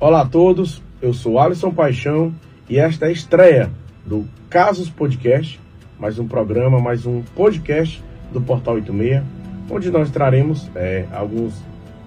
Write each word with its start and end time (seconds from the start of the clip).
Olá 0.00 0.20
a 0.20 0.26
todos, 0.26 0.80
eu 1.02 1.12
sou 1.12 1.40
Alisson 1.40 1.72
Paixão 1.72 2.32
e 2.68 2.78
esta 2.78 3.06
é 3.06 3.08
a 3.08 3.10
estreia 3.10 3.68
do 4.06 4.28
Casos 4.48 4.88
Podcast, 4.88 5.60
mais 5.98 6.20
um 6.20 6.28
programa, 6.28 6.78
mais 6.78 7.04
um 7.04 7.20
podcast 7.34 8.00
do 8.32 8.40
Portal 8.40 8.74
86, 8.74 9.24
onde 9.68 9.90
nós 9.90 10.08
traremos 10.08 10.70
é, 10.76 11.04
alguns 11.12 11.60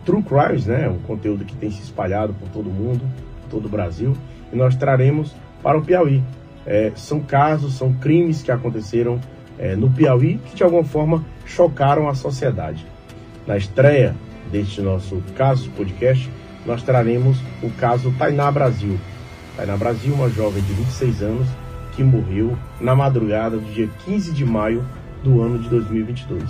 true 0.05 0.23
crimes, 0.23 0.67
né, 0.67 0.88
um 0.88 0.99
conteúdo 0.99 1.43
que 1.43 1.54
tem 1.54 1.69
se 1.69 1.81
espalhado 1.81 2.33
por 2.33 2.47
todo 2.47 2.69
mundo, 2.69 3.01
todo 3.50 3.66
o 3.66 3.70
Brasil, 3.70 4.16
e 4.54 4.55
nós 4.55 4.73
traremos 4.78 5.36
para 5.62 5.78
o 5.78 5.82
Piauí. 5.82 6.23
É, 6.66 6.94
são 6.96 7.20
casos, 7.20 7.73
são 7.73 7.92
crimes 7.92 8.42
que 8.42 8.54
aconteceram 8.54 9.20
é, 9.60 9.76
no 9.76 9.89
Piauí 9.89 10.39
que 10.46 10.55
de 10.55 10.64
alguma 10.64 10.86
forma 10.86 11.26
chocaram 11.46 12.08
a 12.08 12.16
sociedade. 12.16 12.86
Na 13.46 13.58
estreia 13.58 14.16
deste 14.50 14.80
nosso 14.80 15.21
Casos 15.36 15.68
Podcast, 15.68 16.30
nós 16.66 16.84
traremos 16.84 17.38
o 17.62 17.70
caso 17.71 18.14
Tainá 18.18 18.52
Brasil. 18.52 19.00
Tainá 19.55 19.76
Brasil, 19.76 20.13
uma 20.13 20.30
jovem 20.30 20.62
de 20.63 20.73
26 20.73 21.22
anos 21.22 21.48
que 21.95 22.04
morreu 22.04 22.58
na 22.80 22.95
madrugada 22.95 23.58
do 23.58 23.73
dia 23.73 23.90
15 24.05 24.31
de 24.31 24.45
maio 24.45 24.85
do 25.23 25.41
ano 25.41 25.59
de 25.59 25.70
2022. 25.70 26.44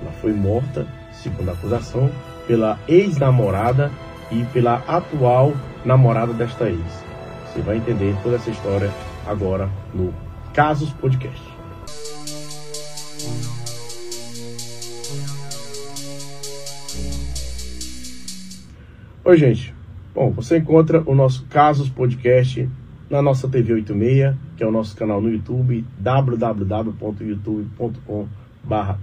Ela 0.00 0.12
foi 0.20 0.32
morta, 0.32 0.86
segundo 1.12 1.48
a 1.48 1.52
acusação, 1.52 2.10
pela 2.46 2.78
ex-namorada 2.86 3.90
e 4.30 4.44
pela 4.52 4.82
atual 4.86 5.54
namorada 5.84 6.32
desta 6.32 6.68
ex. 6.68 7.04
Você 7.46 7.60
vai 7.60 7.76
entender 7.76 8.14
toda 8.22 8.36
essa 8.36 8.50
história 8.50 8.90
agora 9.26 9.68
no 9.94 10.12
Casos 10.52 10.90
Podcast. 10.92 11.42
Oi, 19.26 19.38
gente. 19.38 19.72
Bom, 20.14 20.30
você 20.32 20.58
encontra 20.58 21.02
o 21.06 21.14
nosso 21.14 21.46
Casos 21.46 21.88
Podcast 21.88 22.68
na 23.08 23.22
nossa 23.22 23.48
TV 23.48 23.72
86, 23.72 24.36
que 24.54 24.62
é 24.62 24.66
o 24.66 24.70
nosso 24.70 24.94
canal 24.94 25.18
no 25.18 25.30
YouTube, 25.30 25.82
www.youtube.com 25.98 28.28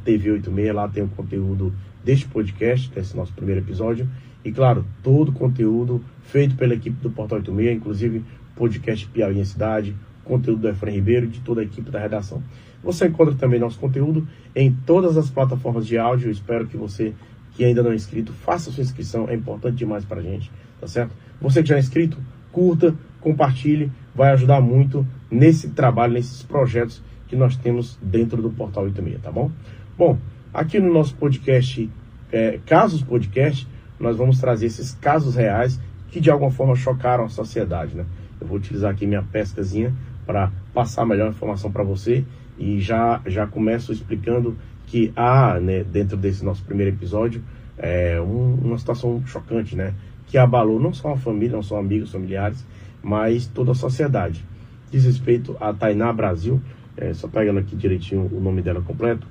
TV86, 0.06 0.74
lá 0.74 0.88
tem 0.88 1.02
o 1.02 1.08
conteúdo 1.08 1.74
deste 2.06 2.28
podcast, 2.28 2.88
desse 2.92 3.18
nosso 3.18 3.34
primeiro 3.34 3.62
episódio, 3.62 4.08
e 4.46 4.52
claro, 4.52 4.86
todo 5.02 5.30
o 5.30 5.34
conteúdo 5.34 6.04
feito 6.22 6.56
pela 6.56 6.76
equipe 6.76 7.02
do 7.02 7.10
Portal 7.10 7.40
86, 7.40 7.78
inclusive 7.78 8.24
podcast 8.56 9.08
Piauí 9.08 9.40
em 9.40 9.44
Cidade, 9.44 9.96
conteúdo 10.24 10.62
do 10.62 10.70
Efraim 10.70 10.94
Ribeiro 10.94 11.26
e 11.26 11.30
de 11.30 11.40
toda 11.40 11.62
a 11.62 11.64
equipe 11.64 11.90
da 11.90 12.00
redação. 12.00 12.44
Você 12.84 13.08
encontra 13.08 13.34
também 13.34 13.60
nosso 13.60 13.80
conteúdo 13.80 14.28
em 14.56 14.72
todas 14.86 15.18
as 15.18 15.32
plataformas 15.32 15.88
de 15.88 15.98
áudio, 15.98 16.28
Eu 16.28 16.32
espero 16.32 16.68
que 16.68 16.78
você 16.78 17.12
que 17.54 17.64
ainda 17.64 17.84
não 17.84 17.92
é 17.92 17.96
inscrito, 17.96 18.32
faça 18.32 18.72
sua 18.72 18.82
inscrição, 18.82 19.30
é 19.30 19.36
importante 19.36 19.76
demais 19.76 20.06
para 20.06 20.20
a 20.20 20.24
gente, 20.24 20.52
tá 20.80 20.88
certo? 20.88 21.14
Você 21.42 21.62
que 21.62 21.70
já 21.70 21.76
é 21.76 21.80
inscrito, 21.80 22.18
curta, 22.52 22.96
compartilhe, 23.20 23.92
vai 24.14 24.32
ajudar 24.32 24.62
muito 24.62 25.06
nesse 25.30 25.70
trabalho, 25.70 26.14
nesses 26.14 26.44
projetos 26.44 27.02
que 27.28 27.36
nós 27.36 27.56
temos 27.56 27.98
dentro 28.02 28.42
do 28.42 28.50
Portal 28.50 28.84
86, 28.84 29.22
tá 29.22 29.32
bom? 29.32 29.52
Bom, 29.98 30.18
aqui 30.54 30.80
no 30.80 30.94
nosso 30.94 31.16
podcast, 31.16 31.90
é, 32.32 32.60
Casos 32.66 33.02
Podcast, 33.02 33.68
nós 34.00 34.18
vamos 34.18 34.40
trazer 34.40 34.66
esses 34.66 34.94
casos 34.94 35.36
reais 35.36 35.80
que 36.10 36.20
de 36.20 36.30
alguma 36.30 36.52
forma 36.52 36.76
chocaram 36.76 37.24
a 37.24 37.30
sociedade, 37.30 37.96
né? 37.96 38.06
Eu 38.40 38.48
vou 38.48 38.58
utilizar 38.58 38.92
aqui 38.92 39.06
minha 39.06 39.24
pescazinha 39.24 39.94
para 40.26 40.52
passar 40.74 41.06
melhor 41.06 41.30
informação 41.30 41.72
para 41.72 41.84
você 41.84 42.26
e 42.58 42.80
já, 42.80 43.22
já 43.26 43.48
começo 43.48 43.92
explicando 43.92 44.58
que 44.92 45.14
há, 45.16 45.58
né, 45.58 45.86
dentro 45.86 46.18
desse 46.18 46.44
nosso 46.44 46.62
primeiro 46.66 46.94
episódio, 46.94 47.42
é, 47.78 48.20
um, 48.20 48.56
uma 48.56 48.78
situação 48.78 49.24
chocante, 49.26 49.74
né? 49.74 49.94
Que 50.28 50.38
abalou 50.38 50.82
não 50.82 50.94
só 50.94 51.14
a 51.14 51.18
família, 51.18 51.56
não 51.56 51.64
só 51.64 51.80
amigos, 51.80 52.12
familiares, 52.12 52.66
mas 53.02 53.48
toda 53.48 53.72
a 53.72 53.76
sociedade. 53.76 54.44
Diz 54.92 55.06
respeito 55.06 55.56
a 55.62 55.72
Tainá 55.72 56.12
Brasil, 56.12 56.62
é, 56.98 57.14
só 57.14 57.30
pegando 57.30 57.60
aqui 57.60 57.74
direitinho 57.74 58.30
o 58.34 58.42
nome 58.42 58.62
dela 58.62 58.82
completo. 58.82 59.26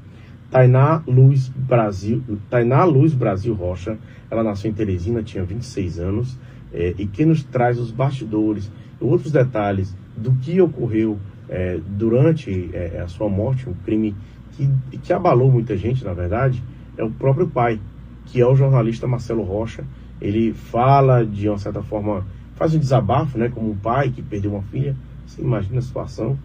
Tainá 0.51 1.03
Luz 1.07 1.49
Brasil, 1.49 2.23
Tainá 2.49 2.85
Luz 2.85 3.13
Brasil 3.13 3.53
Rocha, 3.53 3.99
ela 4.31 4.43
nasceu 4.43 4.71
em 4.71 4.75
Teresina, 4.75 5.23
tinha 5.23 5.45
26 5.45 5.99
anos, 5.99 6.39
é, 6.73 6.95
e 6.97 7.07
que 7.07 7.27
nos 7.27 7.45
traz 7.45 7.79
os 7.79 7.91
bastidores, 7.91 8.73
outros 8.99 9.31
detalhes 9.31 9.95
do 10.17 10.33
que 10.37 10.59
ocorreu 10.59 11.19
é, 11.51 11.79
durante 11.87 12.71
é, 12.73 13.03
a 13.05 13.09
sua 13.09 13.29
morte, 13.29 13.69
um 13.69 13.75
crime 13.85 14.17
que, 14.53 14.99
que 14.99 15.13
abalou 15.13 15.51
muita 15.51 15.77
gente, 15.77 16.05
na 16.05 16.13
verdade, 16.13 16.63
é 16.97 17.05
o 17.05 17.11
próprio 17.11 17.49
pai, 17.49 17.81
que 18.27 18.41
é 18.41 18.47
o 18.47 18.55
jornalista 18.55 19.07
Marcelo 19.07 19.43
Rocha. 19.43 19.85
Ele 20.21 20.53
fala 20.53 21.25
de 21.25 21.49
uma 21.49 21.59
certa 21.59 21.83
forma, 21.83 22.27
faz 22.55 22.75
um 22.75 22.79
desabafo, 22.79 23.39
né, 23.39 23.49
como 23.49 23.71
um 23.71 23.77
pai 23.77 24.11
que 24.11 24.23
perdeu 24.23 24.53
uma 24.53 24.63
filha, 24.63 24.95
você 25.27 25.41
imagina 25.41 25.79
a 25.79 25.83
situação, 25.83 26.39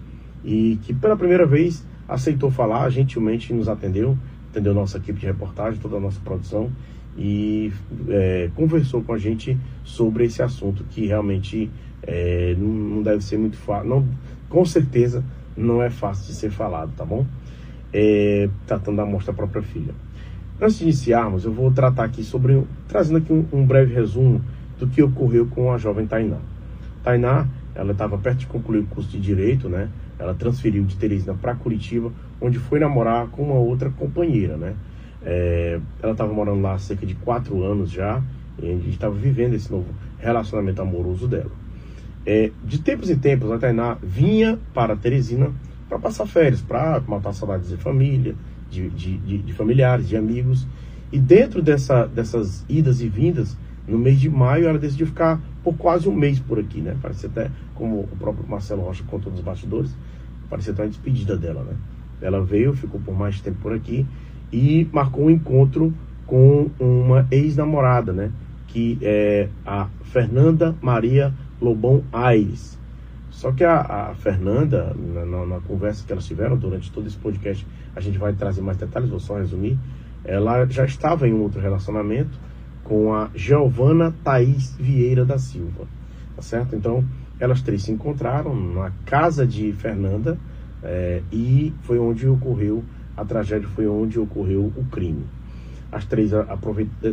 e 0.44 0.79
que 0.83 0.94
pela 0.94 1.17
primeira 1.17 1.45
vez 1.45 1.85
aceitou 2.07 2.51
falar, 2.51 2.89
gentilmente 2.89 3.53
nos 3.53 3.67
atendeu, 3.67 4.17
atendeu 4.49 4.73
nossa 4.73 4.97
equipe 4.97 5.19
de 5.19 5.25
reportagem, 5.25 5.79
toda 5.79 5.97
a 5.97 5.99
nossa 5.99 6.19
produção, 6.21 6.71
e 7.17 7.71
é, 8.09 8.49
conversou 8.55 9.01
com 9.01 9.13
a 9.13 9.17
gente 9.17 9.57
sobre 9.83 10.25
esse 10.25 10.41
assunto 10.41 10.83
que 10.89 11.05
realmente 11.07 11.71
é, 12.03 12.55
não, 12.57 12.67
não 12.67 13.03
deve 13.03 13.23
ser 13.23 13.38
muito 13.38 13.57
fácil, 13.57 14.05
com 14.49 14.65
certeza 14.65 15.23
não 15.55 15.81
é 15.81 15.89
fácil 15.89 16.27
de 16.27 16.33
ser 16.33 16.51
falado, 16.51 16.91
tá 16.95 17.05
bom? 17.05 17.25
É, 17.94 18.50
tratando 18.66 18.97
da 18.97 19.06
morte 19.06 19.28
da 19.28 19.34
própria 19.34 19.62
filha. 19.62 19.94
Antes 20.62 20.78
de 20.78 20.84
iniciarmos, 20.84 21.44
eu 21.44 21.51
vou 21.51 21.72
tratar 21.72 22.06
aqui 22.06 22.23
sobre, 22.23 22.63
trazendo 22.88 23.18
aqui 23.18 23.34
um, 23.34 23.46
um 23.51 23.66
breve 23.66 23.94
resumo 23.94 24.41
do 24.79 24.88
que 24.88 25.03
ocorreu 25.03 25.46
com 25.47 25.72
a 25.72 25.78
jovem 25.78 26.07
Tainá. 26.07 26.38
Tainá, 27.03 27.47
ela 27.74 27.91
estava 27.91 28.18
perto 28.18 28.40
de 28.40 28.47
concluir 28.47 28.79
o 28.79 28.85
curso 28.85 29.09
de 29.09 29.19
Direito, 29.19 29.68
né? 29.68 29.90
Ela 30.18 30.34
transferiu 30.34 30.84
de 30.85 30.95
Teresina 30.95 31.34
para 31.34 31.53
Curitiba, 31.56 32.12
onde 32.40 32.57
foi 32.57 32.79
namorar 32.79 33.28
com 33.28 33.44
uma 33.44 33.56
outra 33.56 33.90
companheira, 33.90 34.56
né? 34.56 34.75
É, 35.22 35.79
ela 36.01 36.13
estava 36.13 36.31
morando 36.34 36.62
lá 36.62 36.74
há 36.74 36.79
cerca 36.79 37.06
de 37.06 37.16
quatro 37.16 37.63
anos 37.63 37.91
já, 37.91 38.22
e 38.62 38.66
a 38.66 38.74
gente 38.75 38.91
estava 38.91 39.13
vivendo 39.13 39.56
esse 39.56 39.69
novo 39.69 39.88
relacionamento 40.19 40.81
amoroso 40.81 41.28
dela. 41.28 41.51
É, 42.25 42.50
de 42.63 42.79
tempos 42.79 43.09
em 43.09 43.18
tempos, 43.18 43.51
a 43.51 43.57
Tainá 43.57 43.97
vinha 44.01 44.57
para 44.74 44.95
Teresina 44.95 45.51
para 45.88 46.00
passar 46.00 46.25
férias, 46.25 46.62
para 46.62 47.01
matar 47.07 47.34
saudades 47.34 47.69
de 47.69 47.78
família, 47.78 48.35
de, 48.69 48.90
de, 48.90 49.18
de, 49.18 49.38
de, 49.40 49.53
familiares, 49.53 50.07
de 50.07 50.18
amigos. 50.18 50.68
E 51.12 51.19
dentro 51.19 51.62
dessa, 51.62 52.06
dessas 52.06 52.66
idas 52.68 53.01
e 53.01 53.07
vindas, 53.07 53.57
no 53.88 53.97
mês 53.97 54.19
de 54.19 54.29
maio, 54.29 54.68
ela 54.68 54.79
decidiu 54.79 55.06
ficar 55.06 55.40
por 55.63 55.75
quase 55.75 56.09
um 56.09 56.16
mês 56.16 56.40
por 56.40 56.59
aqui, 56.59 56.81
né? 56.81 56.97
Parece 57.01 57.28
até, 57.28 57.51
como 57.75 58.00
o 58.00 58.18
próprio 58.18 58.47
Marcelo 58.47 58.81
Rocha 58.81 59.03
contou 59.07 59.31
nos 59.31 59.41
bastidores, 59.41 59.95
parecia 60.50 60.74
até 60.74 60.84
uma 60.84 60.90
despedida 60.90 61.38
dela, 61.38 61.63
né? 61.63 61.75
Ela 62.22 62.44
veio, 62.44 62.74
ficou 62.74 63.00
por 63.00 63.16
mais 63.16 63.40
tempo 63.41 63.57
por 63.62 63.74
aqui 63.74 64.06
e 64.51 64.88
marcou 64.91 65.25
um 65.25 65.29
encontro 65.29 65.94
com 66.25 66.69
uma 66.79 67.28
ex-namorada, 67.29 68.12
né? 68.12 68.31
Que 68.68 68.97
é 69.01 69.50
a 69.66 69.88
Fernanda 70.03 70.75
Maria 70.81 71.34
Lobão 71.62 72.03
Aires. 72.12 72.79
Só 73.35 73.51
que 73.51 73.66
a, 73.66 73.81
a 73.81 74.16
Fernanda, 74.16 74.96
na, 74.96 75.25
na, 75.25 75.46
na, 75.46 75.59
conversa 75.59 76.06
que 76.06 76.12
elas 76.13 76.25
tiveram 76.25 76.56
durante 76.56 76.90
todo 76.90 77.06
esse 77.06 77.18
podcast, 77.18 77.68
a 77.94 78.00
gente 78.00 78.18
vai 78.18 78.31
trazer 78.31 78.62
mais 78.62 78.78
detalhes, 78.78 79.09
vou 79.09 79.19
só 79.19 79.35
resumir. 79.35 79.78
Ela 80.23 80.66
já 80.68 80.85
estava 80.85 81.28
em 81.28 81.34
um 81.34 81.41
outro 81.41 81.59
relacionamento 81.59 82.40
com 82.85 83.13
a 83.13 83.29
Giovana 83.35 84.16
Thaís 84.24 84.74
Vieira 84.78 85.25
da 85.25 85.38
Silva, 85.38 85.85
tá 86.34 86.41
certo? 86.41 86.78
Então, 86.78 87.03
elas 87.38 87.62
três 87.62 87.84
se 87.84 87.91
encontraram 87.91 88.56
na 88.56 88.94
casa 89.06 89.45
de 89.45 89.74
Fernanda 89.74 90.38
é, 90.81 91.22
e 91.29 91.74
foi 91.81 92.00
onde 92.00 92.29
ocorreu 92.29 92.85
a 93.18 93.25
tragédia, 93.25 93.68
foi 93.68 93.85
onde 93.85 94.18
ocorreu 94.18 94.72
o 94.78 94.85
crime. 94.85 95.25
As 95.91 96.06
três 96.06 96.31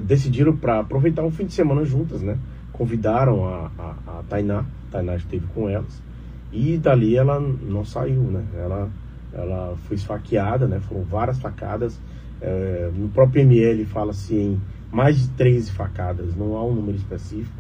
decidiram 0.04 0.56
para 0.56 0.78
aproveitar 0.78 1.24
um 1.24 1.32
fim 1.32 1.46
de 1.46 1.52
semana 1.52 1.84
juntas, 1.84 2.22
né? 2.22 2.38
Convidaram 2.72 3.44
a, 3.44 3.72
a, 3.76 4.18
a 4.20 4.22
Tainá, 4.28 4.64
Tainá 4.88 5.16
esteve 5.16 5.46
com 5.52 5.68
elas 5.68 6.11
e 6.52 6.76
dali 6.76 7.16
ela 7.16 7.40
não 7.40 7.84
saiu, 7.84 8.22
né? 8.22 8.44
Ela, 8.54 8.90
ela 9.32 9.76
foi 9.84 9.96
esfaqueada, 9.96 10.66
né? 10.66 10.78
Foram 10.80 11.02
várias 11.02 11.38
facadas. 11.38 11.98
É, 12.40 12.90
no 12.94 13.08
próprio 13.08 13.40
ML 13.42 13.84
fala-se 13.86 14.34
em 14.34 14.60
mais 14.92 15.18
de 15.18 15.28
13 15.30 15.70
facadas, 15.70 16.36
não 16.36 16.54
há 16.54 16.64
um 16.64 16.74
número 16.74 16.98
específico, 16.98 17.56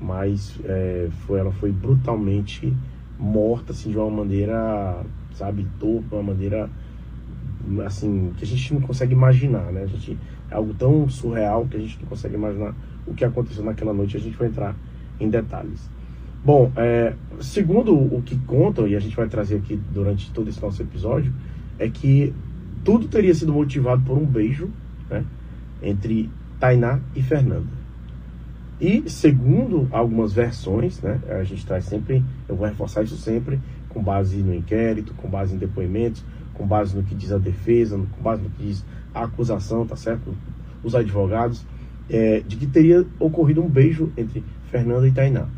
mas 0.00 0.58
é, 0.64 1.08
foi, 1.26 1.38
ela 1.38 1.52
foi 1.52 1.70
brutalmente 1.70 2.74
morta, 3.16 3.72
assim, 3.72 3.90
de 3.90 3.98
uma 3.98 4.10
maneira, 4.10 5.04
sabe, 5.34 5.64
torta, 5.78 6.16
uma 6.16 6.22
maneira, 6.22 6.68
assim, 7.86 8.32
que 8.36 8.44
a 8.44 8.46
gente 8.46 8.74
não 8.74 8.80
consegue 8.80 9.12
imaginar, 9.12 9.70
né? 9.70 9.82
A 9.82 9.86
gente, 9.86 10.18
é 10.50 10.54
algo 10.56 10.74
tão 10.74 11.08
surreal 11.08 11.66
que 11.66 11.76
a 11.76 11.80
gente 11.80 11.98
não 12.00 12.08
consegue 12.08 12.34
imaginar 12.34 12.74
o 13.06 13.14
que 13.14 13.24
aconteceu 13.24 13.64
naquela 13.64 13.92
noite. 13.92 14.16
A 14.16 14.20
gente 14.20 14.36
vai 14.36 14.48
entrar 14.48 14.74
em 15.20 15.28
detalhes. 15.28 15.88
Bom, 16.44 16.70
é, 16.76 17.14
segundo 17.40 17.94
o 17.94 18.20
que 18.20 18.36
contam, 18.40 18.86
e 18.86 18.94
a 18.94 19.00
gente 19.00 19.16
vai 19.16 19.26
trazer 19.26 19.56
aqui 19.56 19.80
durante 19.90 20.30
todo 20.30 20.50
esse 20.50 20.60
nosso 20.60 20.82
episódio, 20.82 21.32
é 21.78 21.88
que 21.88 22.34
tudo 22.84 23.08
teria 23.08 23.34
sido 23.34 23.50
motivado 23.50 24.02
por 24.02 24.18
um 24.18 24.26
beijo 24.26 24.68
né, 25.08 25.24
entre 25.82 26.28
Tainá 26.60 27.00
e 27.16 27.22
Fernanda. 27.22 27.66
E 28.78 29.08
segundo 29.08 29.88
algumas 29.90 30.34
versões, 30.34 31.00
né, 31.00 31.18
a 31.30 31.42
gente 31.44 31.64
traz 31.64 31.86
sempre, 31.86 32.22
eu 32.46 32.54
vou 32.54 32.68
reforçar 32.68 33.02
isso 33.02 33.16
sempre, 33.16 33.58
com 33.88 34.02
base 34.02 34.36
no 34.36 34.54
inquérito, 34.54 35.14
com 35.14 35.26
base 35.30 35.54
em 35.54 35.58
depoimentos, 35.58 36.22
com 36.52 36.66
base 36.66 36.94
no 36.94 37.02
que 37.02 37.14
diz 37.14 37.32
a 37.32 37.38
defesa, 37.38 37.96
com 37.96 38.22
base 38.22 38.42
no 38.42 38.50
que 38.50 38.64
diz 38.64 38.84
a 39.14 39.24
acusação, 39.24 39.86
tá 39.86 39.96
certo? 39.96 40.36
Os 40.82 40.94
advogados, 40.94 41.64
é, 42.10 42.40
de 42.40 42.56
que 42.56 42.66
teria 42.66 43.06
ocorrido 43.18 43.62
um 43.62 43.68
beijo 43.68 44.12
entre 44.14 44.44
Fernanda 44.70 45.08
e 45.08 45.10
Tainá. 45.10 45.48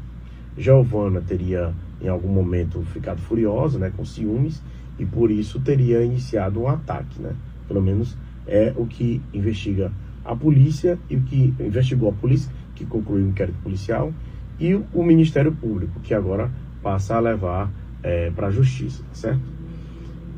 Giovana 0.56 1.20
teria 1.20 1.73
em 2.00 2.08
algum 2.08 2.29
momento 2.29 2.81
ficado 2.93 3.20
furiosa, 3.20 3.79
né, 3.79 3.93
com 3.97 4.05
ciúmes, 4.05 4.62
e 4.99 5.05
por 5.05 5.31
isso 5.31 5.61
teria 5.61 6.03
iniciado 6.03 6.61
um 6.61 6.69
ataque, 6.69 7.20
né? 7.20 7.35
Pelo 7.69 7.82
menos 7.82 8.17
é 8.47 8.73
o 8.76 8.87
que 8.87 9.20
investiga 9.32 9.93
a 10.25 10.35
polícia 10.35 10.99
e 11.11 11.17
o 11.17 11.23
que 11.23 11.55
investigou 11.61 12.08
a 12.08 12.12
polícia, 12.12 12.50
que 12.75 12.85
concluiu 12.85 13.25
o 13.25 13.29
inquérito 13.29 13.58
policial, 13.62 14.12
e 14.58 14.75
o 14.75 15.03
Ministério 15.03 15.53
Público, 15.53 16.00
que 16.00 16.14
agora 16.14 16.50
passa 16.82 17.17
a 17.17 17.20
levar 17.20 17.70
é, 18.03 18.31
para 18.31 18.49
a 18.49 18.50
justiça, 18.50 19.03
certo? 19.12 19.41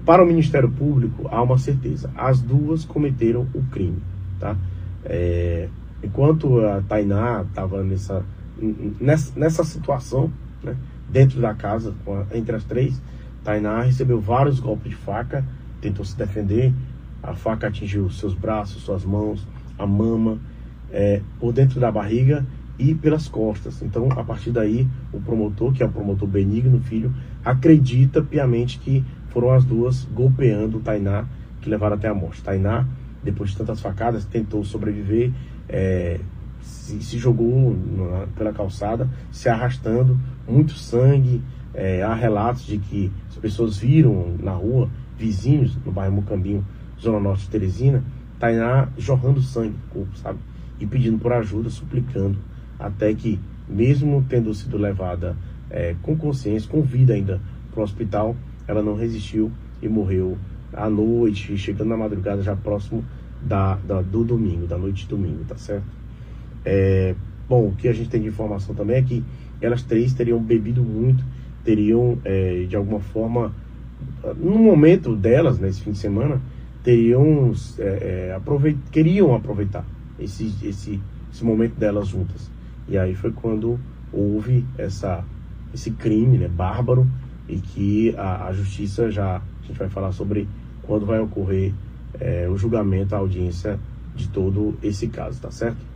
Para 0.04 0.24
o 0.24 0.26
Ministério 0.26 0.70
Público, 0.70 1.28
há 1.30 1.42
uma 1.42 1.58
certeza: 1.58 2.10
as 2.16 2.40
duas 2.40 2.84
cometeram 2.84 3.46
o 3.54 3.62
crime, 3.70 4.02
tá? 4.40 4.56
É, 5.04 5.68
enquanto 6.02 6.60
a 6.64 6.80
Tainá 6.80 7.42
estava 7.42 7.82
nessa, 7.84 8.24
nessa, 9.00 9.38
nessa 9.38 9.64
situação, 9.64 10.32
né, 10.62 10.76
dentro 11.08 11.40
da 11.40 11.54
casa, 11.54 11.94
entre 12.32 12.54
as 12.54 12.64
três, 12.64 13.00
Tainá 13.44 13.82
recebeu 13.82 14.20
vários 14.20 14.60
golpes 14.60 14.90
de 14.90 14.96
faca, 14.96 15.44
tentou 15.80 16.04
se 16.04 16.16
defender, 16.16 16.72
a 17.22 17.34
faca 17.34 17.68
atingiu 17.68 18.10
seus 18.10 18.34
braços, 18.34 18.82
suas 18.82 19.04
mãos, 19.04 19.46
a 19.78 19.86
mama, 19.86 20.38
é, 20.90 21.20
por 21.38 21.52
dentro 21.52 21.80
da 21.80 21.90
barriga 21.90 22.44
e 22.78 22.94
pelas 22.94 23.28
costas. 23.28 23.82
Então, 23.82 24.08
a 24.12 24.22
partir 24.22 24.50
daí, 24.50 24.86
o 25.12 25.20
promotor, 25.20 25.72
que 25.72 25.82
é 25.82 25.86
o 25.86 25.90
promotor 25.90 26.28
Benigno 26.28 26.80
Filho, 26.80 27.12
acredita 27.44 28.22
piamente 28.22 28.78
que 28.78 29.04
foram 29.30 29.50
as 29.50 29.64
duas 29.64 30.04
golpeando 30.04 30.80
Tainá, 30.80 31.24
que 31.60 31.68
levaram 31.68 31.96
até 31.96 32.08
a 32.08 32.14
morte. 32.14 32.42
Tainá, 32.42 32.86
depois 33.22 33.50
de 33.50 33.56
tantas 33.56 33.80
facadas, 33.80 34.24
tentou 34.24 34.64
sobreviver, 34.64 35.32
é, 35.68 36.20
se, 36.62 37.02
se, 37.02 37.18
jogou 37.18 37.74
na, 37.74 38.26
pela 38.36 38.52
calçada, 38.52 39.08
se 39.30 39.48
arrastando, 39.48 40.18
muito 40.48 40.72
sangue. 40.72 41.42
É, 41.74 42.02
há 42.02 42.14
relatos 42.14 42.66
de 42.66 42.78
que 42.78 43.12
as 43.28 43.36
pessoas 43.36 43.78
viram 43.78 44.36
na 44.42 44.52
rua, 44.52 44.88
vizinhos, 45.16 45.76
no 45.84 45.92
bairro 45.92 46.14
Mocambinho, 46.14 46.64
Zona 47.00 47.20
Norte 47.20 47.44
de 47.44 47.50
Teresina, 47.50 48.02
Tainá 48.38 48.88
jorrando 48.96 49.40
sangue 49.42 49.76
do 49.76 49.88
corpo, 49.90 50.16
sabe? 50.16 50.38
E 50.80 50.86
pedindo 50.86 51.18
por 51.18 51.32
ajuda, 51.32 51.70
suplicando, 51.70 52.38
até 52.78 53.12
que, 53.14 53.38
mesmo 53.68 54.24
tendo 54.28 54.52
sido 54.54 54.76
levada 54.76 55.36
é, 55.70 55.94
com 56.02 56.16
consciência, 56.16 56.68
com 56.70 56.82
vida 56.82 57.14
ainda 57.14 57.40
para 57.70 57.80
o 57.80 57.84
hospital, 57.84 58.34
ela 58.66 58.82
não 58.82 58.94
resistiu 58.94 59.52
e 59.82 59.88
morreu 59.88 60.36
à 60.72 60.88
noite, 60.88 61.56
chegando 61.56 61.88
na 61.88 61.96
madrugada 61.96 62.42
já 62.42 62.54
próximo 62.56 63.04
da, 63.42 63.76
da, 63.76 64.02
do 64.02 64.24
domingo, 64.24 64.66
da 64.66 64.76
noite 64.76 65.02
de 65.02 65.08
domingo, 65.08 65.44
tá 65.44 65.56
certo? 65.56 65.86
É, 66.70 67.14
bom, 67.48 67.68
o 67.68 67.74
que 67.74 67.88
a 67.88 67.94
gente 67.94 68.10
tem 68.10 68.20
de 68.20 68.28
informação 68.28 68.74
também 68.74 68.96
é 68.96 69.02
que 69.02 69.24
elas 69.58 69.82
três 69.82 70.12
teriam 70.12 70.38
bebido 70.38 70.82
muito, 70.82 71.24
teriam 71.64 72.18
é, 72.26 72.66
de 72.68 72.76
alguma 72.76 73.00
forma, 73.00 73.54
no 74.36 74.58
momento 74.58 75.16
delas, 75.16 75.58
nesse 75.58 75.80
fim 75.80 75.92
de 75.92 75.98
semana, 75.98 76.42
teriam 76.84 77.54
é, 77.78 78.28
é, 78.28 78.34
aproveit 78.34 78.76
queriam 78.92 79.34
aproveitar 79.34 79.82
esse, 80.20 80.54
esse, 80.62 81.00
esse 81.32 81.42
momento 81.42 81.74
delas 81.76 82.08
juntas. 82.08 82.50
E 82.86 82.98
aí 82.98 83.14
foi 83.14 83.32
quando 83.32 83.80
houve 84.12 84.62
essa, 84.76 85.24
esse 85.72 85.90
crime 85.92 86.36
né, 86.36 86.48
bárbaro 86.48 87.06
e 87.48 87.56
que 87.56 88.14
a, 88.18 88.46
a 88.46 88.52
justiça 88.52 89.10
já, 89.10 89.36
a 89.36 89.66
gente 89.66 89.78
vai 89.78 89.88
falar 89.88 90.12
sobre 90.12 90.46
quando 90.82 91.06
vai 91.06 91.18
ocorrer 91.18 91.72
é, 92.20 92.46
o 92.46 92.58
julgamento, 92.58 93.14
a 93.14 93.18
audiência 93.18 93.80
de 94.14 94.28
todo 94.28 94.74
esse 94.82 95.08
caso, 95.08 95.40
tá 95.40 95.50
certo? 95.50 95.87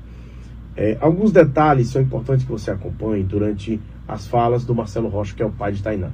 É, 0.76 0.96
alguns 1.00 1.32
detalhes 1.32 1.88
são 1.88 2.00
importantes 2.00 2.44
que 2.44 2.50
você 2.50 2.70
acompanhe 2.70 3.22
durante 3.22 3.80
as 4.08 4.26
falas 4.26 4.64
do 4.64 4.74
Marcelo 4.74 5.08
Rocha, 5.08 5.34
que 5.34 5.42
é 5.42 5.46
o 5.46 5.50
pai 5.50 5.72
de 5.72 5.82
Tainá. 5.82 6.10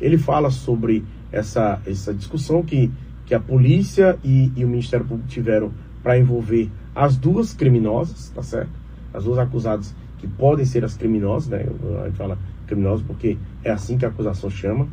Ele 0.00 0.18
fala 0.18 0.50
sobre 0.50 1.04
essa, 1.30 1.80
essa 1.86 2.12
discussão 2.12 2.62
que, 2.62 2.90
que 3.26 3.34
a 3.34 3.40
polícia 3.40 4.18
e, 4.24 4.50
e 4.56 4.64
o 4.64 4.68
Ministério 4.68 5.06
Público 5.06 5.28
tiveram 5.28 5.70
para 6.02 6.18
envolver 6.18 6.70
as 6.94 7.16
duas 7.16 7.54
criminosas, 7.54 8.30
tá 8.30 8.42
certo? 8.42 8.70
As 9.12 9.24
duas 9.24 9.38
acusadas 9.38 9.94
que 10.18 10.26
podem 10.26 10.64
ser 10.64 10.84
as 10.84 10.96
criminosas, 10.96 11.48
né? 11.48 11.66
A 12.02 12.06
gente 12.06 12.16
fala 12.16 12.38
criminosas 12.66 13.04
porque 13.06 13.36
é 13.62 13.70
assim 13.70 13.98
que 13.98 14.04
a 14.04 14.08
acusação 14.08 14.50
chama. 14.50 14.88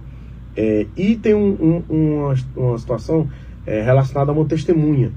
É, 0.55 0.85
e 0.95 1.15
tem 1.15 1.33
um, 1.33 1.83
um, 1.89 2.23
uma, 2.23 2.35
uma 2.55 2.77
situação 2.77 3.29
é, 3.65 3.81
relacionada 3.81 4.31
a 4.31 4.33
uma 4.33 4.45
testemunha. 4.45 5.11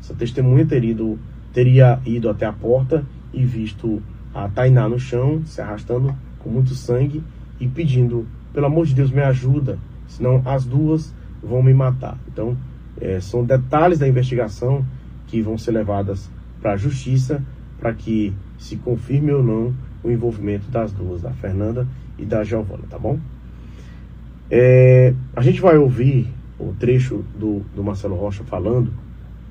Essa 0.00 0.14
testemunha 0.14 0.66
teria 0.66 0.90
ido, 0.90 1.18
teria 1.52 2.00
ido 2.04 2.28
até 2.28 2.46
a 2.46 2.52
porta 2.52 3.04
e 3.32 3.44
visto 3.44 4.02
a 4.34 4.48
Tainá 4.48 4.88
no 4.88 4.98
chão, 4.98 5.42
se 5.44 5.60
arrastando 5.60 6.14
com 6.38 6.50
muito 6.50 6.74
sangue 6.74 7.22
e 7.58 7.68
pedindo, 7.68 8.26
pelo 8.52 8.66
amor 8.66 8.86
de 8.86 8.94
Deus, 8.94 9.10
me 9.10 9.20
ajuda, 9.20 9.78
senão 10.06 10.42
as 10.44 10.64
duas 10.64 11.14
vão 11.42 11.62
me 11.62 11.74
matar. 11.74 12.18
Então, 12.28 12.56
é, 13.00 13.20
são 13.20 13.44
detalhes 13.44 13.98
da 13.98 14.08
investigação 14.08 14.84
que 15.26 15.40
vão 15.40 15.56
ser 15.56 15.72
levadas 15.72 16.30
para 16.60 16.72
a 16.72 16.76
justiça 16.76 17.42
para 17.78 17.94
que 17.94 18.32
se 18.58 18.76
confirme 18.76 19.32
ou 19.32 19.42
não 19.42 19.74
o 20.02 20.10
envolvimento 20.10 20.70
das 20.70 20.92
duas, 20.92 21.22
da 21.22 21.30
Fernanda 21.30 21.86
e 22.18 22.24
da 22.24 22.44
Giovana, 22.44 22.84
tá 22.88 22.98
bom? 22.98 23.18
É, 24.50 25.14
a 25.34 25.40
gente 25.40 25.60
vai 25.60 25.78
ouvir 25.78 26.28
o 26.58 26.74
trecho 26.78 27.24
do, 27.38 27.62
do 27.74 27.82
Marcelo 27.82 28.16
Rocha 28.16 28.44
falando 28.44 28.92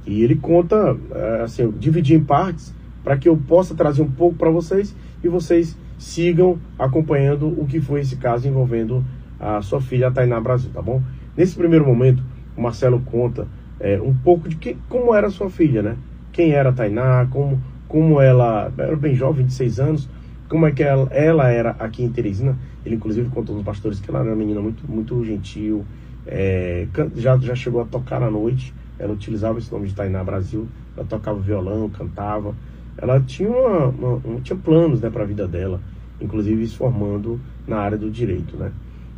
e 0.05 0.21
ele 0.21 0.35
conta, 0.35 0.95
é, 1.11 1.41
assim, 1.41 1.71
dividir 1.71 2.17
em 2.17 2.23
partes 2.23 2.73
para 3.03 3.17
que 3.17 3.29
eu 3.29 3.37
possa 3.37 3.75
trazer 3.75 4.01
um 4.01 4.11
pouco 4.11 4.35
para 4.35 4.49
vocês 4.49 4.95
e 5.23 5.27
vocês 5.27 5.75
sigam 5.97 6.57
acompanhando 6.77 7.47
o 7.47 7.65
que 7.65 7.81
foi 7.81 8.01
esse 8.01 8.15
caso 8.15 8.47
envolvendo 8.47 9.03
a 9.39 9.61
sua 9.61 9.81
filha 9.81 10.07
a 10.07 10.11
Tainá 10.11 10.39
Brasil, 10.39 10.69
tá 10.73 10.81
bom? 10.81 11.01
Nesse 11.35 11.55
primeiro 11.55 11.85
momento, 11.85 12.23
o 12.55 12.61
Marcelo 12.61 13.01
conta 13.05 13.47
é, 13.79 13.99
um 14.01 14.13
pouco 14.13 14.49
de 14.49 14.55
que, 14.57 14.77
como 14.89 15.15
era 15.15 15.27
a 15.27 15.29
sua 15.31 15.49
filha, 15.49 15.81
né? 15.81 15.95
Quem 16.31 16.51
era 16.51 16.69
a 16.69 16.73
Tainá, 16.73 17.25
como, 17.29 17.61
como 17.87 18.21
ela 18.21 18.71
era 18.77 18.95
bem 18.95 19.15
jovem, 19.15 19.43
26 19.43 19.79
anos, 19.79 20.09
como 20.49 20.65
é 20.65 20.71
que 20.71 20.83
ela, 20.83 21.07
ela 21.11 21.49
era 21.49 21.71
aqui 21.79 22.03
em 22.03 22.09
Teresina. 22.09 22.57
Ele, 22.85 22.95
inclusive, 22.95 23.29
contou 23.29 23.55
nos 23.55 23.63
pastores 23.63 23.99
que 23.99 24.09
ela 24.09 24.19
era 24.19 24.29
uma 24.29 24.35
menina 24.35 24.59
muito, 24.59 24.89
muito 24.89 25.23
gentil, 25.23 25.85
é, 26.27 26.87
já, 27.15 27.37
já 27.37 27.55
chegou 27.55 27.81
a 27.81 27.85
tocar 27.85 28.21
à 28.21 28.29
noite, 28.29 28.73
ela 28.97 29.13
utilizava 29.13 29.57
esse 29.59 29.71
nome 29.71 29.87
de 29.87 29.95
Tainá 29.95 30.23
Brasil, 30.23 30.67
ela 30.95 31.05
tocava 31.05 31.39
violão, 31.39 31.89
cantava, 31.89 32.53
ela 33.01 33.19
tinha, 33.21 33.49
uma, 33.49 33.87
uma, 33.87 34.41
tinha 34.41 34.57
planos 34.57 35.01
né, 35.01 35.09
para 35.09 35.23
a 35.23 35.25
vida 35.25 35.47
dela, 35.47 35.79
inclusive 36.19 36.67
se 36.67 36.75
formando 36.75 37.39
na 37.67 37.77
área 37.77 37.97
do 37.97 38.09
direito, 38.09 38.57
né? 38.57 38.71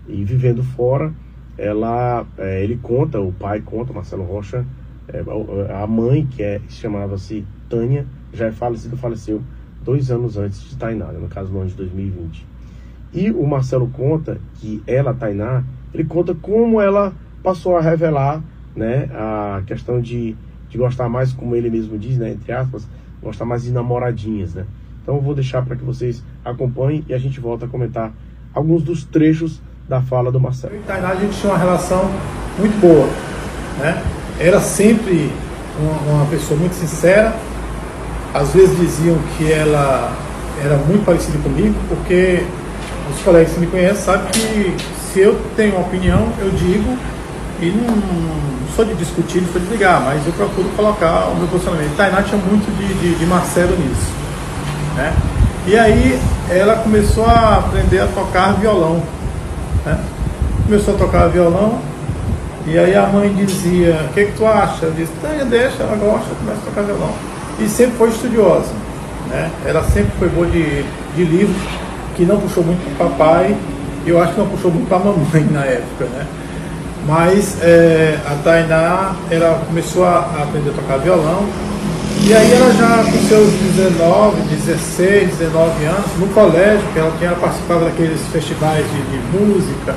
E 0.08 0.24
vivendo 0.24 0.64
fora, 0.64 1.14
ela, 1.58 2.26
é, 2.38 2.64
ele 2.64 2.78
conta, 2.82 3.20
o 3.20 3.32
pai 3.32 3.62
conta, 3.62 3.94
Marcelo 3.94 4.24
Rocha, 4.24 4.66
é, 5.08 5.24
a 5.74 5.88
mãe, 5.88 6.26
que 6.26 6.44
é, 6.44 6.62
chamava-se 6.70 7.46
Tânia, 7.70 8.06
já 8.34 8.48
é 8.48 8.52
falecida, 8.52 8.96
faleceu 8.96 9.42
dois 9.84 10.12
anos 10.12 10.38
antes 10.38 10.62
de 10.70 10.76
Tainá, 10.76 11.12
no 11.12 11.28
caso 11.28 11.52
no 11.52 11.60
ano 11.60 11.70
de 11.70 11.76
2020. 11.76 12.46
E 13.14 13.32
o 13.32 13.46
Marcelo 13.46 13.90
conta 13.90 14.40
que 14.56 14.82
ela, 14.86 15.14
Tainá, 15.14 15.64
ele 15.94 16.06
conta 16.06 16.34
como 16.36 16.80
ela 16.80 17.14
passou 17.44 17.76
a 17.76 17.82
revelar 17.82 18.42
né, 18.76 19.10
a 19.14 19.62
questão 19.66 20.00
de, 20.00 20.36
de 20.70 20.78
gostar 20.78 21.10
mais, 21.10 21.34
como 21.34 21.56
ele 21.56 21.70
mesmo 21.70 21.98
diz, 21.98 22.18
né, 22.18 22.32
entre 22.32 22.52
aspas, 22.52 22.88
gostar 23.22 23.46
mais 23.46 23.64
de 23.64 23.72
namoradinhas, 23.72 24.54
né? 24.54 24.66
Então 25.02 25.16
eu 25.16 25.22
vou 25.22 25.34
deixar 25.34 25.64
para 25.64 25.76
que 25.76 25.84
vocês 25.84 26.24
acompanhem 26.44 27.04
e 27.08 27.14
a 27.14 27.18
gente 27.18 27.40
volta 27.40 27.66
a 27.66 27.68
comentar 27.68 28.12
alguns 28.54 28.84
dos 28.84 29.04
trechos 29.04 29.62
da 29.88 30.02
fala 30.02 30.32
do 30.32 30.40
Marcelo. 30.40 30.76
Eu 30.76 30.80
e 30.80 30.84
Tainá 30.84 31.10
a 31.10 31.16
gente 31.16 31.40
tinha 31.40 31.52
uma 31.52 31.60
relação 31.60 32.10
muito 32.58 32.80
boa, 32.80 33.08
né? 33.80 34.02
Era 34.40 34.60
sempre 34.60 35.32
uma, 35.80 36.14
uma 36.16 36.26
pessoa 36.28 36.60
muito 36.60 36.74
sincera. 36.74 37.36
Às 38.34 38.54
vezes 38.54 38.78
diziam 38.78 39.18
que 39.38 39.52
ela 39.52 40.16
era 40.64 40.78
muito 40.78 41.04
parecida 41.04 41.38
comigo, 41.40 41.76
porque 41.90 42.44
os 43.12 43.22
colegas 43.22 43.54
que 43.54 43.60
me 43.60 43.68
conhecem 43.68 44.04
sabem 44.04 44.28
que 44.32 44.76
se 45.12 45.20
eu 45.20 45.38
tenho 45.56 45.76
uma 45.76 45.86
opinião, 45.86 46.32
eu 46.40 46.50
digo 46.52 46.98
e 47.62 47.70
não 47.72 48.51
sou 48.76 48.86
de 48.86 48.94
discutir, 48.96 49.42
não 49.42 49.52
sou 49.52 49.62
de 49.62 49.68
ligar, 49.68 50.02
mas 50.02 50.26
eu 50.26 50.34
procuro 50.34 50.70
colocar 50.76 51.30
o 51.30 51.36
meu 51.36 51.48
posicionamento. 51.48 51.96
Tainá 51.96 52.22
tinha 52.22 52.42
muito 52.42 52.70
de, 52.78 52.94
de, 52.96 53.16
de 53.16 53.26
Marcelo 53.26 53.76
nisso. 53.78 54.12
Né? 54.96 55.14
E 55.68 55.78
aí 55.78 56.20
ela 56.50 56.76
começou 56.78 57.26
a 57.26 57.58
aprender 57.58 58.00
a 58.00 58.08
tocar 58.08 58.54
violão. 58.54 59.02
Né? 59.86 60.00
Começou 60.66 60.96
a 60.96 60.98
tocar 60.98 61.28
violão, 61.28 61.80
e 62.66 62.78
aí 62.78 62.96
a 62.96 63.08
mãe 63.08 63.34
dizia, 63.34 64.06
o 64.10 64.14
que, 64.14 64.26
que 64.26 64.32
tu 64.34 64.46
acha? 64.46 64.86
Eu 64.86 64.92
disse, 64.92 65.12
Tânia, 65.22 65.46
deixa, 65.46 65.82
ela 65.82 65.96
gosta, 65.96 66.30
começa 66.36 66.60
a 66.62 66.66
tocar 66.66 66.84
violão. 66.84 67.12
E 67.60 67.68
sempre 67.68 67.98
foi 67.98 68.10
estudiosa. 68.10 68.72
Né? 69.28 69.50
Ela 69.66 69.84
sempre 69.84 70.12
foi 70.20 70.30
boa 70.30 70.46
de, 70.46 70.84
de 71.16 71.24
livro, 71.24 71.56
que 72.16 72.24
não 72.24 72.40
puxou 72.40 72.64
muito 72.64 72.98
para 72.98 73.08
o 73.08 73.10
papai, 73.10 73.56
eu 74.06 74.22
acho 74.22 74.34
que 74.34 74.40
não 74.40 74.48
puxou 74.48 74.72
muito 74.72 74.88
para 74.88 74.98
a 74.98 75.00
mamãe 75.00 75.48
na 75.52 75.66
época. 75.66 76.06
Né? 76.06 76.26
Mas 77.06 77.58
é, 77.62 78.18
a 78.26 78.36
Tainá 78.44 79.16
ela 79.30 79.62
começou 79.66 80.06
a, 80.06 80.20
aprender 80.44 80.70
a 80.70 80.74
tocar 80.74 80.98
violão, 80.98 81.46
e 82.24 82.34
aí 82.34 82.54
ela 82.54 82.72
já 82.74 83.04
com 83.04 83.28
seus 83.28 83.52
19, 83.76 84.42
16, 84.44 85.38
19 85.38 85.86
anos, 85.86 86.06
no 86.20 86.28
colégio, 86.28 86.86
que 86.94 87.00
ela, 87.00 87.12
tinha, 87.18 87.32
participava 87.32 87.86
daqueles 87.86 88.22
festivais 88.32 88.86
de, 88.92 89.02
de 89.02 89.38
música, 89.38 89.96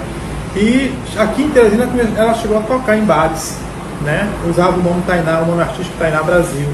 e 0.56 0.94
aqui 1.18 1.42
em 1.42 1.50
Teresina 1.50 1.88
ela 2.16 2.32
chegou 2.34 2.58
a 2.58 2.62
tocar 2.62 2.96
em 2.96 3.04
bares, 3.04 3.56
né? 4.02 4.30
Usava 4.48 4.78
o 4.78 4.82
nome 4.82 5.02
Tainá, 5.02 5.40
o 5.40 5.46
nome 5.46 5.62
artístico 5.62 5.96
Tainá 5.98 6.22
Brasil. 6.22 6.68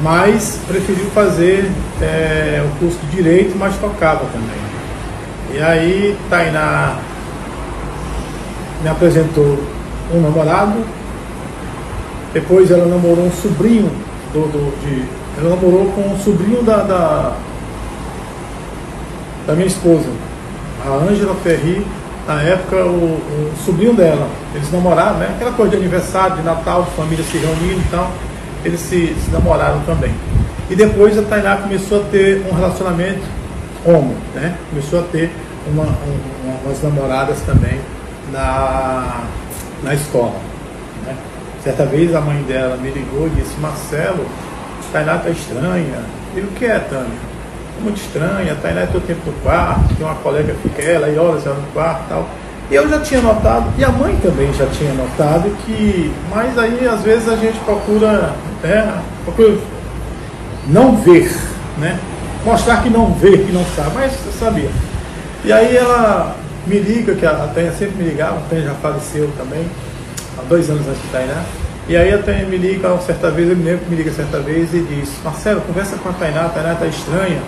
Mas 0.00 0.60
preferiu 0.66 1.06
fazer 1.10 1.70
é, 2.00 2.64
o 2.64 2.78
curso 2.78 2.98
de 2.98 3.16
Direito, 3.16 3.58
mas 3.58 3.76
tocava 3.76 4.24
também. 4.32 4.68
E 5.52 5.62
aí 5.62 6.16
Tainá 6.30 6.96
me 8.82 8.88
apresentou 8.88 9.58
um 10.12 10.20
namorado, 10.20 10.84
depois 12.32 12.70
ela 12.70 12.86
namorou 12.86 13.24
um 13.24 13.32
sobrinho 13.32 13.90
do, 14.32 14.40
do 14.40 14.80
de, 14.80 15.04
ela 15.38 15.50
namorou 15.50 15.86
com 15.92 16.00
um 16.02 16.18
sobrinho 16.18 16.62
da, 16.62 16.78
da, 16.78 17.36
da 19.46 19.54
minha 19.54 19.66
esposa, 19.66 20.08
a 20.84 20.88
Ângela 20.90 21.34
Ferri, 21.42 21.84
na 22.26 22.42
época 22.42 22.76
o, 22.76 23.14
o, 23.14 23.52
sobrinho 23.64 23.94
dela. 23.94 24.28
Eles 24.54 24.70
namoraram, 24.70 25.16
né? 25.18 25.30
Aquela 25.34 25.52
coisa 25.52 25.70
de 25.70 25.76
aniversário, 25.78 26.36
de 26.36 26.42
Natal, 26.42 26.82
de 26.82 26.90
família 26.90 27.24
se 27.24 27.38
reunindo, 27.38 27.80
então 27.88 28.06
eles 28.64 28.80
se, 28.80 29.14
se 29.14 29.30
namoraram 29.32 29.80
também. 29.80 30.12
E 30.70 30.76
depois 30.76 31.16
a 31.18 31.22
Tainá 31.22 31.56
começou 31.56 32.02
a 32.02 32.04
ter 32.04 32.44
um 32.50 32.54
relacionamento 32.54 33.22
homo, 33.86 34.14
né? 34.34 34.56
Começou 34.68 35.00
a 35.00 35.02
ter 35.04 35.32
uma, 35.66 35.86
umas 36.64 36.82
namoradas 36.82 37.40
também 37.40 37.80
na, 38.32 39.22
na 39.82 39.94
escola. 39.94 40.36
Né? 41.04 41.16
Certa 41.62 41.84
vez 41.84 42.14
a 42.14 42.20
mãe 42.20 42.42
dela 42.42 42.76
me 42.76 42.90
ligou 42.90 43.26
e 43.26 43.30
disse, 43.30 43.58
Marcelo, 43.60 44.26
Tainá 44.92 45.16
está 45.16 45.30
estranha. 45.30 46.02
E 46.36 46.40
o 46.40 46.46
que 46.48 46.66
é, 46.66 46.78
Tânia? 46.78 47.28
muito 47.80 48.00
estranha, 48.00 48.56
Tainá 48.60 48.82
é 48.82 48.86
todo 48.86 49.06
tempo 49.06 49.20
no 49.26 49.32
quarto, 49.40 49.94
tem 49.94 50.04
uma 50.04 50.16
colega 50.16 50.54
que 50.54 50.68
fica 50.68 50.82
ela 50.82 51.08
e 51.08 51.18
horas 51.18 51.46
ela 51.46 51.56
no 51.56 51.66
quarto 51.72 52.02
e 52.04 52.08
tal. 52.08 52.28
E 52.70 52.74
eu 52.74 52.88
já 52.88 53.00
tinha 53.00 53.20
notado, 53.20 53.72
e 53.78 53.84
a 53.84 53.88
mãe 53.88 54.14
também 54.22 54.52
já 54.52 54.66
tinha 54.66 54.92
notado, 54.92 55.50
que, 55.64 56.12
mas 56.30 56.58
aí 56.58 56.86
às 56.86 57.02
vezes 57.02 57.28
a 57.28 57.36
gente 57.36 57.58
procura, 57.60 58.34
né, 58.62 59.00
procura 59.24 59.56
não 60.66 60.96
ver, 60.96 61.34
né? 61.78 61.98
Mostrar 62.44 62.82
que 62.82 62.90
não 62.90 63.12
vê, 63.14 63.38
que 63.38 63.52
não 63.52 63.64
sabe, 63.74 63.90
mas 63.94 64.12
sabia. 64.38 64.70
E 65.44 65.52
aí 65.52 65.76
ela 65.76 66.36
me 66.68 66.78
liga, 66.78 67.14
que 67.14 67.26
a 67.26 67.32
Tânia 67.54 67.72
sempre 67.72 68.02
me 68.02 68.10
ligava, 68.10 68.36
a 68.36 68.40
Tânia 68.48 68.64
já 68.66 68.74
faleceu 68.74 69.30
também, 69.36 69.66
há 70.38 70.42
dois 70.48 70.68
anos 70.70 70.86
antes 70.86 71.02
de 71.02 71.08
Tainá. 71.08 71.42
E 71.88 71.96
aí 71.96 72.12
a 72.12 72.18
Tânia 72.18 72.44
me 72.46 72.58
liga 72.58 72.96
certa 72.98 73.30
vez, 73.30 73.48
eu 73.48 73.56
me 73.56 73.64
lembro 73.64 73.84
que 73.84 73.90
me 73.90 73.96
liga 73.96 74.12
certa 74.12 74.38
vez 74.40 74.72
e 74.74 74.80
diz, 74.80 75.10
Marcelo, 75.24 75.60
conversa 75.62 75.96
com 75.96 76.10
a 76.10 76.12
Tainá, 76.12 76.46
a 76.46 76.48
Tainá 76.50 76.74
está 76.74 76.86
estranha. 76.86 77.40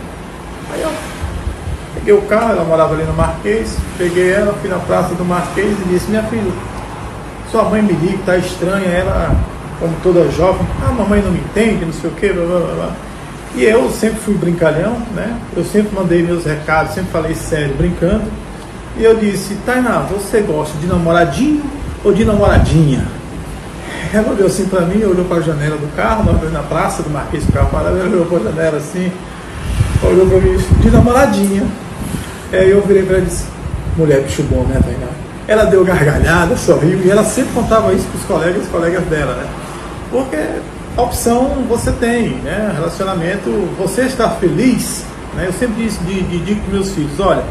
Aí 0.72 0.82
eu 0.82 0.90
peguei 1.94 2.14
o 2.14 2.22
carro, 2.22 2.52
ela 2.52 2.64
morava 2.64 2.94
ali 2.94 3.04
no 3.04 3.12
Marquês, 3.12 3.76
peguei 3.98 4.32
ela, 4.32 4.54
fui 4.54 4.70
na 4.70 4.78
praça 4.78 5.14
do 5.14 5.24
Marquês 5.24 5.76
e 5.84 5.88
disse, 5.90 6.08
minha 6.08 6.22
filha, 6.24 6.50
sua 7.50 7.64
mãe 7.64 7.82
me 7.82 7.92
liga, 7.92 8.18
tá 8.24 8.36
estranha, 8.38 8.86
ela, 8.86 9.36
como 9.78 9.94
toda 10.02 10.30
jovem, 10.30 10.66
ah, 10.82 10.92
mamãe 10.92 11.20
não 11.20 11.32
me 11.32 11.38
entende, 11.40 11.84
não 11.84 11.92
sei 11.92 12.08
o 12.10 12.14
que, 12.14 12.32
blá, 12.32 12.46
blá, 12.46 12.74
blá. 12.74 12.92
E 13.54 13.64
eu 13.64 13.90
sempre 13.90 14.20
fui 14.20 14.34
brincalhão, 14.34 14.96
né? 15.14 15.36
Eu 15.56 15.64
sempre 15.64 15.94
mandei 15.94 16.22
meus 16.22 16.44
recados, 16.44 16.94
sempre 16.94 17.10
falei 17.10 17.34
sério, 17.34 17.74
brincando. 17.74 18.22
E 19.00 19.02
eu 19.02 19.16
disse, 19.16 19.54
Tainá, 19.64 20.00
você 20.00 20.40
gosta 20.42 20.76
de 20.76 20.86
namoradinho 20.86 21.62
ou 22.04 22.12
de 22.12 22.22
namoradinha? 22.22 23.02
Ela 24.12 24.30
olhou 24.30 24.46
assim 24.46 24.66
para 24.66 24.82
mim, 24.82 25.02
olhou 25.04 25.24
para 25.24 25.38
a 25.38 25.40
janela 25.40 25.78
do 25.78 25.96
carro, 25.96 26.30
na 26.52 26.60
praça 26.60 27.02
do 27.02 27.08
Marquês, 27.08 27.42
o 27.48 27.50
carro 27.50 27.70
parado, 27.70 27.96
ela 27.96 28.10
olhou 28.10 28.26
para 28.26 28.36
a 28.36 28.52
janela 28.52 28.76
assim, 28.76 29.10
olhou 30.02 30.26
pra 30.26 30.38
mim 30.38 30.54
de 30.80 30.90
namoradinha. 30.90 31.62
Aí 32.52 32.70
eu 32.70 32.82
virei 32.82 33.04
pra 33.04 33.16
ela 33.16 33.24
e 33.24 33.28
disse, 33.28 33.46
mulher 33.96 34.20
bicho 34.20 34.42
bom, 34.42 34.64
né, 34.64 34.78
Tainá? 34.84 35.06
Ela 35.48 35.64
deu 35.64 35.82
gargalhada, 35.82 36.54
sorriu, 36.58 37.00
e 37.02 37.10
ela 37.10 37.24
sempre 37.24 37.54
contava 37.54 37.94
isso 37.94 38.06
pros 38.08 38.24
colegas 38.24 38.66
e 38.66 38.68
colegas 38.68 39.02
dela, 39.04 39.32
né? 39.32 39.46
Porque 40.10 40.36
a 40.94 41.00
opção 41.00 41.64
você 41.66 41.90
tem, 41.92 42.32
né? 42.40 42.70
Relacionamento, 42.74 43.48
você 43.78 44.02
está 44.02 44.28
feliz, 44.28 45.06
né? 45.34 45.46
Eu 45.46 45.54
sempre 45.54 45.84
disse, 45.84 45.98
de, 46.00 46.20
de, 46.20 46.38
digo 46.40 46.60
para 46.60 46.74
meus 46.74 46.90
filhos, 46.90 47.18
olha, 47.18 47.42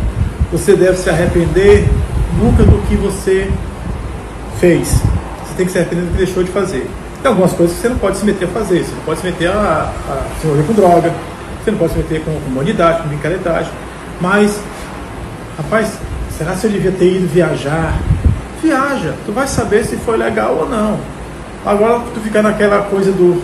você 0.51 0.75
deve 0.75 0.97
se 0.97 1.09
arrepender 1.09 1.87
nunca 2.37 2.63
do 2.63 2.81
que 2.87 2.95
você 2.95 3.49
fez. 4.59 4.89
Você 4.89 5.53
tem 5.57 5.65
que 5.65 5.71
se 5.71 5.77
arrepender 5.77 6.05
do 6.05 6.11
que 6.11 6.17
deixou 6.17 6.43
de 6.43 6.51
fazer. 6.51 6.89
Tem 7.21 7.29
algumas 7.29 7.53
coisas 7.53 7.75
que 7.75 7.81
você 7.81 7.89
não 7.89 7.97
pode 7.97 8.17
se 8.17 8.25
meter 8.25 8.45
a 8.45 8.51
fazer, 8.51 8.83
você 8.83 8.95
não 8.95 9.01
pode 9.03 9.19
se 9.19 9.25
meter 9.25 9.49
a, 9.49 9.91
a 10.09 10.39
se 10.39 10.47
envolver 10.47 10.63
com 10.63 10.73
droga, 10.73 11.13
você 11.63 11.71
não 11.71 11.77
pode 11.77 11.91
se 11.91 11.97
meter 11.97 12.23
com 12.23 12.31
humanidade, 12.47 13.01
com 13.01 13.09
brincadeiragem. 13.09 13.71
Mas, 14.21 14.59
rapaz, 15.57 15.93
será 16.37 16.53
que 16.53 16.65
eu 16.65 16.71
devia 16.71 16.91
ter 16.91 17.17
ido 17.17 17.27
viajar? 17.27 17.99
Viaja, 18.61 19.13
tu 19.25 19.31
vai 19.31 19.47
saber 19.47 19.85
se 19.85 19.97
foi 19.97 20.17
legal 20.17 20.55
ou 20.61 20.69
não. 20.69 20.97
Agora 21.65 22.01
tu 22.13 22.21
fica 22.21 22.41
naquela 22.41 22.83
coisa 22.83 23.11
do 23.11 23.41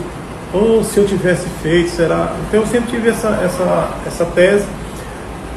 ou 0.53 0.79
oh, 0.79 0.83
se 0.83 0.97
eu 0.97 1.05
tivesse 1.05 1.47
feito, 1.61 1.89
será? 1.89 2.33
Então 2.47 2.61
eu 2.61 2.67
sempre 2.67 2.89
tive 2.89 3.09
essa, 3.09 3.27
essa, 3.43 3.89
essa 4.07 4.25
tese. 4.25 4.65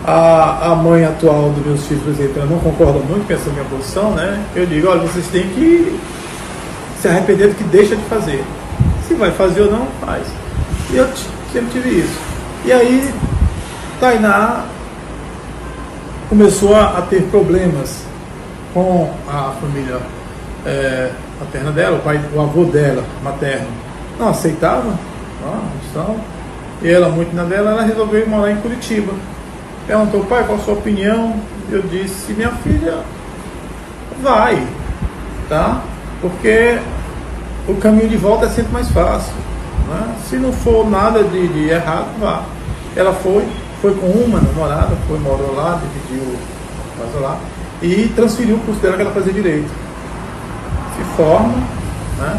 A, 0.05 0.73
a 0.73 0.75
mãe 0.75 1.05
atual 1.05 1.51
dos 1.51 1.67
meus 1.67 1.87
filhos, 1.87 2.05
por 2.05 2.11
exemplo, 2.13 2.41
ela 2.41 2.51
não 2.51 2.59
concorda 2.61 2.99
muito 3.01 3.27
com 3.27 3.33
essa 3.33 3.51
minha 3.51 3.65
posição, 3.65 4.13
né? 4.13 4.43
Eu 4.55 4.65
digo, 4.65 4.89
olha, 4.89 5.01
vocês 5.01 5.27
têm 5.27 5.49
que 5.49 5.99
se 7.03 7.09
arrepender 7.09 7.49
do 7.49 7.55
que 7.55 7.65
deixa 7.65 7.95
de 7.95 8.03
fazer. 8.05 8.43
Se 9.07 9.15
vai 9.15 9.31
fazer 9.33 9.63
ou 9.63 9.71
não, 9.71 9.87
faz. 10.01 10.27
E 10.91 10.97
eu 10.97 11.07
sempre 11.53 11.71
tive 11.73 12.01
isso. 12.01 12.19
E 12.65 12.73
aí, 12.73 13.13
Tainá 14.01 14.65
começou 16.29 16.75
a, 16.75 16.99
a 16.99 17.03
ter 17.03 17.23
problemas 17.25 18.05
com 18.73 19.11
a 19.29 19.53
família 19.61 19.99
é, 20.65 21.11
materna 21.41 21.73
dela, 21.73 21.97
o, 21.97 22.01
pai, 22.01 22.21
o 22.35 22.41
avô 22.41 22.65
dela, 22.65 23.05
materno, 23.23 23.67
não 24.19 24.29
aceitava 24.29 24.91
a 25.45 25.61
então, 25.91 26.17
e 26.83 26.89
ela, 26.89 27.09
muito 27.09 27.35
na 27.35 27.45
dela, 27.45 27.71
ela 27.71 27.83
resolveu 27.83 28.29
morar 28.29 28.53
em 28.53 28.57
Curitiba. 28.57 29.13
Perguntou, 29.89 30.23
pai, 30.27 30.45
qual 30.45 30.59
a 30.59 30.61
sua 30.61 30.75
opinião? 30.75 31.35
Eu 31.71 31.81
disse, 31.81 32.35
minha 32.35 32.51
filha, 32.51 32.99
vai, 34.23 34.63
tá? 35.49 35.81
Porque 36.21 36.79
o 37.67 37.75
caminho 37.77 38.11
de 38.11 38.19
volta 38.19 38.45
é 38.45 38.49
sempre 38.51 38.71
mais 38.71 38.91
fácil. 38.91 39.33
Né? 39.89 40.15
Se 40.29 40.37
não 40.37 40.53
for 40.53 40.89
nada 40.89 41.25
de, 41.25 41.49
de 41.49 41.71
errado, 41.71 42.09
vá. 42.21 42.43
Ela 42.95 43.15
foi, 43.15 43.49
foi 43.81 43.95
com 43.95 44.09
uma 44.09 44.39
namorada, 44.39 44.95
foi, 45.09 45.19
morou 45.21 45.55
lá, 45.55 45.81
dividiu 45.81 46.37
casa 46.99 47.19
lá, 47.21 47.39
e 47.81 48.13
transferiu 48.15 48.57
o 48.57 48.61
curso 48.61 48.83
dela 48.83 48.97
que 48.97 49.03
ela 49.03 49.13
fazia 49.13 49.33
direito. 49.33 49.71
Se 50.97 51.17
forma, 51.17 51.55
né? 52.19 52.39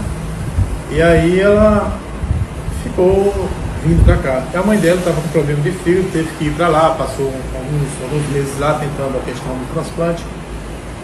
E 0.91 1.01
aí 1.01 1.39
ela 1.39 1.93
ficou 2.83 3.49
vindo 3.83 4.03
para 4.03 4.17
cá. 4.17 4.43
A 4.53 4.63
mãe 4.63 4.77
dela 4.77 4.99
estava 4.99 5.21
com 5.21 5.27
problema 5.29 5.61
de 5.61 5.71
fígado, 5.71 6.09
teve 6.11 6.29
que 6.37 6.45
ir 6.45 6.53
para 6.53 6.67
lá, 6.67 6.91
passou 6.91 7.25
alguns, 7.25 8.03
alguns 8.03 8.29
meses 8.33 8.59
lá 8.59 8.73
tentando 8.73 9.17
a 9.17 9.21
questão 9.21 9.53
do 9.53 9.73
transplante. 9.73 10.23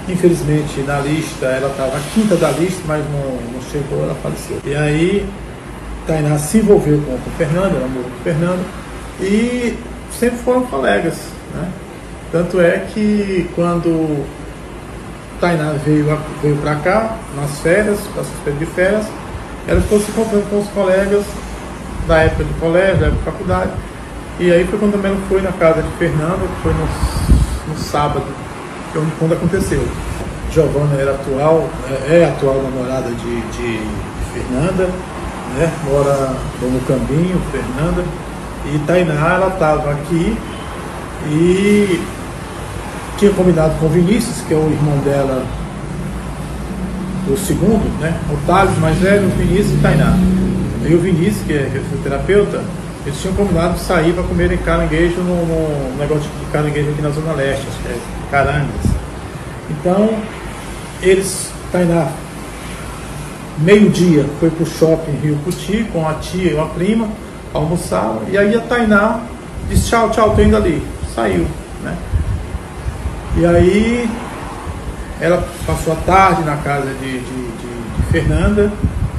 Infelizmente, 0.07 0.81
na 0.81 0.99
lista, 0.99 1.45
ela 1.47 1.69
estava 1.69 1.99
quinta 2.13 2.35
da 2.35 2.51
lista, 2.51 2.81
mas 2.85 3.03
não, 3.11 3.53
não 3.53 3.61
chegou, 3.71 4.03
ela 4.03 4.15
faleceu. 4.21 4.59
E 4.63 4.75
aí, 4.75 5.27
Tainá 6.05 6.37
se 6.37 6.59
envolveu 6.59 7.01
com, 7.01 7.13
o 7.13 7.33
Fernando, 7.37 7.75
ela 7.75 7.87
morou 7.87 8.03
com 8.03 8.19
o 8.19 8.23
Fernando, 8.23 8.65
e 9.19 9.77
sempre 10.11 10.37
foram 10.39 10.63
colegas. 10.63 11.15
Né? 11.53 11.69
Tanto 12.31 12.59
é 12.59 12.85
que 12.93 13.49
quando 13.55 14.25
Tainá 15.39 15.73
veio, 15.83 16.05
veio 16.41 16.57
para 16.57 16.75
cá, 16.75 17.17
nas 17.35 17.59
férias, 17.61 17.99
nas 18.15 18.59
de 18.59 18.65
férias, 18.67 19.05
ela 19.67 19.81
ficou 19.81 19.99
se 19.99 20.11
encontrando 20.11 20.45
com 20.49 20.59
os 20.59 20.67
colegas 20.67 21.25
da 22.07 22.17
época 22.19 22.43
de 22.43 22.53
colégio, 22.55 22.97
da 22.97 23.07
época 23.07 23.19
de 23.19 23.25
faculdade. 23.25 23.71
E 24.39 24.51
aí 24.51 24.65
foi 24.65 24.79
quando 24.79 24.93
ela 24.95 25.17
foi 25.29 25.41
na 25.41 25.51
casa 25.53 25.81
de 25.81 25.89
Fernando, 25.97 26.49
foi 26.61 26.73
no, 26.73 27.73
no 27.73 27.79
sábado, 27.79 28.25
que 28.91 28.97
é 28.97 29.01
quando 29.17 29.33
aconteceu. 29.33 29.83
Giovana 30.51 30.95
era 30.99 31.11
atual, 31.11 31.69
é, 31.89 32.21
é 32.21 32.25
atual 32.25 32.61
namorada 32.61 33.09
de, 33.09 33.41
de 33.51 33.79
Fernanda, 34.33 34.89
né? 35.57 35.71
mora 35.85 36.33
no 36.61 36.79
Cambinho, 36.87 37.41
Fernanda. 37.51 38.03
E 38.65 38.79
Tainá, 38.79 39.35
ela 39.35 39.47
estava 39.47 39.91
aqui 39.91 40.37
e 41.27 42.01
tinha 43.17 43.31
combinado 43.31 43.73
com 43.79 43.85
o 43.85 43.89
Vinícius, 43.89 44.41
que 44.47 44.53
é 44.53 44.57
o 44.57 44.69
irmão 44.69 44.97
dela, 44.99 45.45
o 47.27 47.37
segundo, 47.37 47.85
né? 48.01 48.17
O 48.29 48.37
Thales 48.45 48.77
mais 48.79 48.97
velho, 48.97 49.27
o 49.27 49.29
Vinícius 49.31 49.77
e 49.77 49.81
Tainá. 49.81 50.17
E 50.87 50.93
o 50.93 50.99
Vinícius, 50.99 51.45
que 51.45 51.53
é 51.53 51.69
fisioterapeuta, 51.71 52.63
Eles 53.05 53.21
tinham 53.21 53.35
combinado 53.35 53.75
de 53.75 53.81
sair 53.81 54.13
para 54.13 54.23
comerem 54.23 54.57
caranguejo 54.57 55.17
no, 55.17 55.45
no, 55.45 55.97
negócio 55.97 56.23
de 56.23 56.51
caranguejo 56.51 56.89
aqui 56.89 57.01
na 57.03 57.11
Zona 57.11 57.33
Leste, 57.33 57.67
acho 57.67 57.79
que 57.79 57.87
é 57.89 57.97
Carangas. 58.31 58.85
Então, 59.69 60.09
eles, 61.03 61.51
Tainá, 61.71 62.07
meio-dia, 63.59 64.25
foi 64.39 64.49
para 64.49 64.63
o 64.63 64.65
shopping 64.65 65.11
Rio 65.21 65.37
Puti 65.43 65.87
com 65.93 66.07
a 66.07 66.15
tia 66.15 66.53
e 66.53 66.59
a 66.59 66.65
prima, 66.65 67.07
almoçaram, 67.53 68.21
e 68.27 68.37
aí 68.37 68.55
a 68.55 68.61
Tainá 68.61 69.19
disse 69.69 69.87
tchau, 69.89 70.09
tchau, 70.09 70.35
tô 70.35 70.41
indo 70.41 70.57
ali. 70.57 70.83
Saiu, 71.13 71.45
né? 71.83 71.95
E 73.37 73.45
aí 73.45 74.09
ela 75.21 75.47
passou 75.65 75.93
a 75.93 75.95
tarde 75.97 76.43
na 76.43 76.57
casa 76.57 76.87
de, 77.01 77.19
de, 77.19 77.19
de, 77.19 77.97
de 77.97 78.03
Fernanda 78.11 78.71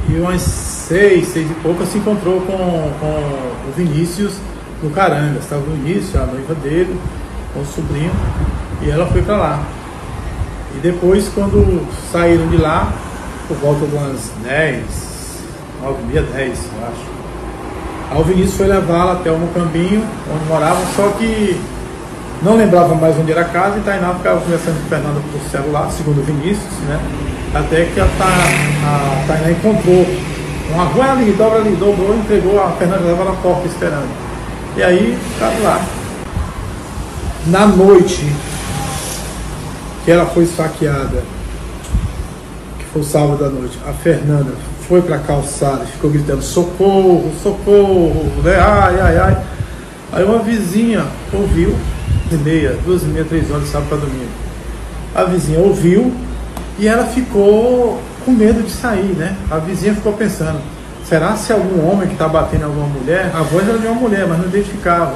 e 0.08 0.14
umas 0.18 0.75
seis, 0.87 1.26
seis 1.28 1.50
e 1.50 1.55
pouco 1.55 1.85
se 1.85 1.99
encontrou 1.99 2.40
com, 2.43 2.57
com 3.00 3.69
o 3.69 3.73
Vinícius 3.76 4.35
no 4.83 4.90
Caranga. 4.90 5.38
Estava 5.38 5.62
no 5.62 5.75
início, 5.76 6.21
a 6.21 6.26
noiva 6.26 6.55
dele, 6.55 6.97
com 7.52 7.61
o 7.61 7.66
sobrinho, 7.66 8.12
e 8.83 8.90
ela 8.90 9.07
foi 9.07 9.23
para 9.23 9.37
lá. 9.37 9.62
E 10.76 10.78
depois, 10.78 11.28
quando 11.35 11.87
saíram 12.12 12.49
de 12.49 12.57
lá, 12.59 12.93
por 13.49 13.57
volta 13.57 13.87
de 13.87 13.97
umas 13.97 14.31
10, 14.45 14.83
9 15.83 16.02
meia, 16.05 16.23
10, 16.23 16.59
eu 16.59 16.87
acho. 16.87 17.16
Aí 18.11 18.21
o 18.21 18.25
Vinícius 18.25 18.57
foi 18.57 18.66
levá-la 18.69 19.14
até 19.14 19.31
o 19.31 19.38
Mocambinho, 19.38 20.05
onde 20.33 20.45
moravam, 20.49 20.85
só 20.95 21.09
que 21.19 21.61
não 22.43 22.57
lembrava 22.57 22.95
mais 22.95 23.19
onde 23.19 23.33
era 23.33 23.40
a 23.40 23.47
casa 23.47 23.78
e 23.78 23.81
Tainá 23.81 24.14
ficava 24.14 24.40
conversando 24.40 24.81
com 24.83 24.88
Fernanda 24.88 25.21
por 25.33 25.40
celular, 25.50 25.90
segundo 25.90 26.21
o 26.21 26.23
Vinícius, 26.23 26.73
né? 26.87 27.00
Até 27.55 27.87
que 27.87 27.99
a, 27.99 28.07
Ta, 28.19 28.26
a 28.85 29.25
Tainá 29.26 29.50
encontrou 29.50 30.07
uma 30.73 30.85
rua 30.85 31.12
ali, 31.12 31.32
dobra 31.32 31.58
ali, 31.58 31.76
dobrou, 31.76 32.16
entregou, 32.16 32.62
a 32.62 32.73
Fernanda 32.73 33.11
estava 33.11 33.30
na 33.30 33.37
porta 33.37 33.66
esperando. 33.66 34.08
E 34.76 34.82
aí, 34.82 35.18
ficaram 35.32 35.62
lá. 35.62 35.85
Na 37.46 37.66
noite 37.66 38.30
que 40.04 40.11
ela 40.11 40.26
foi 40.26 40.44
esfaqueada, 40.44 41.23
que 42.78 42.85
foi 42.92 43.02
o 43.02 43.04
sábado 43.04 43.44
à 43.44 43.49
noite, 43.49 43.78
a 43.88 43.92
Fernanda 43.92 44.52
foi 44.88 45.02
para 45.02 45.16
a 45.16 45.20
calçada 45.20 45.85
e 45.85 45.92
ficou 45.92 46.11
gritando 46.11 46.42
socorro, 46.42 47.32
socorro, 47.42 48.30
né? 48.42 48.56
ai, 48.56 49.00
ai, 49.00 49.16
ai. 49.18 49.42
Aí 50.12 50.25
uma 50.25 50.38
vizinha 50.38 51.04
ouviu, 51.32 51.75
e 52.30 52.35
meia, 52.37 52.76
duas 52.85 53.02
e 53.02 53.06
meia, 53.06 53.25
três 53.25 53.50
horas, 53.50 53.68
sábado 53.68 53.88
para 53.88 53.99
domingo. 53.99 54.30
A 55.14 55.25
vizinha 55.25 55.58
ouviu 55.58 56.12
e 56.78 56.87
ela 56.87 57.04
ficou 57.06 58.00
com 58.26 58.33
medo 58.33 58.61
de 58.61 58.71
sair, 58.71 59.14
né? 59.16 59.37
A 59.49 59.59
vizinha 59.59 59.95
ficou 59.95 60.12
pensando, 60.12 60.61
será 61.09 61.37
se 61.37 61.52
algum 61.52 61.88
homem 61.88 62.09
que 62.09 62.14
está 62.14 62.26
batendo 62.26 62.64
alguma 62.64 62.88
mulher? 62.88 63.30
A 63.33 63.42
voz 63.42 63.66
era 63.68 63.78
de 63.78 63.87
uma 63.87 63.95
mulher, 63.95 64.26
mas 64.28 64.38
não 64.38 64.47
identificava. 64.47 65.14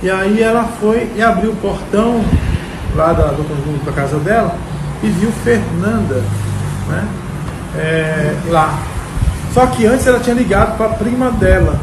E 0.00 0.08
aí 0.08 0.40
ela 0.40 0.64
foi 0.80 1.10
e 1.16 1.20
abriu 1.20 1.50
o 1.50 1.56
portão 1.56 2.24
lá 2.94 3.12
da, 3.12 3.26
do 3.26 3.42
conjunto 3.42 3.84
da 3.84 3.92
casa 3.92 4.16
dela 4.18 4.54
e 5.02 5.08
viu 5.08 5.32
Fernanda, 5.42 6.22
né? 6.88 7.08
É, 7.76 8.34
lá. 8.48 8.78
Só 9.52 9.66
que 9.66 9.84
antes 9.84 10.06
ela 10.06 10.20
tinha 10.20 10.36
ligado 10.36 10.76
para 10.76 10.86
a 10.86 10.90
prima 10.90 11.32
dela, 11.32 11.80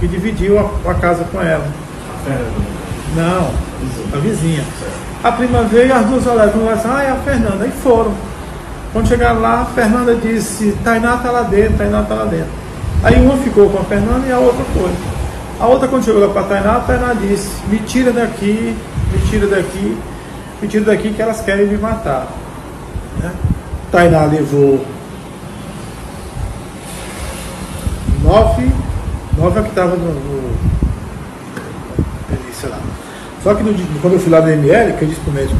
que 0.00 0.08
dividiu 0.08 0.58
a, 0.58 0.90
a 0.90 0.94
casa 0.94 1.24
com 1.30 1.40
ela. 1.40 1.66
Não, 3.14 3.50
a 4.12 4.18
vizinha. 4.18 4.64
A 5.22 5.30
prima 5.30 5.62
veio 5.62 5.86
e 5.86 5.92
as 5.92 6.04
duas 6.06 6.26
olharam 6.26 6.52
conversaram, 6.52 6.96
ah, 6.96 7.02
é 7.04 7.10
a 7.10 7.16
Fernanda. 7.16 7.66
E 7.66 7.70
foram. 7.70 8.12
Quando 8.94 9.08
chegaram 9.08 9.40
lá, 9.40 9.68
Fernanda 9.74 10.14
disse, 10.14 10.70
Tainá 10.84 11.16
tá 11.16 11.28
lá 11.32 11.42
dentro, 11.42 11.78
Tainá 11.78 12.04
tá 12.04 12.14
lá 12.14 12.26
dentro. 12.26 12.46
Aí 13.02 13.20
uma 13.20 13.36
ficou 13.38 13.68
com 13.68 13.80
a 13.80 13.84
Fernanda 13.84 14.24
e 14.24 14.30
a 14.30 14.38
outra 14.38 14.64
foi. 14.72 14.92
A 15.58 15.66
outra, 15.66 15.88
quando 15.88 16.04
chegou 16.04 16.24
lá 16.24 16.32
para 16.32 16.42
a 16.42 16.44
Tainá, 16.44 16.76
a 16.76 16.80
Tainá 16.80 17.12
disse, 17.12 17.50
me 17.66 17.80
tira 17.80 18.12
daqui, 18.12 18.76
me 19.12 19.18
tira 19.28 19.48
daqui, 19.48 19.98
me 20.62 20.68
tira 20.68 20.84
daqui 20.84 21.12
que 21.12 21.20
elas 21.20 21.40
querem 21.40 21.66
me 21.66 21.76
matar. 21.76 22.28
Né? 23.20 23.32
Tainá 23.90 24.26
levou 24.26 24.86
nove, 28.22 28.70
nove 29.36 29.58
é 29.58 29.62
que 29.64 29.68
estava 29.70 29.96
no, 29.96 30.14
no, 30.14 30.56
sei 32.52 32.70
lá, 32.70 32.78
só 33.42 33.56
que 33.56 33.62
no, 33.64 33.74
quando 34.00 34.14
eu 34.14 34.20
fui 34.20 34.30
lá 34.30 34.40
no 34.40 34.50
ML, 34.50 34.92
que 34.92 35.02
eu 35.02 35.08
disse 35.08 35.20
pro 35.20 35.32
médico, 35.32 35.58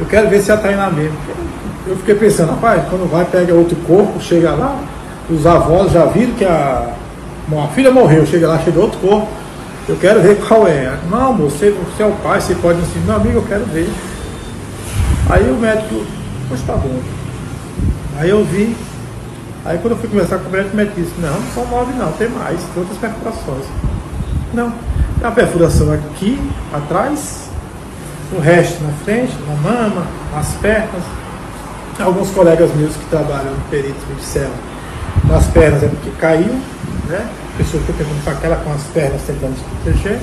eu 0.00 0.06
quero 0.06 0.30
ver 0.30 0.40
se 0.40 0.50
a 0.50 0.56
Tainá 0.56 0.88
mesmo. 0.88 1.18
Eu 1.90 1.96
fiquei 1.96 2.14
pensando, 2.14 2.50
rapaz, 2.50 2.84
quando 2.88 3.10
vai, 3.10 3.24
pega 3.24 3.52
outro 3.52 3.74
corpo, 3.78 4.20
chega 4.20 4.52
lá, 4.52 4.78
os 5.28 5.44
avós 5.44 5.90
já 5.90 6.04
viram 6.06 6.34
que 6.34 6.44
a, 6.44 6.94
a 7.52 7.68
filha 7.74 7.90
morreu, 7.90 8.24
chega 8.24 8.46
lá, 8.46 8.60
chega 8.60 8.78
outro 8.78 9.00
corpo, 9.00 9.26
eu 9.88 9.96
quero 9.96 10.20
ver 10.20 10.38
qual 10.38 10.68
é. 10.68 10.96
Não, 11.10 11.36
você, 11.36 11.72
você 11.72 12.04
é 12.04 12.06
o 12.06 12.12
pai, 12.22 12.40
você 12.40 12.54
pode 12.54 12.78
ensinar, 12.78 13.06
meu 13.06 13.16
amigo, 13.16 13.38
eu 13.38 13.42
quero 13.42 13.64
ver. 13.64 13.90
Aí 15.30 15.50
o 15.50 15.56
médico, 15.56 16.06
pois 16.48 16.62
tá 16.62 16.74
bom. 16.74 16.96
Aí 18.20 18.30
eu 18.30 18.44
vi, 18.44 18.76
aí 19.64 19.76
quando 19.78 19.94
eu 19.94 19.98
fui 19.98 20.08
conversar 20.08 20.38
com 20.38 20.48
o 20.48 20.52
médico, 20.52 20.74
o 20.74 20.76
médico 20.76 21.00
disse, 21.00 21.14
não, 21.20 21.40
não 21.40 21.52
são 21.52 21.66
nove 21.66 21.92
não, 21.94 22.12
tem 22.12 22.28
mais, 22.28 22.60
tem 22.72 22.84
outras 22.84 22.98
perfurações. 22.98 23.64
Não, 24.54 24.70
tem 24.70 25.22
uma 25.22 25.32
perfuração 25.32 25.92
aqui 25.92 26.40
atrás, 26.72 27.50
o 28.32 28.40
resto 28.40 28.80
na 28.84 28.92
frente, 29.04 29.32
na 29.48 29.56
mama, 29.56 30.06
nas 30.32 30.52
pernas. 30.62 31.02
Alguns 32.00 32.30
colegas 32.30 32.74
meus 32.74 32.96
que 32.96 33.04
trabalham 33.06 33.54
peritos 33.70 34.02
me 34.08 34.14
disseram 34.14 34.52
nas 35.28 35.46
pernas 35.48 35.82
é 35.82 35.88
porque 35.88 36.10
caiu, 36.18 36.52
né? 37.08 37.30
A 37.54 37.58
pessoa 37.58 37.82
fica 37.84 38.04
com 38.04 38.30
aquela 38.30 38.56
com 38.56 38.72
as 38.72 38.84
pernas 38.84 39.22
tentando 39.22 39.54
se 39.56 39.64
proteger. 39.64 40.18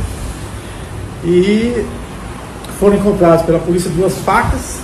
E 1.24 1.86
foram 2.80 2.98
encontradas 2.98 3.44
pela 3.44 3.60
polícia 3.60 3.90
duas 3.92 4.18
facas 4.20 4.82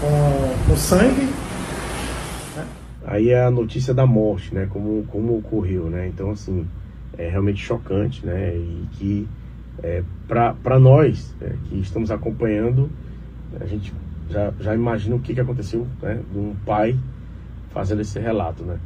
com, 0.00 0.68
com 0.68 0.76
sangue. 0.76 1.28
Né? 2.56 2.64
Aí 3.06 3.30
é 3.30 3.44
a 3.44 3.50
notícia 3.50 3.92
da 3.92 4.06
morte, 4.06 4.54
né? 4.54 4.68
Como, 4.70 5.04
como 5.10 5.38
ocorreu, 5.38 5.84
né? 5.84 6.06
Então, 6.08 6.30
assim, 6.30 6.66
é 7.18 7.28
realmente 7.28 7.64
chocante, 7.64 8.24
né? 8.24 8.54
E 8.54 8.86
que 8.92 9.28
é, 9.82 10.02
para 10.28 10.78
nós 10.78 11.34
é, 11.40 11.52
que 11.68 11.80
estamos 11.80 12.10
acompanhando, 12.10 12.90
a 13.60 13.66
gente 13.66 13.92
já, 14.28 14.52
já 14.60 14.74
imagina 14.74 15.16
o 15.16 15.20
que, 15.20 15.34
que 15.34 15.40
aconteceu 15.40 15.86
né, 16.02 16.20
de 16.30 16.38
um 16.38 16.54
pai 16.64 16.98
fazendo 17.70 18.00
esse 18.00 18.18
relato, 18.18 18.64
né? 18.64 18.78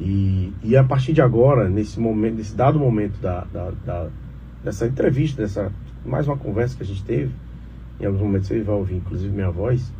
E, 0.00 0.52
e 0.62 0.76
a 0.76 0.82
partir 0.82 1.12
de 1.12 1.20
agora, 1.20 1.68
nesse 1.68 2.00
momento, 2.00 2.36
nesse 2.36 2.56
dado 2.56 2.78
momento 2.78 3.20
da, 3.20 3.44
da, 3.52 3.70
da, 3.84 4.08
dessa 4.64 4.86
entrevista, 4.86 5.42
dessa 5.42 5.70
mais 6.04 6.26
uma 6.26 6.36
conversa 6.36 6.76
que 6.76 6.82
a 6.82 6.86
gente 6.86 7.04
teve, 7.04 7.32
em 8.00 8.06
alguns 8.06 8.20
momentos 8.20 8.48
você 8.48 8.60
vai 8.62 8.74
ouvir, 8.74 8.96
inclusive 8.96 9.32
minha 9.32 9.50
voz, 9.50 9.92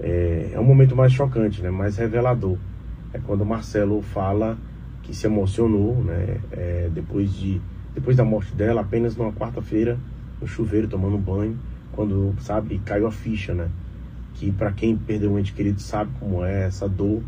é, 0.00 0.52
é 0.52 0.60
um 0.60 0.64
momento 0.64 0.96
mais 0.96 1.12
chocante, 1.12 1.60
né? 1.60 1.70
Mais 1.70 1.96
revelador. 1.96 2.56
É 3.12 3.18
quando 3.18 3.42
o 3.42 3.46
Marcelo 3.46 4.00
fala 4.00 4.56
que 5.02 5.14
se 5.14 5.26
emocionou, 5.26 5.96
né? 6.02 6.40
É, 6.52 6.90
depois 6.92 7.34
de 7.34 7.60
depois 7.94 8.16
da 8.16 8.24
morte 8.24 8.54
dela, 8.54 8.80
apenas 8.80 9.16
numa 9.16 9.32
quarta-feira, 9.32 9.98
no 10.40 10.46
chuveiro, 10.46 10.88
tomando 10.88 11.18
banho, 11.18 11.58
quando, 11.92 12.34
sabe, 12.40 12.80
caiu 12.84 13.06
a 13.06 13.12
ficha, 13.12 13.52
né? 13.52 13.68
Que 14.34 14.50
para 14.50 14.72
quem 14.72 14.96
perdeu 14.96 15.32
um 15.32 15.38
ente 15.38 15.52
querido 15.52 15.80
sabe 15.80 16.10
como 16.18 16.44
é 16.44 16.66
essa 16.66 16.88
dor 16.88 17.22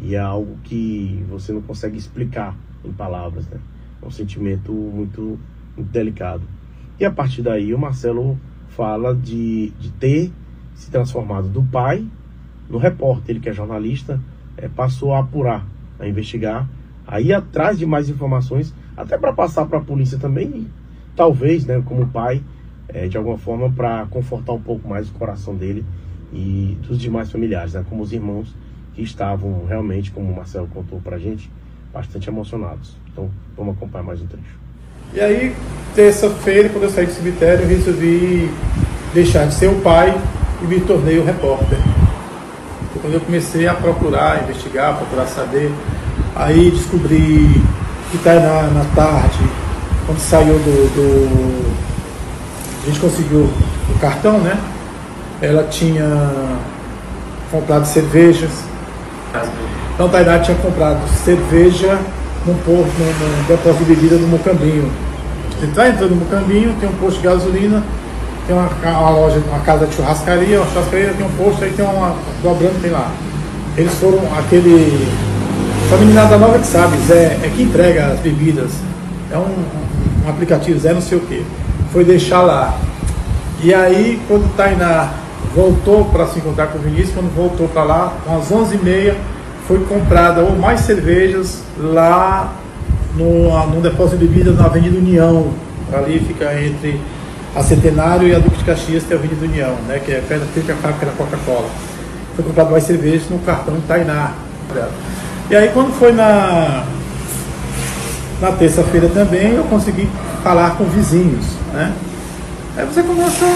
e 0.00 0.14
é 0.14 0.18
algo 0.18 0.58
que 0.64 1.24
você 1.28 1.52
não 1.52 1.62
consegue 1.62 1.96
explicar 1.96 2.56
em 2.84 2.92
palavras, 2.92 3.46
né? 3.48 3.58
É 4.02 4.06
um 4.06 4.10
sentimento 4.10 4.72
muito, 4.72 5.38
muito 5.76 5.90
delicado. 5.90 6.42
E 6.98 7.04
a 7.04 7.10
partir 7.10 7.42
daí, 7.42 7.74
o 7.74 7.78
Marcelo 7.78 8.38
fala 8.68 9.14
de, 9.14 9.70
de 9.78 9.90
ter 9.92 10.32
se 10.74 10.90
transformado 10.90 11.48
do 11.48 11.62
pai 11.62 12.06
no 12.68 12.78
repórter, 12.78 13.30
ele 13.30 13.40
que 13.40 13.48
é 13.48 13.52
jornalista, 13.52 14.20
é, 14.56 14.68
passou 14.68 15.14
a 15.14 15.20
apurar, 15.20 15.66
a 15.98 16.06
investigar, 16.06 16.68
a 17.06 17.20
ir 17.20 17.32
atrás 17.32 17.78
de 17.78 17.86
mais 17.86 18.08
informações 18.08 18.74
até 18.96 19.16
para 19.16 19.32
passar 19.32 19.66
para 19.66 19.78
a 19.78 19.82
polícia 19.82 20.18
também, 20.18 20.48
e, 20.48 20.66
talvez, 21.14 21.64
né, 21.64 21.82
como 21.84 22.06
pai, 22.08 22.42
é, 22.88 23.06
de 23.06 23.16
alguma 23.16 23.38
forma, 23.38 23.70
para 23.70 24.06
confortar 24.06 24.52
um 24.52 24.60
pouco 24.60 24.88
mais 24.88 25.08
o 25.08 25.12
coração 25.12 25.54
dele 25.54 25.84
e 26.32 26.76
dos 26.86 26.98
demais 26.98 27.30
familiares, 27.30 27.74
né, 27.74 27.84
como 27.88 28.02
os 28.02 28.12
irmãos 28.12 28.54
que 28.94 29.02
estavam 29.02 29.64
realmente, 29.66 30.10
como 30.10 30.32
o 30.32 30.36
Marcelo 30.36 30.68
contou 30.72 31.00
para 31.00 31.16
a 31.16 31.18
gente, 31.18 31.50
bastante 31.92 32.28
emocionados. 32.28 32.96
Então, 33.12 33.30
vamos 33.56 33.76
acompanhar 33.76 34.04
mais 34.04 34.20
um 34.20 34.26
trecho. 34.26 34.58
E 35.14 35.20
aí, 35.20 35.54
terça-feira, 35.94 36.68
quando 36.68 36.84
eu 36.84 36.90
saí 36.90 37.06
do 37.06 37.12
cemitério, 37.12 37.64
eu 37.64 37.68
resolvi 37.68 38.50
deixar 39.14 39.46
de 39.46 39.54
ser 39.54 39.68
o 39.68 39.80
pai 39.80 40.14
e 40.62 40.66
me 40.66 40.80
tornei 40.80 41.18
o 41.18 41.24
repórter. 41.24 41.78
Quando 43.00 43.14
eu 43.14 43.20
comecei 43.20 43.66
a 43.68 43.74
procurar, 43.74 44.42
investigar, 44.42 44.96
procurar 44.96 45.26
saber, 45.26 45.70
aí 46.34 46.70
descobri 46.70 47.48
que 48.10 48.16
está 48.16 48.34
na, 48.34 48.62
na 48.70 48.84
tarde, 48.94 49.38
quando 50.06 50.18
saiu 50.18 50.54
do, 50.58 50.94
do, 50.94 51.72
A 52.82 52.86
gente 52.86 53.00
conseguiu 53.00 53.48
o 53.88 53.98
cartão, 54.00 54.38
né? 54.40 54.58
Ela 55.40 55.64
tinha 55.64 56.30
comprado 57.50 57.84
cervejas. 57.84 58.50
Então 59.94 60.08
Tainá 60.08 60.38
tinha 60.38 60.56
comprado 60.58 61.06
cerveja 61.24 61.98
num, 62.46 62.54
porto, 62.54 62.92
num, 62.98 63.06
num 63.06 63.44
depósito 63.48 63.84
de 63.84 63.94
bebida 63.94 64.16
no 64.16 64.28
Mocambinho. 64.28 64.90
Você 65.58 65.66
está 65.66 65.88
entrando 65.88 66.14
no 66.14 66.26
caminho, 66.26 66.74
tem 66.78 66.88
um 66.88 66.92
posto 66.94 67.18
de 67.18 67.26
gasolina, 67.26 67.82
tem 68.46 68.54
uma, 68.54 68.68
uma, 68.68 69.10
loja, 69.10 69.42
uma 69.48 69.60
casa 69.60 69.86
de 69.86 69.94
churrascaria, 69.94 70.60
uma 70.60 70.70
churrascaria, 70.70 71.14
tem 71.14 71.26
um 71.26 71.30
posto, 71.30 71.64
aí 71.64 71.72
tem 71.72 71.84
uma. 71.84 72.14
dobrando, 72.42 72.80
tem 72.82 72.90
lá. 72.90 73.10
Eles 73.76 73.94
foram 73.94 74.20
aquele. 74.38 75.08
Essa 75.86 75.96
meninada 75.96 76.36
nova 76.36 76.58
que 76.58 76.66
sabe, 76.66 76.96
Zé, 77.06 77.38
é 77.42 77.50
que 77.54 77.62
entrega 77.62 78.06
as 78.06 78.20
bebidas. 78.20 78.72
É 79.30 79.38
um, 79.38 80.26
um 80.26 80.28
aplicativo, 80.28 80.78
Zé 80.78 80.92
não 80.92 81.00
sei 81.00 81.18
o 81.18 81.20
que. 81.22 81.44
Foi 81.92 82.04
deixar 82.04 82.42
lá. 82.42 82.76
E 83.62 83.72
aí, 83.72 84.20
quando 84.28 84.54
Tainá 84.56 85.10
voltou 85.54 86.04
para 86.06 86.26
se 86.26 86.38
encontrar 86.38 86.68
com 86.68 86.78
o 86.78 86.80
Vinícius, 86.82 87.12
quando 87.12 87.34
voltou 87.34 87.68
para 87.68 87.82
lá, 87.82 88.12
às 88.26 88.50
11h30, 88.50 89.14
foi 89.66 89.80
comprada 89.84 90.42
ou 90.42 90.56
mais 90.56 90.80
cervejas 90.80 91.62
lá 91.78 92.52
no, 93.16 93.66
no 93.66 93.80
depósito 93.80 94.18
de 94.18 94.26
bebidas 94.26 94.56
na 94.56 94.66
Avenida 94.66 94.98
União. 94.98 95.48
Ali 95.92 96.20
fica 96.20 96.52
entre 96.60 97.00
a 97.54 97.62
Centenário 97.62 98.28
e 98.28 98.34
a 98.34 98.38
Duque 98.38 98.58
de 98.58 98.64
Caxias, 98.64 99.04
que 99.04 99.12
é 99.12 99.16
a 99.16 99.18
Avenida 99.18 99.44
União, 99.44 99.74
né, 99.88 100.00
que 100.04 100.12
é 100.12 100.20
perto 100.20 100.42
da 100.42 100.74
fábrica 100.74 101.06
da 101.06 101.12
Coca-Cola. 101.12 101.68
Foi 102.34 102.44
comprado 102.44 102.70
mais 102.70 102.84
cervejas 102.84 103.30
no 103.30 103.38
cartão 103.38 103.76
Tainá. 103.88 104.32
E 105.48 105.56
aí 105.56 105.70
quando 105.72 105.92
foi 105.98 106.12
na, 106.12 106.84
na 108.40 108.52
terça-feira 108.52 109.08
também, 109.08 109.54
eu 109.54 109.64
consegui 109.64 110.08
falar 110.42 110.76
com 110.76 110.84
vizinhos. 110.84 111.46
Né? 111.72 111.92
Aí 112.76 112.84
você 112.84 113.02
começa, 113.02 113.46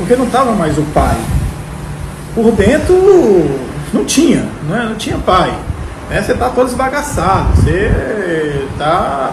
porque 0.00 0.16
não 0.16 0.24
estava 0.24 0.52
mais 0.52 0.76
o 0.78 0.82
pai. 0.94 1.16
Por 2.34 2.50
dentro 2.52 2.94
não 3.92 4.04
tinha, 4.04 4.46
né? 4.68 4.86
não 4.88 4.94
tinha 4.96 5.18
pai. 5.18 5.52
Né? 6.08 6.22
Você 6.22 6.32
está 6.32 6.48
todo 6.48 6.68
esbagaçado, 6.68 7.54
você 7.56 8.64
tá. 8.78 9.32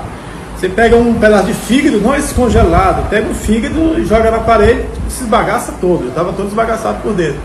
Você 0.55 0.67
pega 0.67 0.95
um 0.95 1.13
pedaço 1.13 1.45
de 1.45 1.53
fígado, 1.53 2.01
não 2.01 2.15
esse 2.15 2.33
congelado, 2.33 3.07
pega 3.09 3.29
o 3.29 3.33
fígado 3.33 3.99
e 3.99 4.05
joga 4.05 4.31
na 4.31 4.39
parede, 4.39 4.85
se 5.07 5.23
esbagaça 5.23 5.73
todo. 5.79 6.05
Eu 6.05 6.09
estava 6.09 6.33
todo 6.33 6.47
esbagaçado 6.47 6.97
por 7.01 7.13
dentro. 7.13 7.39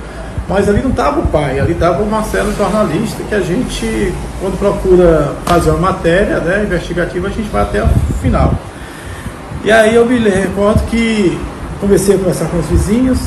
Mas 0.48 0.68
ali 0.68 0.82
não 0.82 0.90
estava 0.90 1.20
o 1.20 1.26
pai, 1.26 1.60
ali 1.60 1.72
estava 1.72 2.02
o 2.02 2.06
Marcelo, 2.06 2.54
jornalista, 2.56 3.22
que 3.28 3.34
a 3.34 3.40
gente, 3.40 4.12
quando 4.40 4.58
procura 4.58 5.34
fazer 5.44 5.70
uma 5.70 5.92
matéria 5.92 6.38
né, 6.38 6.64
investigativa, 6.64 7.28
a 7.28 7.30
gente 7.30 7.50
vai 7.50 7.62
até 7.62 7.82
o 7.82 7.88
final. 8.20 8.54
E 9.62 9.70
aí 9.70 9.94
eu 9.94 10.06
me 10.06 10.18
recordo 10.18 10.82
que 10.86 11.38
comecei 11.82 12.14
a 12.14 12.18
conversar 12.18 12.46
com 12.46 12.58
os 12.58 12.66
vizinhos. 12.66 13.18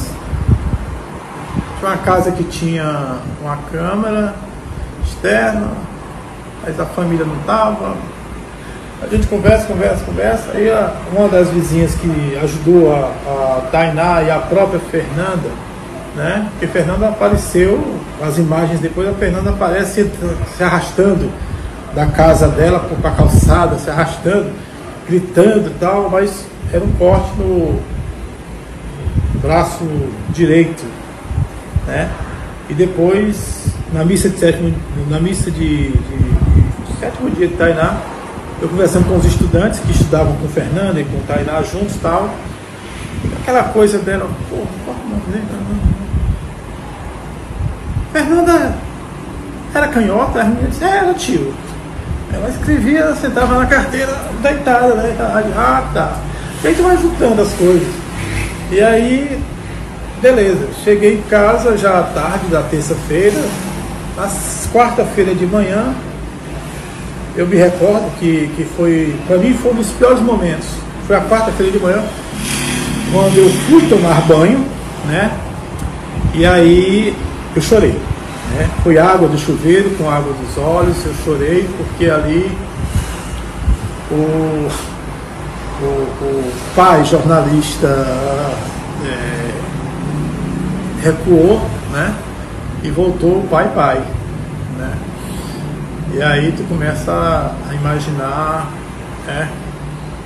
Tinha 1.77 1.91
uma 1.91 1.97
casa 1.97 2.31
que 2.31 2.43
tinha 2.45 3.17
uma 3.41 3.57
câmera 3.69 4.33
externa, 5.03 5.67
mas 6.63 6.79
a 6.79 6.85
família 6.85 7.25
não 7.25 7.35
estava. 7.35 7.97
A 9.03 9.07
gente 9.07 9.27
conversa, 9.27 9.65
conversa, 9.65 10.05
conversa. 10.05 10.51
Aí 10.53 10.69
uma 11.11 11.27
das 11.27 11.49
vizinhas 11.49 11.95
que 11.95 12.39
ajudou 12.41 12.95
a, 12.95 13.11
a 13.27 13.61
Tainá 13.73 14.23
e 14.23 14.31
a 14.31 14.39
própria 14.39 14.79
Fernanda, 14.79 15.49
né? 16.15 16.47
Porque 16.51 16.67
Fernanda 16.67 17.09
apareceu, 17.09 17.99
as 18.25 18.37
imagens 18.37 18.79
depois 18.79 19.09
a 19.09 19.13
Fernanda 19.13 19.49
aparece 19.49 20.09
se 20.55 20.63
arrastando 20.63 21.29
da 21.93 22.05
casa 22.05 22.47
dela 22.47 22.79
para 22.79 23.09
a 23.09 23.15
calçada, 23.15 23.77
se 23.77 23.89
arrastando, 23.89 24.49
gritando 25.05 25.67
e 25.67 25.73
tal, 25.77 26.09
mas 26.09 26.47
era 26.71 26.83
um 26.83 26.91
corte 26.93 27.29
no 27.37 27.94
braço 29.45 29.85
direito, 30.29 30.83
né? 31.85 32.09
E 32.67 32.73
depois 32.73 33.67
na 33.93 34.03
missa 34.03 34.27
de 34.29 34.39
sétimo, 34.39 34.73
na 35.09 35.19
missa 35.19 35.51
de, 35.51 35.91
de 35.91 36.99
sétimo 36.99 37.29
dia 37.29 37.47
de 37.47 37.53
Tainá, 37.53 37.97
eu 38.61 38.67
conversando 38.67 39.07
com 39.07 39.17
os 39.17 39.25
estudantes 39.25 39.79
que 39.79 39.91
estudavam 39.91 40.35
com 40.37 40.47
Fernanda 40.47 40.99
e 40.99 41.05
com 41.05 41.19
Tainá 41.27 41.61
juntos 41.61 41.95
tal. 42.01 42.29
Aquela 43.41 43.63
coisa 43.65 43.99
dela, 43.99 44.27
pô, 44.49 44.57
Fernanda 48.11 48.73
era 49.73 49.87
canhota, 49.89 50.41
a 50.41 50.43
menina 50.45 50.69
disse, 50.69 50.83
é, 50.83 50.87
era 50.87 51.13
tio. 51.13 51.53
Ela 52.33 52.49
escrevia, 52.49 53.13
sentava 53.15 53.59
na 53.59 53.65
carteira 53.65 54.13
deitada, 54.41 54.95
né? 54.95 55.15
Ah, 55.55 55.83
tá. 55.93 56.17
E 56.63 56.67
aí 56.67 56.75
tu 56.75 56.83
vai 56.83 56.97
juntando 56.97 57.41
as 57.41 57.53
coisas. 57.53 58.04
E 58.71 58.81
aí, 58.81 59.39
beleza, 60.21 60.67
cheguei 60.83 61.15
em 61.15 61.21
casa 61.29 61.77
já 61.77 61.99
à 61.99 62.03
tarde 62.03 62.47
da 62.47 62.63
terça-feira, 62.63 63.39
na 64.17 64.27
quarta-feira 64.71 65.35
de 65.35 65.45
manhã, 65.45 65.93
eu 67.35 67.45
me 67.45 67.57
recordo 67.57 68.09
que, 68.17 68.49
que 68.55 68.63
foi, 68.63 69.13
para 69.27 69.37
mim 69.37 69.53
foi 69.53 69.71
um 69.71 69.75
dos 69.75 69.91
piores 69.91 70.21
momentos. 70.21 70.67
Foi 71.05 71.15
a 71.15 71.21
quarta-feira 71.21 71.71
de 71.71 71.79
manhã, 71.79 72.03
quando 73.11 73.37
eu 73.37 73.49
fui 73.67 73.87
tomar 73.87 74.21
banho, 74.21 74.65
né? 75.05 75.31
E 76.33 76.45
aí 76.45 77.15
eu 77.55 77.61
chorei. 77.61 77.95
Né? 78.55 78.69
Foi 78.83 78.97
água 78.97 79.27
do 79.27 79.37
chuveiro 79.37 79.91
com 79.91 80.09
água 80.09 80.33
dos 80.33 80.57
olhos, 80.57 80.97
eu 81.05 81.13
chorei 81.23 81.67
porque 81.77 82.09
ali 82.09 82.49
o, 84.11 84.67
o, 85.81 85.85
o 85.85 86.53
pai 86.75 87.03
jornalista 87.03 87.87
é, 89.05 89.51
recuou, 91.01 91.61
né? 91.91 92.13
E 92.83 92.89
voltou 92.89 93.45
pai 93.49 93.69
pai, 93.73 94.01
né? 94.77 94.93
E 96.13 96.21
aí 96.21 96.51
tu 96.51 96.63
começa 96.63 97.11
a, 97.11 97.73
imaginar 97.73 98.71
é, 99.27 99.47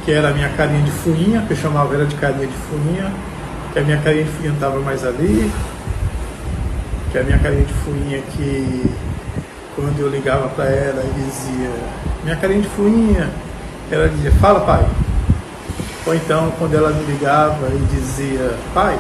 que 0.06 0.12
era 0.12 0.30
a 0.30 0.34
minha 0.34 0.50
carinha 0.50 0.82
de 0.82 0.92
fuinha, 0.92 1.42
que 1.48 1.54
eu 1.54 1.58
chamava 1.58 1.94
ela 1.96 2.06
de 2.06 2.16
carinha 2.16 2.48
de 2.48 2.54
fuinha, 2.54 3.12
que 3.74 3.80
a 3.80 3.84
minha 3.84 3.98
carinha 3.98 4.26
de 4.26 4.32
fuinha 4.32 4.54
estava 4.54 4.80
mais 4.80 5.06
ali, 5.06 5.52
que 7.12 7.18
a 7.18 7.24
minha 7.24 7.40
carinha 7.40 7.66
de 7.66 7.74
fuinha 7.74 8.22
que 8.34 8.92
quando 9.76 10.00
eu 10.00 10.10
ligava 10.10 10.50
para 10.50 10.66
ela 10.66 11.04
e 11.04 11.24
dizia, 11.24 11.72
minha 12.24 12.36
carinha 12.36 12.62
de 12.62 12.68
fuinha, 12.68 13.30
ela 13.90 14.10
dizia, 14.10 14.32
fala 14.34 14.60
pai. 14.62 14.86
Ou 16.10 16.16
então 16.16 16.52
quando 16.58 16.74
ela 16.74 16.90
me 16.90 17.04
ligava 17.04 17.68
e 17.68 17.96
dizia, 17.96 18.56
pai, 18.74 18.98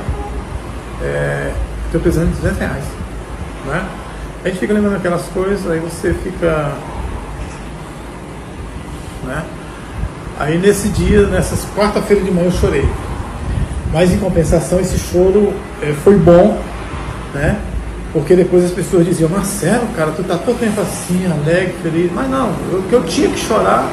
estou 1.87 1.99
é, 1.99 2.03
precisando 2.03 2.27
de 2.27 2.35
200 2.35 2.59
reais. 2.59 2.83
Né? 3.65 3.85
A 4.45 4.47
gente 4.47 4.59
fica 4.59 4.73
lembrando 4.75 4.97
aquelas 4.97 5.23
coisas, 5.29 5.71
aí 5.71 5.79
você 5.79 6.13
fica. 6.13 6.71
Né? 9.25 9.43
Aí 10.39 10.59
nesse 10.59 10.89
dia, 10.89 11.23
nessa 11.25 11.55
quarta-feira 11.75 12.23
de 12.23 12.29
manhã 12.29 12.45
eu 12.45 12.51
chorei. 12.51 12.87
Mas 13.91 14.13
em 14.13 14.19
compensação 14.19 14.79
esse 14.79 14.99
choro 14.99 15.51
é, 15.81 15.91
foi 16.03 16.15
bom, 16.15 16.61
né? 17.33 17.59
Porque 18.13 18.35
depois 18.35 18.65
as 18.65 18.71
pessoas 18.71 19.03
diziam, 19.03 19.31
Marcelo, 19.31 19.87
cara, 19.95 20.11
tu 20.11 20.23
tá 20.23 20.37
todo 20.37 20.59
tempo 20.59 20.79
assim, 20.79 21.25
alegre, 21.25 21.73
feliz. 21.81 22.11
Mas 22.13 22.29
não, 22.29 22.49
o 22.49 22.85
que 22.87 22.93
eu 22.93 23.03
tinha 23.03 23.29
que 23.29 23.39
chorar, 23.39 23.91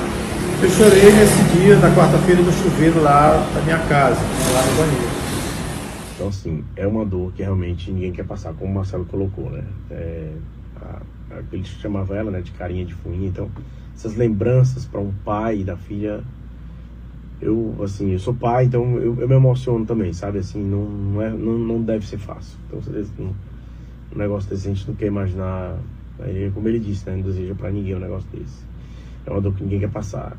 eu 0.62 0.70
chorei 0.70 1.12
nesse 1.12 1.42
dia, 1.54 1.76
na 1.76 1.94
quarta-feira, 1.94 2.40
no 2.40 2.50
chuveiro 2.50 3.02
lá 3.02 3.46
da 3.54 3.60
minha 3.62 3.78
casa, 3.86 4.20
lá 4.20 4.64
no 4.64 4.76
banheiro. 4.76 5.16
Então, 6.14 6.28
assim, 6.28 6.64
é 6.74 6.86
uma 6.86 7.04
dor 7.04 7.30
que 7.32 7.42
realmente 7.42 7.90
ninguém 7.90 8.10
quer 8.10 8.24
passar, 8.24 8.54
como 8.54 8.72
o 8.72 8.74
Marcelo 8.74 9.04
colocou, 9.04 9.50
né? 9.50 9.64
É, 9.90 10.32
a, 10.80 11.02
a, 11.34 11.42
ele 11.52 11.64
chamava 11.64 12.16
ela 12.16 12.30
né, 12.30 12.40
de 12.40 12.52
carinha 12.52 12.86
de 12.86 12.94
fuinha. 12.94 13.28
Então, 13.28 13.50
essas 13.94 14.16
lembranças 14.16 14.86
para 14.86 14.98
um 14.98 15.12
pai 15.24 15.62
da 15.62 15.76
filha, 15.76 16.24
eu, 17.38 17.76
assim, 17.84 18.12
eu 18.12 18.18
sou 18.18 18.32
pai, 18.32 18.64
então 18.64 18.96
eu, 18.96 19.20
eu 19.20 19.28
me 19.28 19.34
emociono 19.34 19.84
também, 19.84 20.14
sabe? 20.14 20.38
Assim, 20.38 20.64
não, 20.64 20.86
não, 20.86 21.22
é, 21.22 21.28
não, 21.28 21.58
não 21.58 21.82
deve 21.82 22.06
ser 22.06 22.16
fácil. 22.16 22.58
Então, 22.66 22.80
um, 23.18 23.32
um 24.14 24.18
negócio 24.18 24.48
desse 24.48 24.66
a 24.66 24.72
gente 24.72 24.88
não 24.88 24.94
quer 24.94 25.06
imaginar, 25.06 25.76
como 26.54 26.66
ele 26.66 26.78
disse, 26.78 27.04
né? 27.04 27.16
Não 27.16 27.22
deseja 27.22 27.54
para 27.54 27.70
ninguém 27.70 27.94
um 27.94 28.00
negócio 28.00 28.26
desse. 28.32 28.64
É 29.26 29.30
uma 29.30 29.40
dor 29.40 29.52
que 29.52 29.62
ninguém 29.62 29.80
quer 29.80 29.90
passar. 29.90 30.34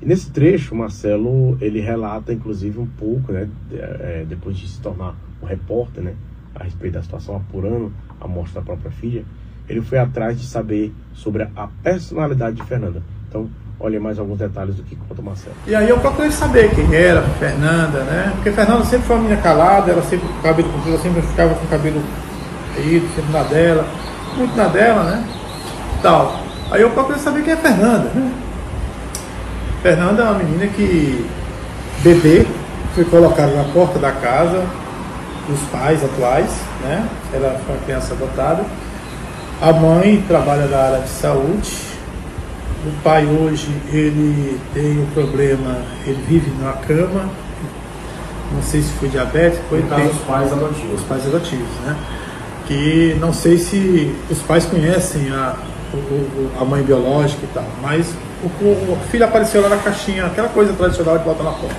E 0.00 0.06
nesse 0.06 0.30
trecho, 0.30 0.74
Marcelo, 0.74 1.58
ele 1.60 1.80
relata, 1.80 2.32
inclusive, 2.32 2.78
um 2.78 2.86
pouco, 2.86 3.32
né? 3.32 3.48
É, 3.72 4.24
depois 4.28 4.56
de 4.56 4.68
se 4.68 4.80
tornar 4.80 5.14
um 5.42 5.46
repórter, 5.46 6.02
né, 6.02 6.14
a 6.54 6.64
respeito 6.64 6.94
da 6.94 7.02
situação, 7.02 7.36
apurando 7.36 7.92
a 8.20 8.26
morte 8.26 8.54
da 8.54 8.62
própria 8.62 8.90
filha, 8.90 9.24
ele 9.68 9.80
foi 9.80 9.98
atrás 9.98 10.40
de 10.40 10.46
saber 10.46 10.92
sobre 11.14 11.42
a 11.54 11.68
personalidade 11.82 12.56
de 12.56 12.64
Fernanda. 12.64 13.02
Então, 13.28 13.48
olha 13.78 14.00
mais 14.00 14.18
alguns 14.18 14.38
detalhes 14.38 14.74
do 14.76 14.82
que 14.82 14.96
conta 14.96 15.20
o 15.20 15.24
Marcelo. 15.24 15.54
E 15.66 15.74
aí 15.74 15.88
eu 15.88 15.98
procurei 15.98 16.30
saber 16.30 16.74
quem 16.74 16.92
era 16.94 17.22
Fernanda, 17.38 18.02
né? 18.04 18.32
Porque 18.34 18.50
Fernanda 18.50 18.84
sempre 18.84 19.06
foi 19.06 19.16
uma 19.16 19.22
menina 19.22 19.40
calada, 19.42 19.90
ela 19.92 20.02
sempre 20.02 20.26
com 20.26 20.42
cabelo 20.42 20.68
comprido, 20.70 20.94
ela 20.94 21.02
sempre 21.02 21.22
ficava 21.22 21.54
com 21.54 21.64
o 21.64 21.68
cabelo 21.68 22.02
caído, 22.74 23.06
sempre 23.14 23.32
na 23.32 23.42
dela, 23.42 23.86
muito 24.36 24.56
na 24.56 24.68
dela, 24.68 25.04
né? 25.04 25.28
Tal. 26.02 26.40
Aí 26.70 26.80
eu 26.82 26.90
procurei 26.90 27.20
saber 27.20 27.42
quem 27.44 27.52
é 27.52 27.56
Fernanda, 27.56 28.10
né? 28.14 28.32
Fernanda 29.82 30.22
é 30.22 30.24
uma 30.24 30.38
menina 30.38 30.66
que 30.66 31.24
bebê 32.02 32.46
foi 32.94 33.04
colocada 33.04 33.54
na 33.54 33.64
porta 33.64 33.98
da 33.98 34.10
casa 34.10 34.66
dos 35.48 35.60
pais 35.70 36.04
atuais, 36.04 36.50
né? 36.82 37.08
Ela 37.32 37.60
foi 37.64 37.74
uma 37.74 37.84
criança 37.84 38.14
adotada. 38.14 38.64
A 39.60 39.72
mãe 39.72 40.22
trabalha 40.28 40.66
na 40.66 40.76
área 40.76 41.00
de 41.00 41.08
saúde 41.08 41.88
O 42.86 43.02
pai 43.02 43.26
hoje 43.26 43.68
ele 43.92 44.60
tem 44.72 45.00
um 45.00 45.06
problema, 45.06 45.78
ele 46.06 46.22
vive 46.28 46.52
na 46.62 46.72
cama, 46.74 47.28
não 48.52 48.62
sei 48.62 48.82
se 48.82 48.92
foi 48.92 49.08
diabetes, 49.08 49.58
foi 49.68 49.82
caso, 49.82 50.10
os 50.10 50.18
pais 50.18 50.52
adotivos. 50.52 51.00
Os 51.00 51.06
pais 51.06 51.26
adotivos, 51.26 51.80
né? 51.84 51.96
Que 52.66 53.16
não 53.20 53.32
sei 53.32 53.58
se 53.58 54.14
os 54.30 54.38
pais 54.42 54.64
conhecem 54.66 55.30
a, 55.30 55.56
a 56.60 56.64
mãe 56.64 56.82
biológica 56.82 57.40
e 57.44 57.48
tal, 57.54 57.64
mas 57.82 58.14
o, 58.42 58.46
o, 58.46 58.98
filho 59.10 59.24
apareceu 59.24 59.62
lá 59.62 59.68
na 59.68 59.78
caixinha, 59.78 60.26
aquela 60.26 60.48
coisa 60.48 60.72
tradicional 60.72 61.18
de 61.18 61.24
botar 61.24 61.44
na 61.44 61.52
porta. 61.52 61.76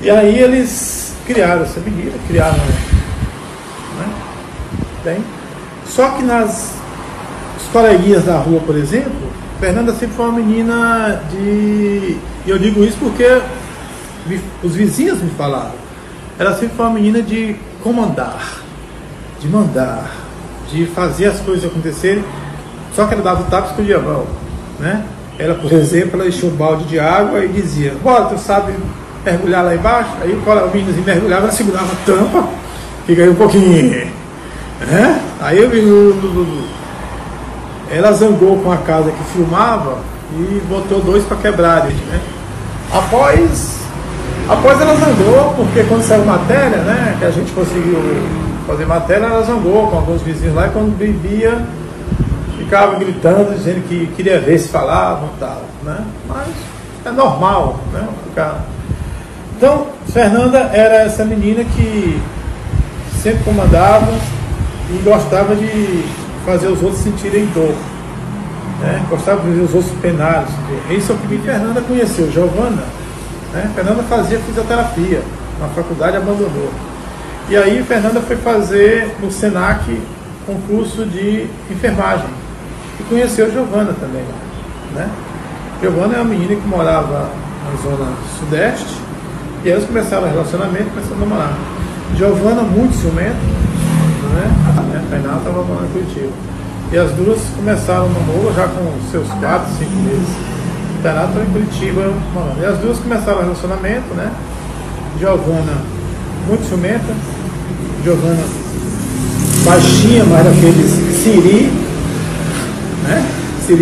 E 0.00 0.10
aí 0.10 0.38
eles 0.38 1.14
criaram 1.26 1.62
essa 1.62 1.80
menina, 1.80 2.12
criaram. 2.28 2.56
Né? 2.56 4.14
Bem, 5.04 5.24
só 5.86 6.10
que 6.10 6.22
nas 6.22 6.74
coleguinhas 7.72 8.24
da 8.24 8.38
rua, 8.38 8.60
por 8.60 8.76
exemplo, 8.76 9.12
Fernanda 9.58 9.92
sempre 9.92 10.16
foi 10.16 10.26
uma 10.26 10.38
menina 10.38 11.22
de. 11.30 12.16
E 12.46 12.50
eu 12.50 12.58
digo 12.58 12.84
isso 12.84 12.98
porque 12.98 13.40
os 14.62 14.74
vizinhos 14.74 15.20
me 15.20 15.30
falaram. 15.30 15.72
Ela 16.38 16.54
sempre 16.54 16.76
foi 16.76 16.86
uma 16.86 16.94
menina 16.94 17.22
de 17.22 17.56
comandar, 17.82 18.60
de 19.40 19.48
mandar, 19.48 20.10
de 20.70 20.86
fazer 20.86 21.26
as 21.26 21.40
coisas 21.40 21.64
acontecerem. 21.64 22.24
Só 22.94 23.06
que 23.06 23.14
ela 23.14 23.22
dava 23.22 23.42
o 23.42 23.44
tapa 23.46 23.68
e 23.68 23.70
escondia. 23.70 24.02
Né? 24.78 25.04
Ela, 25.38 25.54
por 25.54 25.72
exemplo, 25.72 26.20
ela 26.20 26.28
encheu 26.28 26.48
um 26.48 26.54
balde 26.54 26.84
de 26.84 26.98
água 26.98 27.44
e 27.44 27.48
dizia: 27.48 27.94
Bora, 28.02 28.26
tu 28.26 28.38
sabe 28.38 28.72
mergulhar 29.24 29.64
lá 29.64 29.74
embaixo? 29.74 30.10
Aí 30.22 30.32
o 30.32 30.70
menino 30.72 31.04
mergulhava, 31.04 31.42
ela 31.44 31.52
segurava 31.52 31.92
a 31.92 32.06
tampa 32.06 32.48
e 33.08 33.14
ganhou 33.14 33.32
um 33.32 33.36
pouquinho. 33.36 34.12
Né? 34.80 35.20
Aí 35.40 35.58
eu 35.58 35.70
ela 37.90 38.12
zangou 38.12 38.58
com 38.58 38.72
a 38.72 38.76
casa 38.78 39.10
que 39.10 39.24
filmava 39.32 39.98
e 40.32 40.60
botou 40.68 41.00
dois 41.00 41.24
para 41.24 41.36
quebrar 41.36 41.84
né? 41.84 42.20
Após, 42.92 43.78
após 44.48 44.80
ela 44.80 44.96
zangou, 44.96 45.54
porque 45.56 45.84
quando 45.84 46.02
saiu 46.02 46.24
matéria, 46.24 46.78
né, 46.78 47.16
que 47.18 47.24
a 47.24 47.30
gente 47.30 47.52
conseguiu 47.52 47.98
fazer 48.66 48.86
matéria, 48.86 49.26
ela 49.26 49.42
zangou 49.42 49.88
com 49.88 49.96
alguns 49.96 50.22
vizinhos 50.22 50.54
lá 50.54 50.66
e 50.66 50.70
quando 50.70 50.96
bebia 50.96 51.64
ficava 52.74 52.98
gritando, 52.98 53.54
dizendo 53.54 53.88
que 53.88 54.08
queria 54.16 54.40
ver 54.40 54.58
se 54.58 54.68
falavam 54.68 55.28
e 55.36 55.38
tal, 55.38 55.62
né? 55.84 56.04
Mas 56.26 56.48
é 57.04 57.10
normal, 57.12 57.78
né? 57.92 58.08
Ficar... 58.24 58.64
Então, 59.56 59.86
Fernanda 60.12 60.58
era 60.72 61.04
essa 61.04 61.24
menina 61.24 61.62
que 61.62 62.20
sempre 63.22 63.44
comandava 63.44 64.12
e 64.90 65.00
gostava 65.04 65.54
de 65.54 66.04
fazer 66.44 66.66
os 66.66 66.82
outros 66.82 67.00
sentirem 67.00 67.46
dor. 67.46 67.74
Né? 68.80 69.06
Gostava 69.08 69.40
de 69.42 69.50
fazer 69.50 69.60
os 69.60 69.74
outros 69.74 69.94
penais. 70.00 70.48
Isso 70.90 71.12
é 71.12 71.14
o 71.14 71.18
que 71.18 71.38
Fernanda 71.38 71.80
conheceu. 71.80 72.30
Giovana, 72.32 72.82
né? 73.52 73.70
Fernanda 73.72 74.02
fazia 74.02 74.40
fisioterapia 74.40 75.22
na 75.60 75.68
faculdade 75.68 76.16
abandonou. 76.16 76.72
E 77.48 77.56
aí 77.56 77.84
Fernanda 77.84 78.20
foi 78.20 78.36
fazer 78.36 79.14
no 79.22 79.30
Senac 79.30 79.96
concurso 80.44 81.06
de 81.06 81.46
enfermagem. 81.70 82.43
E 83.00 83.02
conheceu 83.04 83.50
Giovana 83.50 83.92
também. 83.98 84.24
Né? 84.94 85.08
Giovana 85.80 86.14
é 86.14 86.20
uma 86.20 86.24
menina 86.24 86.54
que 86.54 86.66
morava 86.66 87.30
na 87.64 87.82
zona 87.82 88.12
sudeste. 88.38 88.96
E 89.64 89.68
eles 89.68 89.84
começaram 89.86 90.24
o 90.24 90.30
relacionamento, 90.30 90.90
começaram 90.90 91.16
a 91.16 91.20
namorar. 91.20 91.58
Giovana, 92.16 92.62
muito 92.62 92.94
ciumenta, 92.94 93.34
né? 94.34 94.50
A 94.68 95.10
Tainá 95.10 95.38
estava 95.38 95.62
morando 95.64 95.86
em 95.86 95.92
Curitiba. 95.92 96.32
E 96.92 96.98
as 96.98 97.10
duas 97.12 97.38
começaram 97.56 98.06
o 98.06 98.10
namoro 98.10 98.52
já 98.54 98.68
com 98.68 99.10
seus 99.10 99.26
4, 99.28 99.66
5 99.78 99.90
meses. 99.90 100.28
Tainá 101.02 101.24
estava 101.24 101.44
em 101.44 101.50
Curitiba 101.50 102.12
morando. 102.32 102.62
E 102.62 102.64
as 102.64 102.78
duas 102.78 102.98
começaram 102.98 103.38
o 103.38 103.42
relacionamento, 103.42 104.14
né? 104.14 104.30
Giovana, 105.18 105.78
muito 106.46 106.68
ciumenta. 106.68 107.14
Giovana, 108.04 108.44
baixinha, 109.64 110.24
mas 110.24 110.46
aqueles 110.46 110.90
siri, 111.22 111.72
né? 113.04 113.24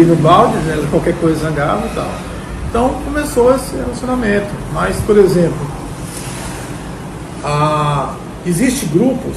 No 0.06 0.16
balde, 0.16 0.56
né? 0.58 0.86
qualquer 0.90 1.14
coisa 1.16 1.40
zangava 1.40 1.86
e 1.86 1.94
tal. 1.94 2.10
Então 2.68 2.88
começou 3.04 3.54
esse 3.54 3.74
relacionamento. 3.74 4.46
Mas, 4.72 4.96
por 5.06 5.18
exemplo, 5.18 5.66
a, 7.44 8.14
existe 8.46 8.86
grupos 8.86 9.36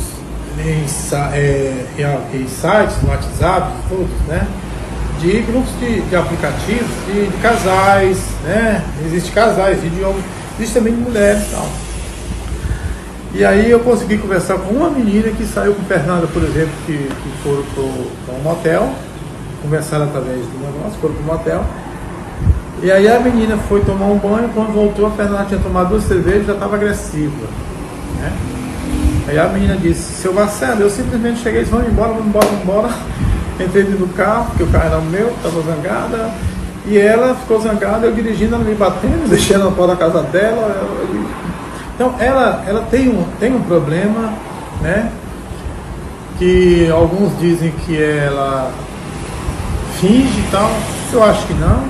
em, 0.60 0.86
é, 1.34 1.86
em, 2.34 2.48
sites, 2.48 3.02
no 3.02 3.10
WhatsApp, 3.10 3.74
todos, 3.89 4.28
né? 4.28 4.48
De 5.19 5.41
grupos 5.41 5.71
de, 5.80 6.02
de 6.02 6.15
aplicativos 6.15 6.88
de, 7.08 7.28
de, 7.28 7.38
casais, 7.38 8.19
né? 8.43 8.84
Existem 9.06 9.34
casais, 9.34 9.82
de 9.82 10.04
homens, 10.04 10.24
existe 10.58 10.76
também 10.76 10.93
de 10.93 11.02
mulheres 11.02 11.43
e 11.43 11.56
tal. 11.56 11.67
E 13.34 13.43
aí 13.43 13.69
eu 13.69 13.82
consegui 13.82 14.17
conversar 14.17 14.58
com 14.60 14.76
uma 14.76 14.89
menina 14.89 15.30
que 15.30 15.45
saiu 15.45 15.74
com 15.74 15.84
Fernanda, 15.84 16.26
por 16.28 16.41
exemplo, 16.41 16.71
que, 16.86 16.93
que 16.93 17.43
foram 17.43 17.63
para 18.26 18.36
um 18.36 18.41
motel, 18.41 18.93
conversaram 19.65 20.06
através 20.06 20.39
do 20.39 20.60
negócio, 20.60 20.99
foram 21.01 21.15
para 21.15 21.23
um 21.23 21.38
motel. 21.38 21.65
E 22.84 22.91
aí 22.91 23.08
a 23.08 23.19
menina 23.19 23.58
foi 23.67 23.82
tomar 23.82 24.06
um 24.06 24.17
banho, 24.17 24.49
quando 24.54 24.73
voltou 24.73 25.08
a 25.08 25.12
Fernanda 25.12 25.45
tinha 25.45 25.60
tomado 25.60 25.89
duas 25.89 26.04
cervejas 26.04 26.45
já 26.45 26.54
estava 26.54 26.75
agressiva. 26.75 27.47
Né? 28.19 28.32
Aí 29.28 29.39
a 29.39 29.47
menina 29.47 29.75
disse, 29.75 30.21
seu 30.21 30.34
Marcelo, 30.34 30.82
eu 30.82 30.89
simplesmente 30.89 31.39
cheguei 31.39 31.62
e 31.62 31.63
disse, 31.63 31.75
vamos 31.75 31.91
embora, 31.91 32.10
vamos 32.10 32.28
embora, 32.28 32.45
vamos 32.45 32.62
embora. 32.62 32.89
Entrei 33.60 33.84
dentro 33.84 34.06
do 34.06 34.13
carro, 34.13 34.45
porque 34.47 34.63
o 34.63 34.67
carro 34.67 34.86
era 34.86 34.99
meu, 34.99 35.30
estava 35.30 35.62
zangada. 35.62 36.32
E 36.86 36.97
ela 36.97 37.34
ficou 37.34 37.60
zangada, 37.60 38.06
eu 38.06 38.13
dirigindo, 38.13 38.56
ela 38.56 38.63
me 38.63 38.75
batendo, 38.75 39.25
deixando 39.30 39.62
ela 39.62 39.71
fora 39.71 39.93
da 39.93 39.95
casa 39.95 40.21
dela. 40.21 40.78
Eu... 40.80 41.25
Então 41.95 42.13
ela, 42.19 42.63
ela 42.67 42.82
tem, 42.91 43.10
um, 43.10 43.23
tem 43.39 43.56
um 43.56 43.62
problema, 43.62 44.34
né? 44.82 45.12
Que 46.38 46.89
alguns 46.91 47.39
dizem 47.39 47.71
que 47.71 47.99
ela 47.99 48.69
finge 49.99 50.39
e 50.39 50.47
tal. 50.51 50.69
Eu 51.13 51.23
acho 51.23 51.45
que 51.47 51.53
não. 51.53 51.89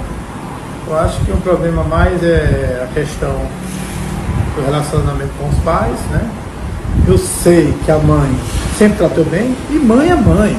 Eu 0.88 1.00
acho 1.00 1.24
que 1.26 1.32
o 1.32 1.38
problema 1.38 1.84
mais 1.84 2.22
é 2.24 2.88
a 2.88 2.94
questão 2.94 3.34
do 4.56 4.66
relacionamento 4.66 5.32
com 5.40 5.50
os 5.50 5.60
pais, 5.60 6.00
né? 6.12 6.30
eu 7.08 7.18
sei 7.20 7.72
que 7.86 7.92
a 7.92 8.00
mãe 8.00 8.30
sempre 8.78 8.98
tratou 8.98 9.24
bem 9.26 9.56
e 9.70 9.74
mãe 9.74 10.10
é 10.10 10.16
mãe. 10.16 10.56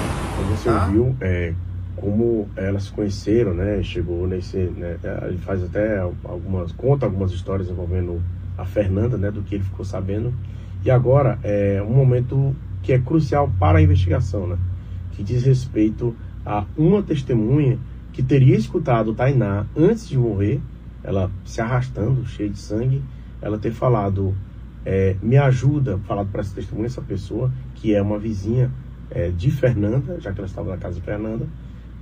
Você 0.51 0.69
tá? 0.69 0.87
viu 0.87 1.15
é, 1.21 1.53
como 1.97 2.49
elas 2.55 2.85
se 2.85 2.93
conheceram, 2.93 3.53
né? 3.53 3.83
Chegou 3.83 4.29
nesse, 4.29 4.57
né? 4.57 4.97
Ele 5.27 5.39
faz 5.39 5.63
até 5.65 5.99
algumas 5.99 6.71
conta 6.73 7.07
algumas 7.07 7.33
histórias 7.33 7.69
envolvendo 7.69 8.23
a 8.57 8.65
Fernanda, 8.65 9.17
né? 9.17 9.31
Do 9.31 9.43
que 9.43 9.57
ele 9.57 9.65
ficou 9.65 9.85
sabendo. 9.85 10.33
E 10.85 10.91
agora 10.91 11.39
é 11.43 11.83
um 11.83 11.93
momento 11.93 12.55
que 12.83 12.93
é 12.93 12.99
crucial 12.99 13.51
para 13.59 13.79
a 13.79 13.83
investigação, 13.83 14.47
né? 14.47 14.57
Que 15.13 15.25
diz 15.25 15.43
respeito 15.43 16.15
a 16.47 16.65
uma 16.79 17.03
testemunha 17.03 17.79
que 18.13 18.23
teria 18.23 18.57
escutado 18.57 19.13
Tainá 19.13 19.67
antes 19.77 20.09
de 20.09 20.17
morrer, 20.17 20.61
ela 21.03 21.31
se 21.45 21.61
arrastando, 21.61 22.25
cheia 22.25 22.49
de 22.49 22.59
sangue, 22.59 23.03
ela 23.43 23.59
ter 23.59 23.73
falado 23.73 24.35
é, 24.85 25.17
me 25.21 25.37
ajuda, 25.37 25.99
falado 26.07 26.29
para 26.31 26.41
essa 26.41 26.55
testemunha, 26.55 26.87
essa 26.87 27.03
pessoa, 27.03 27.53
que 27.75 27.95
é 27.95 28.01
uma 28.01 28.19
vizinha 28.19 28.71
é, 29.11 29.31
de 29.31 29.51
Fernanda, 29.51 30.19
já 30.21 30.33
que 30.33 30.39
ela 30.39 30.47
estava 30.47 30.71
na 30.71 30.77
casa 30.77 30.95
de 30.95 31.01
Fernanda, 31.01 31.47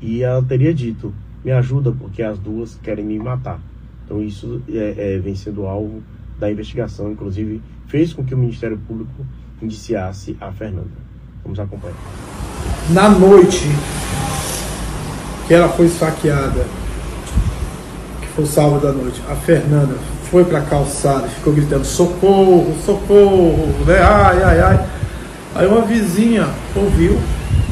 e 0.01 0.23
ela 0.23 0.43
teria 0.43 0.73
dito, 0.75 1.13
me 1.43 1.51
ajuda 1.51 1.91
porque 1.93 2.23
as 2.23 2.39
duas 2.39 2.79
querem 2.83 3.05
me 3.05 3.19
matar. 3.19 3.61
Então 4.05 4.23
isso 4.23 4.63
é, 4.69 5.15
é, 5.15 5.19
vem 5.19 5.35
sendo 5.35 5.67
alvo 5.67 6.03
da 6.39 6.51
investigação, 6.51 7.11
inclusive 7.11 7.63
fez 7.87 8.13
com 8.13 8.23
que 8.23 8.35
o 8.35 8.39
Ministério 8.39 8.79
Público 8.87 9.25
indiciasse 9.63 10.37
a 10.41 10.53
Fernanda. 10.53 11.05
Vamos 11.43 11.59
acompanhar. 11.59 11.97
Na 12.93 13.09
noite 13.09 13.65
que 15.47 15.55
ela 15.55 15.69
foi 15.69 15.87
esfaqueada, 15.87 16.65
que 18.21 18.29
foi 18.29 18.47
sábado 18.47 18.81
da 18.81 18.93
noite, 18.93 19.21
a 19.31 19.35
Fernanda 19.35 19.95
foi 20.31 20.45
para 20.45 20.59
a 20.59 20.63
calçada 20.63 21.27
e 21.27 21.31
ficou 21.31 21.53
gritando 21.53 21.85
socorro, 21.85 22.75
socorro, 22.85 23.75
né? 23.87 23.99
ai, 24.03 24.43
ai, 24.43 24.61
ai. 24.61 24.87
Aí 25.55 25.67
uma 25.67 25.83
vizinha 25.83 26.49
ouviu, 26.75 27.19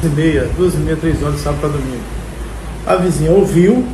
e 0.03 0.07
meia, 0.07 0.49
duas 0.55 0.73
e 0.73 0.77
meia, 0.77 0.95
três 0.95 1.21
horas, 1.21 1.41
sábado 1.41 1.59
para 1.61 1.69
domingo. 1.69 2.03
A 2.85 2.95
vizinha 2.95 3.31
ouviu 3.31 3.85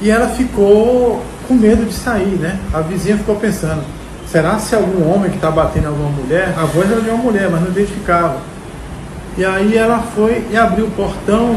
e 0.00 0.10
ela 0.10 0.28
ficou 0.28 1.22
com 1.48 1.54
medo 1.54 1.84
de 1.84 1.92
sair, 1.92 2.38
né? 2.38 2.58
A 2.72 2.80
vizinha 2.80 3.16
ficou 3.16 3.36
pensando, 3.36 3.82
será 4.26 4.58
se 4.58 4.74
algum 4.74 5.08
homem 5.12 5.30
que 5.30 5.36
está 5.36 5.50
batendo 5.50 5.88
alguma 5.88 6.10
mulher? 6.10 6.54
A 6.56 6.64
voz 6.64 6.90
era 6.90 7.00
de 7.00 7.08
uma 7.08 7.18
mulher, 7.18 7.48
mas 7.50 7.60
não 7.60 7.68
identificava. 7.68 8.38
E 9.36 9.44
aí 9.44 9.76
ela 9.76 9.98
foi 10.14 10.46
e 10.50 10.56
abriu 10.56 10.86
o 10.86 10.90
portão 10.90 11.56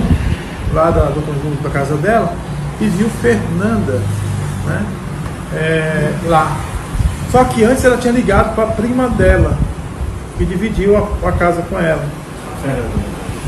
lá 0.74 0.92
da, 0.92 1.06
do 1.06 1.26
conjunto 1.26 1.62
da 1.64 1.70
casa 1.70 1.96
dela 1.96 2.34
e 2.80 2.86
viu 2.88 3.10
Fernanda, 3.22 4.02
né? 4.66 4.86
é, 5.54 6.12
lá. 6.26 6.58
Só 7.32 7.44
que 7.44 7.64
antes 7.64 7.84
ela 7.84 7.98
tinha 7.98 8.14
ligado 8.14 8.56
para 8.56 8.66
a 8.66 8.72
prima 8.72 9.10
dela, 9.10 9.58
que 10.38 10.46
dividiu 10.46 10.96
a, 10.96 11.28
a 11.28 11.32
casa 11.34 11.62
com 11.64 11.80
ela. 11.80 12.06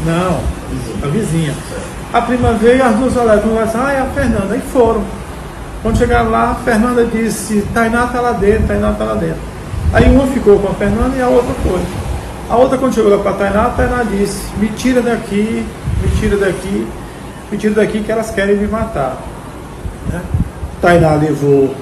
Não, 0.05 0.39
a 1.03 1.07
vizinha. 1.07 1.53
A 2.11 2.21
prima 2.21 2.53
veio, 2.53 2.83
as 2.83 2.95
duas 2.95 3.15
olharam 3.15 3.41
conversaram, 3.41 3.85
ah, 3.85 3.93
é 3.93 3.99
a 3.99 4.05
Fernanda, 4.05 4.55
e 4.55 4.61
foram. 4.61 5.03
Quando 5.81 5.97
chegaram 5.97 6.29
lá, 6.29 6.51
a 6.51 6.55
Fernanda 6.55 7.05
disse, 7.05 7.61
Tainá 7.73 8.07
tá 8.07 8.19
lá 8.19 8.31
dentro, 8.33 8.67
Tainá 8.67 8.91
tá 8.93 9.03
lá 9.03 9.13
dentro. 9.13 9.39
Aí 9.93 10.09
uma 10.09 10.27
ficou 10.27 10.59
com 10.59 10.69
a 10.69 10.73
Fernanda 10.73 11.15
e 11.15 11.21
a 11.21 11.27
outra 11.27 11.53
foi. 11.63 11.81
A 12.49 12.55
outra 12.55 12.77
quando 12.77 12.93
chegou 12.93 13.11
lá 13.11 13.19
para 13.19 13.31
a 13.31 13.35
Tainá, 13.35 13.65
a 13.65 13.69
Tainá 13.69 14.03
disse, 14.03 14.41
me 14.57 14.67
tira 14.69 15.01
daqui, 15.01 15.65
me 16.01 16.09
tira 16.19 16.35
daqui, 16.37 16.87
me 17.51 17.57
tira 17.57 17.75
daqui 17.75 18.03
que 18.03 18.11
elas 18.11 18.31
querem 18.31 18.55
me 18.55 18.67
matar. 18.67 19.17
Né? 20.11 20.21
Tainá 20.81 21.15
levou 21.15 21.73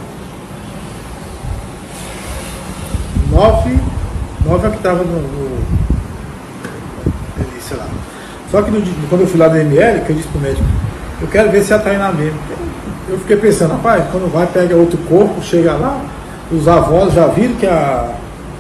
nove, 3.32 3.78
nove 4.46 4.68
é 4.68 4.70
que 4.72 4.78
estava 4.78 5.04
no, 5.04 5.22
no, 5.22 5.62
sei 7.62 7.78
lá. 7.78 7.86
Só 8.50 8.62
que 8.62 8.72
no, 8.72 8.82
quando 9.10 9.22
eu 9.22 9.28
fui 9.28 9.40
lá 9.40 9.50
no 9.50 9.58
ML, 9.58 10.02
que 10.02 10.10
eu 10.12 10.16
disse 10.16 10.28
pro 10.30 10.42
médico, 10.42 10.64
eu 11.22 11.28
quero 11.28 11.52
ver 11.52 11.64
se 11.64 11.74
é 11.74 11.76
a 11.76 11.80
Tainá 11.80 12.12
mesmo. 12.12 12.40
Eu 13.10 13.18
fiquei 13.20 13.38
pensando, 13.38 13.72
rapaz, 13.72 14.04
quando 14.12 14.32
vai, 14.32 14.48
pega 14.48 14.76
outro 14.76 14.98
corpo, 15.10 15.42
chega 15.42 15.74
lá, 15.74 16.02
os 16.52 16.68
avós 16.68 17.14
já 17.14 17.28
viram 17.28 17.56
que 17.56 17.66
a, 17.66 18.14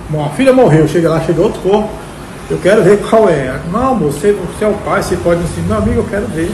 uma 0.09 0.29
filha 0.29 0.53
morreu, 0.53 0.87
chega 0.87 1.09
lá, 1.09 1.19
chega 1.21 1.41
outro 1.41 1.61
corpo, 1.61 1.89
eu 2.49 2.57
quero 2.59 2.83
ver 2.83 3.01
qual 3.09 3.27
é. 3.27 3.59
Não, 3.71 3.97
você, 3.97 4.31
você 4.31 4.65
é 4.65 4.67
o 4.67 4.73
pai, 4.85 5.03
você 5.03 5.17
pode 5.17 5.41
dizer, 5.41 5.61
meu 5.67 5.77
amigo, 5.77 5.99
eu 5.99 6.05
quero 6.05 6.27
ver. 6.27 6.49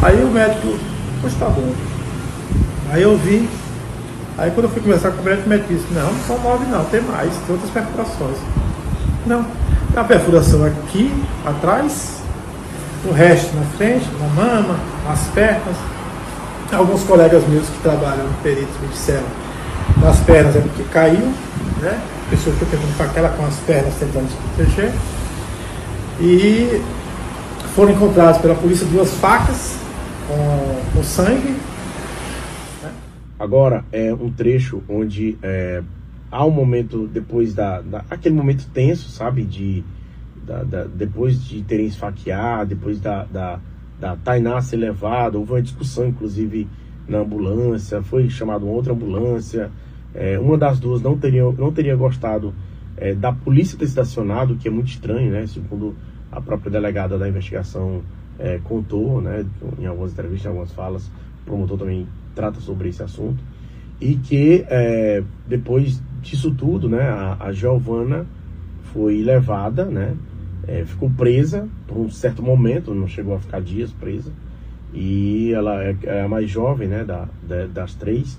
Aí 0.00 0.22
o 0.22 0.28
médico, 0.28 0.78
pois 1.20 1.34
tá 1.34 1.46
bom. 1.46 1.72
Aí 2.90 3.02
eu 3.02 3.16
vi, 3.18 3.48
aí 4.38 4.50
quando 4.52 4.64
eu 4.64 4.70
fui 4.70 4.80
conversar 4.80 5.10
com 5.10 5.22
o 5.22 5.24
médico, 5.24 5.46
o 5.46 5.48
médico 5.48 5.74
disse, 5.74 5.86
não, 5.92 6.12
não 6.12 6.20
são 6.20 6.38
nove 6.38 6.64
não, 6.66 6.84
tem 6.84 7.00
mais, 7.00 7.34
tem 7.34 7.54
outras 7.54 7.70
perfurações. 7.70 8.36
Não, 9.26 9.42
tem 9.42 9.96
uma 9.96 10.04
perfuração 10.04 10.64
aqui, 10.64 11.12
atrás, 11.44 12.22
o 13.04 13.12
resto 13.12 13.56
na 13.56 13.62
frente, 13.76 14.06
na 14.20 14.28
mama, 14.28 14.76
nas 15.06 15.20
pernas. 15.34 15.76
Alguns 16.72 17.02
colegas 17.02 17.46
meus 17.48 17.66
que 17.66 17.82
trabalham 17.82 18.24
no 18.24 18.34
perito 18.42 18.70
me 18.80 18.88
disseram, 18.88 19.26
nas 20.00 20.20
pernas 20.20 20.54
é 20.54 20.60
porque 20.60 20.84
caiu, 20.92 21.32
né? 21.80 21.98
Pessoa 22.30 22.54
fica 22.54 22.70
tentando 22.70 22.96
com 22.96 23.02
aquela 23.02 23.30
com 23.30 23.44
as 23.46 23.54
pernas 23.66 23.94
tentando 23.98 24.28
se 24.28 24.36
proteger. 24.36 24.92
E 26.20 26.82
foram 27.74 27.92
encontradas 27.92 28.38
pela 28.38 28.54
polícia 28.54 28.86
duas 28.86 29.10
facas 29.14 29.87
com, 30.28 30.92
com 30.92 31.02
sangue. 31.02 31.56
Né? 32.82 32.92
Agora 33.38 33.84
é 33.90 34.12
um 34.12 34.30
trecho 34.30 34.82
onde 34.88 35.38
é, 35.42 35.82
há 36.30 36.44
um 36.44 36.50
momento 36.50 37.06
depois 37.06 37.54
da, 37.54 37.80
da, 37.80 38.04
aquele 38.10 38.34
momento 38.34 38.68
tenso, 38.72 39.08
sabe, 39.08 39.42
de 39.42 39.82
da, 40.46 40.62
da, 40.62 40.84
depois 40.84 41.42
de 41.42 41.62
terem 41.62 41.86
esfaqueado, 41.86 42.70
depois 42.70 43.00
da, 43.00 43.24
da, 43.24 43.58
da 43.98 44.16
Tainá 44.16 44.60
ser 44.60 44.76
levada, 44.76 45.38
houve 45.38 45.52
uma 45.52 45.62
discussão 45.62 46.06
inclusive 46.06 46.68
na 47.08 47.18
ambulância, 47.18 48.02
foi 48.02 48.28
chamada 48.28 48.64
outra 48.64 48.92
ambulância, 48.92 49.70
é, 50.14 50.38
uma 50.38 50.58
das 50.58 50.78
duas 50.78 51.00
não 51.00 51.16
teria, 51.18 51.44
não 51.52 51.72
teria 51.72 51.96
gostado 51.96 52.54
é, 52.96 53.14
da 53.14 53.32
polícia 53.32 53.78
ter 53.78 53.86
estacionado, 53.86 54.56
que 54.56 54.68
é 54.68 54.70
muito 54.70 54.88
estranho, 54.88 55.30
né? 55.30 55.46
Segundo 55.46 55.94
a 56.30 56.40
própria 56.40 56.70
delegada 56.70 57.16
da 57.16 57.28
investigação 57.28 58.02
é, 58.38 58.58
contou, 58.64 59.20
né? 59.20 59.44
Em 59.78 59.86
algumas 59.86 60.12
entrevistas, 60.12 60.46
em 60.46 60.48
algumas 60.48 60.72
falas, 60.72 61.06
o 61.06 61.44
promotor 61.44 61.78
também 61.78 62.06
trata 62.34 62.60
sobre 62.60 62.88
esse 62.88 63.02
assunto. 63.02 63.42
E 64.00 64.14
que 64.16 64.64
é, 64.68 65.22
depois 65.46 66.02
disso 66.22 66.54
tudo, 66.54 66.88
né? 66.88 67.02
A, 67.02 67.36
a 67.40 67.52
Giovana 67.52 68.26
foi 68.92 69.22
levada, 69.22 69.84
né? 69.84 70.16
É, 70.66 70.84
ficou 70.84 71.10
presa 71.10 71.68
por 71.86 71.96
um 71.96 72.10
certo 72.10 72.42
momento, 72.42 72.94
não 72.94 73.08
chegou 73.08 73.34
a 73.34 73.40
ficar 73.40 73.60
dias 73.60 73.90
presa. 73.92 74.30
E 74.92 75.52
ela 75.52 75.82
é, 75.82 75.96
é 76.04 76.22
a 76.22 76.28
mais 76.28 76.48
jovem, 76.50 76.88
né? 76.88 77.04
Da, 77.04 77.28
da 77.46 77.66
das 77.66 77.94
três 77.94 78.38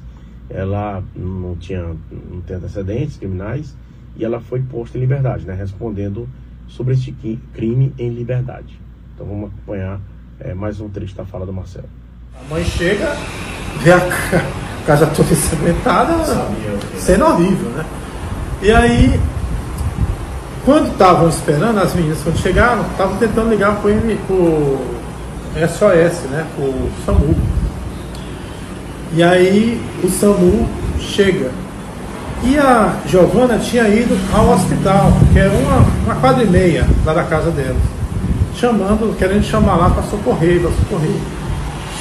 ela 0.49 1.03
não 1.15 1.55
tinha 1.55 1.81
não 1.83 2.57
antecedentes 2.57 3.17
criminais 3.17 3.75
e 4.17 4.25
ela 4.25 4.41
foi 4.41 4.61
posta 4.61 4.97
em 4.97 5.01
liberdade, 5.01 5.45
né, 5.45 5.53
respondendo 5.53 6.27
sobre 6.67 6.93
este 6.93 7.11
crime 7.53 7.93
em 7.97 8.09
liberdade. 8.09 8.79
Então 9.19 9.27
vamos 9.27 9.49
acompanhar 9.49 9.99
é, 10.39 10.53
mais 10.53 10.79
um 10.79 10.87
trecho 10.87 11.13
da 11.13 11.25
fala 11.25 11.45
do 11.45 11.51
Marcelo. 11.51 11.89
A 12.33 12.53
mãe 12.53 12.63
chega, 12.63 13.17
vê 13.81 13.91
a 13.91 13.99
casa 14.87 15.07
toda 15.07 15.29
ensanguentada, 15.33 16.13
sendo 16.97 17.25
horrível, 17.25 17.69
né? 17.71 17.85
E 18.61 18.71
aí, 18.71 19.19
quando 20.63 20.89
estavam 20.89 21.27
esperando, 21.27 21.79
as 21.79 21.93
meninas 21.93 22.21
quando 22.23 22.37
chegaram, 22.37 22.81
estavam 22.83 23.17
tentando 23.17 23.49
ligar 23.49 23.75
para 23.81 23.91
o 23.91 24.79
SOS, 25.67 26.29
né, 26.29 26.47
para 26.55 26.63
o 26.63 26.89
SAMU. 27.05 27.35
E 29.11 29.21
aí 29.21 29.81
o 30.01 30.09
SAMU 30.09 30.65
chega. 30.97 31.51
E 32.45 32.57
a 32.57 32.95
Giovana 33.05 33.59
tinha 33.59 33.85
ido 33.89 34.17
ao 34.33 34.51
hospital, 34.51 35.11
que 35.33 35.39
é 35.39 35.49
uma, 35.49 35.85
uma 36.05 36.15
quadra 36.21 36.41
e 36.41 36.47
meia 36.47 36.87
lá 37.05 37.13
da 37.13 37.25
casa 37.25 37.51
delas, 37.51 37.98
chamando, 38.59 39.17
querendo 39.17 39.43
chamar 39.43 39.75
lá 39.75 39.89
para 39.89 40.03
socorrer, 40.03 40.61
para 40.61 40.71
socorrer. 40.71 41.15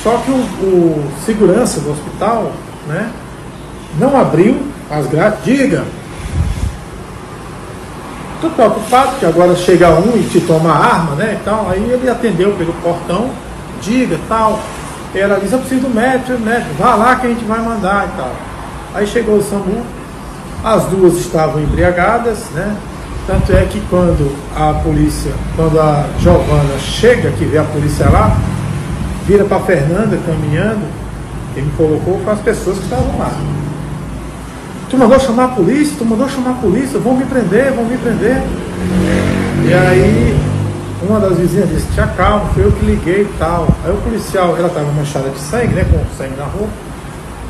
Só 0.03 0.16
que 0.18 0.31
o, 0.31 0.35
o, 0.35 1.12
segurança 1.25 1.81
do 1.81 1.92
hospital 1.92 2.53
né, 2.87 3.11
não 3.99 4.18
abriu 4.18 4.61
as 4.90 5.07
grades, 5.07 5.44
diga. 5.44 5.85
Tô 8.40 8.49
preocupado 8.51 9.16
que 9.18 9.27
agora 9.27 9.55
chega 9.57 9.90
um 9.90 10.16
e 10.16 10.29
te 10.31 10.40
toma 10.40 10.71
a 10.71 10.79
arma, 10.79 11.16
né? 11.16 11.38
E 11.40 11.44
tal. 11.44 11.68
Aí 11.68 11.83
ele 11.90 12.09
atendeu 12.09 12.53
pelo 12.53 12.73
portão, 12.75 13.31
diga 13.83 14.16
tal. 14.29 14.61
Ela 15.14 15.40
disse, 15.40 15.55
eu 15.55 15.59
preciso 15.59 15.83
do 15.83 15.94
médico, 15.94 16.38
médico, 16.38 16.71
vá 16.79 16.94
lá 16.94 17.16
que 17.16 17.27
a 17.27 17.31
gente 17.31 17.44
vai 17.44 17.61
mandar 17.61 18.07
e 18.07 18.16
tal. 18.16 18.33
Aí 18.94 19.07
chegou 19.07 19.38
o 19.38 19.42
SAMU, 19.42 19.83
as 20.62 20.85
duas 20.85 21.14
estavam 21.14 21.61
embriagadas, 21.61 22.44
né? 22.55 22.77
Tanto 23.29 23.53
é 23.53 23.62
que 23.67 23.79
quando 23.91 24.35
a 24.57 24.73
polícia, 24.83 25.31
quando 25.55 25.79
a 25.79 26.07
Giovana 26.19 26.79
chega, 26.79 27.31
que 27.33 27.45
vê 27.45 27.59
a 27.59 27.64
polícia 27.64 28.09
lá, 28.09 28.35
vira 29.27 29.45
para 29.45 29.61
Fernanda 29.61 30.19
caminhando, 30.25 30.81
quem 31.55 31.62
me 31.62 31.71
colocou 31.73 32.19
foram 32.21 32.33
as 32.33 32.41
pessoas 32.41 32.79
que 32.79 32.85
estavam 32.85 33.19
lá. 33.19 33.31
Tu 34.88 34.97
mandou 34.97 35.21
chamar 35.21 35.45
a 35.45 35.49
polícia, 35.49 35.95
tu 35.99 36.07
mandou 36.07 36.27
chamar 36.27 36.53
a 36.53 36.55
polícia, 36.55 36.99
vão 36.99 37.19
me 37.19 37.27
prender, 37.27 37.71
vão 37.73 37.85
me 37.85 37.99
prender. 37.99 38.43
E 39.62 39.75
aí 39.75 40.35
uma 41.03 41.21
das 41.21 41.37
vizinhas 41.37 41.69
disse, 41.69 41.87
tinha 41.93 42.07
calma, 42.07 42.47
foi 42.55 42.64
eu 42.64 42.73
que 42.73 42.87
liguei 42.87 43.23
e 43.25 43.38
tal. 43.38 43.69
Aí 43.85 43.93
o 43.93 43.99
policial, 43.99 44.57
ela 44.57 44.69
estava 44.69 44.91
manchada 44.93 45.29
de 45.29 45.38
sangue, 45.38 45.75
né? 45.75 45.85
Com 45.85 46.01
sangue 46.17 46.35
na 46.38 46.45
roupa. 46.45 46.73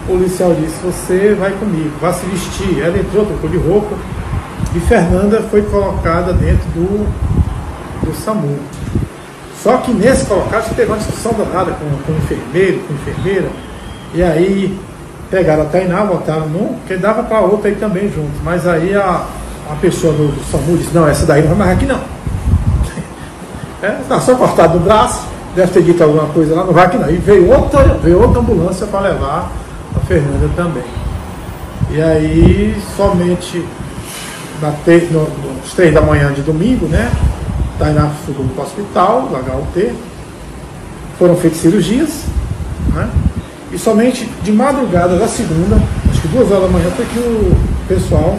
O 0.08 0.12
policial 0.12 0.54
disse, 0.54 0.74
você 0.82 1.36
vai 1.38 1.52
comigo, 1.52 1.92
vai 2.00 2.12
se 2.14 2.26
vestir. 2.26 2.80
Ela 2.82 2.98
entrou, 2.98 3.24
trocou 3.24 3.48
de 3.48 3.58
roupa. 3.58 3.94
E 4.74 4.80
Fernanda 4.80 5.42
foi 5.50 5.62
colocada 5.62 6.32
dentro 6.32 6.68
do, 6.70 7.06
do 8.04 8.14
SAMU. 8.14 8.58
Só 9.62 9.78
que 9.78 9.92
nesse 9.92 10.26
colocado 10.26 10.74
teve 10.74 10.90
uma 10.90 10.98
discussão 10.98 11.32
danada 11.32 11.72
com, 11.72 11.84
com 12.04 12.12
o 12.12 12.16
enfermeiro, 12.16 12.80
com 12.80 12.92
a 12.92 12.96
enfermeira. 12.96 13.48
E 14.14 14.22
aí 14.22 14.78
pegaram 15.30 15.62
a 15.62 15.66
Tainá, 15.66 16.04
botaram 16.04 16.48
num, 16.48 16.76
que 16.86 16.96
dava 16.96 17.22
para 17.22 17.40
outra 17.40 17.68
aí 17.68 17.76
também 17.76 18.10
junto. 18.10 18.32
Mas 18.44 18.66
aí 18.66 18.94
a, 18.94 19.24
a 19.70 19.74
pessoa 19.80 20.12
do, 20.12 20.28
do 20.28 20.44
SAMU 20.50 20.76
disse, 20.76 20.94
não, 20.94 21.08
essa 21.08 21.26
daí 21.26 21.42
não 21.42 21.48
vai 21.48 21.58
mais 21.58 21.70
aqui 21.72 21.86
não. 21.86 22.00
É, 23.80 23.96
tá 24.08 24.20
só 24.20 24.34
cortado 24.34 24.76
o 24.76 24.80
braço, 24.80 25.24
deve 25.54 25.70
ter 25.70 25.84
dito 25.84 26.02
alguma 26.02 26.26
coisa 26.26 26.52
lá, 26.52 26.64
não 26.64 26.72
vai 26.72 26.86
aqui 26.86 26.98
não. 26.98 27.08
E 27.08 27.16
veio 27.16 27.48
outra, 27.48 27.84
veio 28.02 28.20
outra 28.20 28.40
ambulância 28.40 28.88
para 28.88 29.08
levar 29.10 29.52
a 29.96 30.00
Fernanda 30.00 30.50
também. 30.56 30.82
E 31.92 32.02
aí, 32.02 32.76
somente 32.96 33.64
na 34.60 34.72
te, 34.84 35.08
no, 35.10 35.28
três 35.74 35.92
da 35.92 36.00
manhã 36.00 36.32
de 36.32 36.42
domingo, 36.42 36.86
né? 36.86 37.10
Tainá 37.78 38.10
foi 38.24 38.34
para 38.34 38.62
o 38.62 38.66
hospital, 38.66 39.22
do 39.22 39.36
HUT, 39.36 39.94
foram 41.18 41.36
feitas 41.36 41.60
cirurgias, 41.60 42.24
né? 42.94 43.08
E 43.72 43.78
somente 43.78 44.28
de 44.42 44.52
madrugada 44.52 45.16
da 45.18 45.28
segunda, 45.28 45.76
acho 46.10 46.20
que 46.20 46.28
duas 46.28 46.50
horas 46.50 46.64
da 46.64 46.68
manhã, 46.68 46.90
foi 46.96 47.04
que 47.06 47.18
o 47.18 47.56
pessoal, 47.86 48.38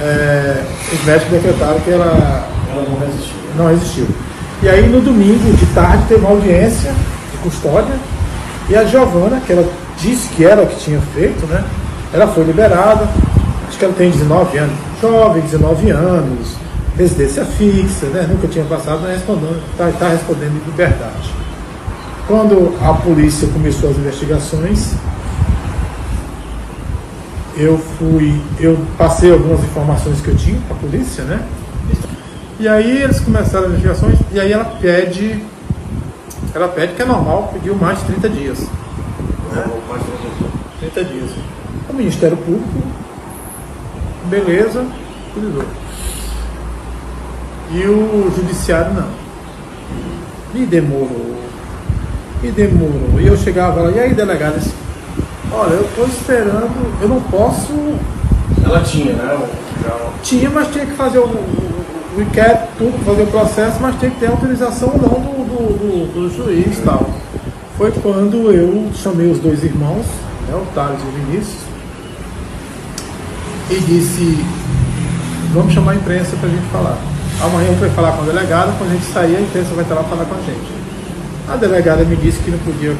é, 0.00 0.64
os 0.92 1.04
médicos 1.04 1.32
decretaram 1.32 1.80
que 1.80 1.90
ela, 1.90 2.48
ela 2.70 2.84
não 2.88 2.98
resistiu 2.98 3.38
não 3.58 3.70
existiu. 3.72 4.06
E 4.62 4.68
aí 4.68 4.88
no 4.88 5.00
domingo 5.00 5.52
de 5.56 5.66
tarde 5.74 6.04
teve 6.08 6.20
uma 6.20 6.30
audiência 6.30 6.92
de 7.32 7.38
custódia 7.38 7.94
e 8.68 8.76
a 8.76 8.84
Giovana, 8.84 9.40
que 9.44 9.52
ela 9.52 9.68
disse 9.98 10.28
que 10.28 10.44
era 10.44 10.62
o 10.62 10.66
que 10.66 10.76
tinha 10.76 11.00
feito, 11.14 11.46
né? 11.46 11.64
Ela 12.12 12.26
foi 12.28 12.44
liberada, 12.44 13.08
acho 13.68 13.78
que 13.78 13.84
ela 13.84 13.94
tem 13.94 14.10
19 14.10 14.58
anos, 14.58 14.76
jovem, 15.00 15.42
19 15.42 15.90
anos, 15.90 16.56
residência 16.96 17.44
fixa, 17.44 18.06
né? 18.06 18.26
Nunca 18.28 18.48
tinha 18.48 18.64
passado, 18.64 19.00
está 19.00 19.12
respondendo, 19.12 19.76
tá, 19.76 19.92
tá 19.98 20.08
respondendo 20.08 20.56
em 20.56 20.70
liberdade. 20.70 21.30
Quando 22.26 22.76
a 22.82 22.94
polícia 22.94 23.46
começou 23.48 23.90
as 23.90 23.96
investigações, 23.96 24.94
eu 27.56 27.78
fui, 27.78 28.40
eu 28.58 28.78
passei 28.96 29.32
algumas 29.32 29.60
informações 29.60 30.20
que 30.20 30.28
eu 30.28 30.36
tinha 30.36 30.60
para 30.66 30.76
a 30.76 30.80
polícia, 30.80 31.24
né? 31.24 31.42
E 32.60 32.66
aí 32.66 33.02
eles 33.02 33.20
começaram 33.20 33.66
as 33.66 33.72
investigações 33.72 34.18
e 34.32 34.40
aí 34.40 34.52
ela 34.52 34.64
pede 34.64 35.40
ela 36.54 36.68
pede 36.68 36.94
que 36.94 37.02
é 37.02 37.04
normal, 37.04 37.50
pediu 37.52 37.74
mais 37.76 37.98
de 38.00 38.06
30 38.06 38.28
dias. 38.30 38.60
Né? 38.60 39.64
Mais 39.88 40.02
de 40.02 40.10
30 40.10 40.34
dias. 40.38 40.94
30 40.94 41.04
dias. 41.04 41.30
O 41.88 41.92
Ministério 41.92 42.36
Público, 42.36 42.82
beleza, 44.28 44.84
utilizou. 45.30 45.64
E 47.70 47.82
o 47.84 48.32
Judiciário 48.34 48.94
não. 48.94 49.08
E 50.54 50.64
demorou. 50.64 51.36
E 52.42 52.48
demorou. 52.50 53.20
E 53.20 53.26
eu 53.26 53.36
chegava 53.36 53.82
lá, 53.82 53.90
e 53.90 54.00
aí, 54.00 54.14
delegado? 54.14 54.58
Disse, 54.58 54.74
Olha, 55.50 55.72
eu 55.72 55.84
estou 55.84 56.06
esperando, 56.06 57.02
eu 57.02 57.08
não 57.08 57.20
posso. 57.22 57.72
Ela 58.64 58.80
tinha, 58.80 59.14
né? 59.14 59.48
Tinha, 60.22 60.50
mas 60.50 60.68
tinha 60.68 60.84
que 60.84 60.92
fazer 60.92 61.18
o, 61.18 61.24
o, 61.26 61.84
o 62.16 62.22
inquérito, 62.22 62.68
tudo, 62.76 63.04
fazer 63.04 63.22
o 63.22 63.26
processo, 63.28 63.78
mas 63.80 63.98
tinha 63.98 64.10
que 64.10 64.20
ter 64.20 64.26
autorização 64.26 64.90
ou 64.90 64.98
não 64.98 65.08
do, 65.08 65.44
do, 65.44 65.78
do, 65.78 66.12
do 66.12 66.36
juiz 66.36 66.78
e 66.78 66.82
tal. 66.82 67.08
Foi 67.78 67.90
quando 67.92 68.52
eu 68.52 68.90
chamei 68.94 69.30
os 69.30 69.38
dois 69.38 69.64
irmãos, 69.64 70.04
né, 70.48 70.54
o 70.54 70.66
Thales 70.74 71.00
e 71.00 71.06
o 71.06 71.10
Vinícius, 71.12 71.62
e 73.70 73.80
disse, 73.80 74.44
vamos 75.52 75.72
chamar 75.72 75.92
a 75.92 75.96
imprensa 75.96 76.36
para 76.36 76.48
a 76.48 76.52
gente 76.52 76.66
falar. 76.70 76.98
Amanhã 77.40 77.68
a 77.68 77.70
gente 77.70 77.80
vai 77.80 77.90
falar 77.90 78.12
com 78.12 78.22
a 78.22 78.26
delegada, 78.26 78.72
quando 78.78 78.90
a 78.90 78.94
gente 78.94 79.06
sair, 79.12 79.36
a 79.36 79.40
imprensa 79.40 79.74
vai 79.74 79.84
estar 79.84 79.94
lá 79.94 80.04
falar 80.04 80.24
com 80.24 80.34
a 80.34 80.38
gente. 80.38 80.78
A 81.48 81.56
delegada 81.56 82.04
me 82.04 82.16
disse 82.16 82.38
que 82.40 82.50
não 82.50 82.58
podia 82.58 82.96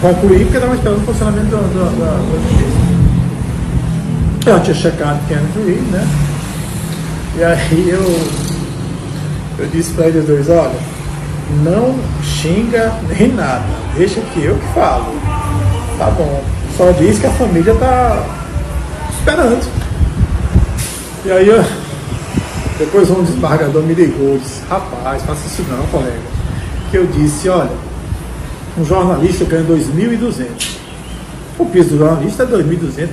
concluir 0.00 0.44
porque 0.44 0.56
estava 0.56 0.74
esperando 0.74 0.98
o 0.98 1.06
funcionamento 1.06 1.46
da, 1.50 1.56
justiça. 1.56 2.90
Eu 4.46 4.60
tinha 4.60 4.74
checado 4.74 5.20
quem 5.28 5.36
era 5.36 5.46
juiz, 5.54 5.82
né? 5.90 6.06
E 7.36 7.44
aí 7.44 7.88
eu, 7.90 8.30
eu 9.58 9.66
disse 9.68 9.92
para 9.92 10.08
eles 10.08 10.26
dois, 10.26 10.48
olha, 10.48 10.74
não 11.62 11.98
xinga 12.22 12.92
nem 13.08 13.32
nada, 13.32 13.64
deixa 13.96 14.20
que 14.20 14.44
eu 14.44 14.56
que 14.56 14.74
falo. 14.74 15.14
Tá 15.98 16.06
bom. 16.10 16.42
Só 16.76 16.90
diz 16.92 17.18
que 17.18 17.26
a 17.26 17.30
família 17.30 17.74
tá 17.74 18.24
esperando. 19.18 19.79
E 21.24 21.30
aí 21.30 21.50
depois 22.80 23.10
um 23.10 23.22
desembargador 23.22 23.82
me 23.82 23.92
ligou 23.92 24.36
e 24.36 24.38
disse, 24.38 24.62
rapaz, 24.66 25.22
faça 25.22 25.46
isso 25.46 25.62
não, 25.68 25.86
colega. 25.88 26.18
Que 26.90 26.96
eu 26.96 27.06
disse, 27.06 27.46
olha, 27.50 27.70
um 28.78 28.84
jornalista 28.86 29.44
ganha 29.44 29.64
2.200. 29.64 30.78
O 31.58 31.66
piso 31.66 31.90
do 31.90 31.98
jornalista 31.98 32.44
é 32.44 32.46
2.200, 32.46 33.08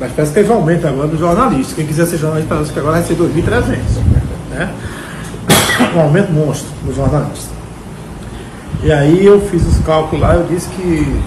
mas 0.00 0.12
parece 0.12 0.32
que 0.32 0.40
teve 0.40 0.52
um 0.52 0.56
aumento 0.56 0.88
agora 0.88 1.06
do 1.06 1.16
jornalista. 1.16 1.76
Quem 1.76 1.86
quiser 1.86 2.06
ser 2.06 2.18
jornalista, 2.18 2.52
parece 2.52 2.72
que 2.72 2.78
agora 2.80 2.94
vai 2.94 3.04
ser 3.04 3.14
2.300. 3.14 3.76
Né? 4.50 4.74
Um 5.94 6.00
aumento 6.00 6.32
monstro 6.32 6.70
do 6.84 6.92
jornalista. 6.92 7.52
E 8.82 8.92
aí 8.92 9.24
eu 9.24 9.40
fiz 9.40 9.64
os 9.64 9.78
cálculos 9.84 10.20
lá, 10.20 10.34
eu 10.34 10.46
disse 10.48 10.68
que 10.70 11.22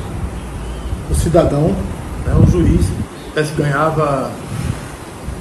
o 1.09 1.15
cidadão, 1.15 1.73
né, 2.25 2.33
o 2.35 2.51
juiz, 2.51 2.85
parece 3.33 3.53
que 3.53 3.61
ganhava, 3.61 4.29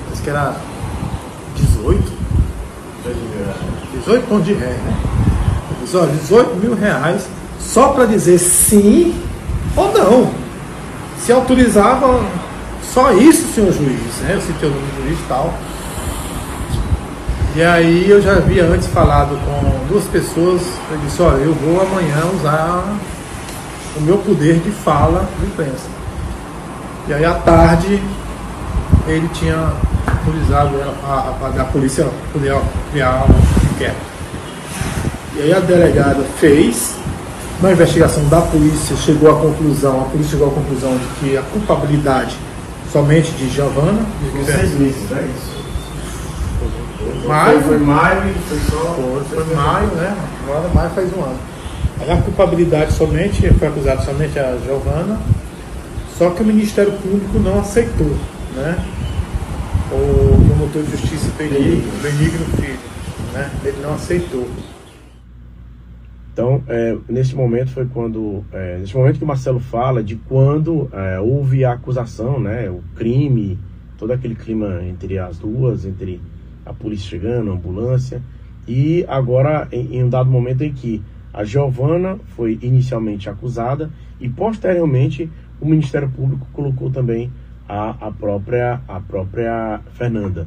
parece 0.05 0.22
que 0.22 0.30
era 0.30 0.55
18, 1.93 2.12
18 4.01 4.26
pontos 4.28 4.47
de 4.47 4.55
ré, 4.55 4.66
né? 4.66 4.97
Eu 5.70 5.84
disse, 5.84 5.97
olha, 5.97 6.12
18 6.12 6.57
mil 6.57 6.74
reais 6.74 7.28
só 7.61 7.89
para 7.89 8.07
dizer 8.07 8.39
sim 8.39 9.14
ou 9.76 9.93
não. 9.93 10.30
Se 11.18 11.32
autorizava 11.32 12.24
só 12.82 13.12
isso, 13.12 13.53
senhor 13.53 13.72
juiz, 13.72 14.20
né? 14.22 14.34
Eu 14.34 14.41
citei 14.41 14.68
o 14.68 14.72
nome 14.72 14.87
do 14.87 15.03
juiz 15.05 15.18
e 15.18 15.22
tal. 15.28 15.55
E 17.55 17.62
aí 17.62 18.11
eu 18.11 18.20
já 18.20 18.34
havia 18.34 18.64
antes 18.64 18.87
falado 18.89 19.39
com 19.45 19.87
duas 19.87 20.05
pessoas, 20.05 20.61
eu 20.91 20.99
disse, 20.99 21.22
olha, 21.22 21.43
eu 21.43 21.55
vou 21.55 21.80
amanhã 21.80 22.22
usar 22.39 22.84
o 23.97 24.01
meu 24.03 24.18
poder 24.18 24.61
de 24.61 24.70
fala 24.70 25.26
de 25.41 25.47
imprensa. 25.47 25.89
E 27.09 27.14
aí 27.14 27.24
à 27.24 27.34
tarde 27.34 28.03
ele 29.07 29.28
tinha 29.28 29.72
autorizado 30.07 30.76
a, 30.80 31.07
a, 31.07 31.59
a, 31.59 31.62
a 31.62 31.64
polícia 31.66 32.07
poder 32.32 32.57
criar 32.92 33.26
um 33.28 33.74
inquérito. 33.74 33.96
E 35.36 35.42
aí 35.42 35.52
a 35.52 35.61
delegada 35.61 36.24
fez, 36.38 36.96
na 37.61 37.72
investigação 37.72 38.26
da 38.28 38.40
polícia 38.40 38.96
chegou 38.96 39.30
à 39.30 39.40
conclusão, 39.40 40.00
a 40.00 40.04
polícia 40.04 40.32
chegou 40.32 40.48
à 40.48 40.50
conclusão 40.50 40.96
de 40.96 41.07
que 41.20 41.36
a 41.36 41.42
culpabilidade 41.42 42.36
somente 42.92 43.30
de 43.32 43.50
Giovana. 43.50 44.00
De 44.32 44.44
seis 44.44 44.72
meses, 44.78 45.12
é 45.12 45.28
isso? 45.36 45.57
Maio. 47.26 47.61
Foi 47.61 47.78
maio 47.78 48.22
e 48.30 48.34
foi 48.48 48.59
só. 48.70 48.94
Foi, 48.94 49.44
foi 49.44 49.54
maio, 49.54 49.88
né? 49.88 50.16
Agora 50.44 50.68
maio 50.74 50.90
faz 50.90 51.12
um 51.16 51.22
ano. 51.22 51.38
Aí 52.00 52.11
a 52.11 52.16
culpabilidade 52.18 52.92
somente, 52.92 53.52
foi 53.54 53.68
acusado 53.68 54.04
somente 54.04 54.38
a 54.38 54.57
Giovana, 54.64 55.18
só 56.18 56.30
que 56.30 56.42
o 56.42 56.46
Ministério 56.46 56.92
Público 56.92 57.38
não 57.38 57.61
aceitou, 57.61 58.16
né? 58.54 58.76
O 59.93 60.47
promotor 60.47 60.82
de 60.82 60.91
justiça 60.91 61.30
Benigno, 61.39 61.91
Benigno 62.03 62.45
Filho, 62.57 62.78
né? 63.32 63.51
Ele 63.64 63.80
não 63.80 63.95
aceitou. 63.95 64.49
Então, 66.32 66.62
é, 66.68 66.97
nesse 67.09 67.34
momento 67.34 67.70
foi 67.70 67.87
quando, 67.87 68.45
é, 68.53 68.78
nesse 68.78 68.95
momento 68.97 69.18
que 69.18 69.24
o 69.24 69.26
Marcelo 69.26 69.61
fala 69.61 70.03
de 70.03 70.16
quando 70.16 70.89
é, 70.93 71.18
houve 71.18 71.64
a 71.64 71.72
acusação, 71.72 72.39
né, 72.39 72.68
o 72.68 72.82
crime, 72.95 73.59
todo 73.97 74.12
aquele 74.12 74.34
clima 74.34 74.82
entre 74.84 75.18
as 75.18 75.39
duas, 75.39 75.87
entre 75.87 76.20
a 76.66 76.74
polícia 76.74 77.09
chegando, 77.09 77.51
a 77.51 77.55
ambulância, 77.55 78.20
e 78.68 79.03
agora 79.09 79.66
em, 79.72 79.97
em 79.97 80.05
um 80.05 80.11
dado 80.11 80.28
momento 80.28 80.62
em 80.62 80.72
que 80.74 81.03
a 81.32 81.45
Giovana 81.45 82.18
foi 82.37 82.59
inicialmente 82.61 83.30
acusada 83.30 83.91
e 84.20 84.28
posteriormente 84.28 85.30
o 85.61 85.66
Ministério 85.66 86.11
Público 86.11 86.47
colocou 86.53 86.91
também 86.91 87.30
a, 87.68 87.90
a 88.00 88.10
própria 88.10 88.80
a 88.86 89.00
própria 89.00 89.80
Fernanda. 89.94 90.46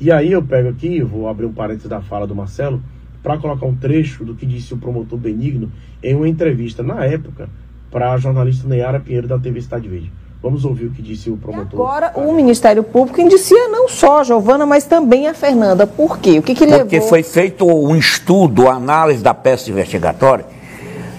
E 0.00 0.12
aí 0.12 0.32
eu 0.32 0.42
pego 0.42 0.68
aqui, 0.68 1.02
vou 1.02 1.28
abrir 1.28 1.46
um 1.46 1.52
parênteses 1.52 1.88
da 1.88 2.00
fala 2.00 2.26
do 2.26 2.34
Marcelo 2.34 2.80
para 3.22 3.36
colocar 3.36 3.66
um 3.66 3.74
trecho 3.74 4.24
do 4.24 4.34
que 4.34 4.46
disse 4.46 4.72
o 4.72 4.76
promotor 4.76 5.18
Benigno 5.18 5.70
em 6.02 6.14
uma 6.14 6.28
entrevista 6.28 6.82
na 6.82 7.04
época 7.04 7.48
para 7.90 8.12
a 8.12 8.18
jornalista 8.18 8.68
Neyara 8.68 9.00
Pinheiro 9.00 9.26
da 9.26 9.38
TV 9.38 9.60
Cidade 9.60 9.88
Verde. 9.88 10.12
Vamos 10.40 10.64
ouvir 10.64 10.86
o 10.86 10.90
que 10.90 11.02
disse 11.02 11.28
o 11.30 11.36
promotor. 11.36 11.72
E 11.72 11.82
agora 11.82 12.12
o 12.14 12.32
Ministério 12.32 12.84
Público 12.84 13.20
indicia 13.20 13.68
não 13.68 13.88
só 13.88 14.20
a 14.20 14.24
Giovana, 14.24 14.64
mas 14.64 14.84
também 14.84 15.26
a 15.26 15.34
Fernanda. 15.34 15.84
Por 15.84 16.18
quê? 16.18 16.38
O 16.38 16.42
que, 16.42 16.54
que 16.54 16.60
Porque 16.60 16.66
levou... 16.66 16.86
Porque 16.86 17.00
foi 17.00 17.24
feito 17.24 17.66
um 17.66 17.96
estudo, 17.96 18.68
análise 18.68 19.20
da 19.20 19.34
peça 19.34 19.68
investigatória, 19.68 20.46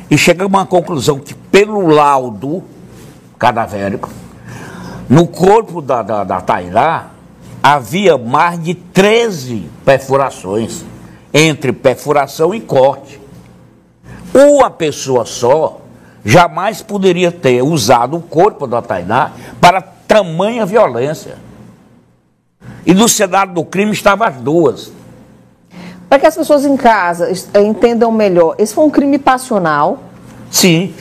e 0.10 0.18
chegamos 0.18 0.54
a 0.54 0.60
uma 0.60 0.66
conclusão 0.66 1.20
que 1.20 1.34
pelo 1.34 1.86
laudo 1.86 2.64
cadavérico, 3.38 4.10
no 5.10 5.26
corpo 5.28 5.82
da, 5.82 6.04
da, 6.04 6.24
da 6.24 6.40
Tairá, 6.40 7.08
havia 7.64 8.18
mais 8.18 8.62
de 8.62 8.76
13 8.76 9.70
perfurações 9.84 10.86
entre 11.34 11.74
perfuração 11.74 12.54
e 12.54 12.62
corte. 12.62 13.20
Uma 14.34 14.70
pessoa 14.70 15.26
só 15.26 15.82
jamais 16.24 16.82
poderia 16.82 17.32
ter 17.32 17.64
usado 17.64 18.18
o 18.18 18.22
corpo 18.22 18.68
da 18.68 18.82
Tainá 18.82 19.32
para 19.60 19.82
tamanha 19.82 20.66
violência. 20.66 21.38
E 22.86 22.94
no 22.94 23.10
cenário 23.10 23.54
do 23.54 23.64
crime 23.64 23.92
estavam 23.92 24.28
as 24.28 24.36
duas. 24.36 24.92
Para 26.08 26.20
que 26.20 26.28
as 26.28 26.36
pessoas 26.36 26.66
em 26.66 26.76
casa 26.76 27.32
entendam 27.60 28.12
melhor, 28.12 28.56
esse 28.58 28.74
foi 28.74 28.84
um 28.84 28.90
crime 28.90 29.18
passional? 29.20 30.00
Sim, 30.50 30.94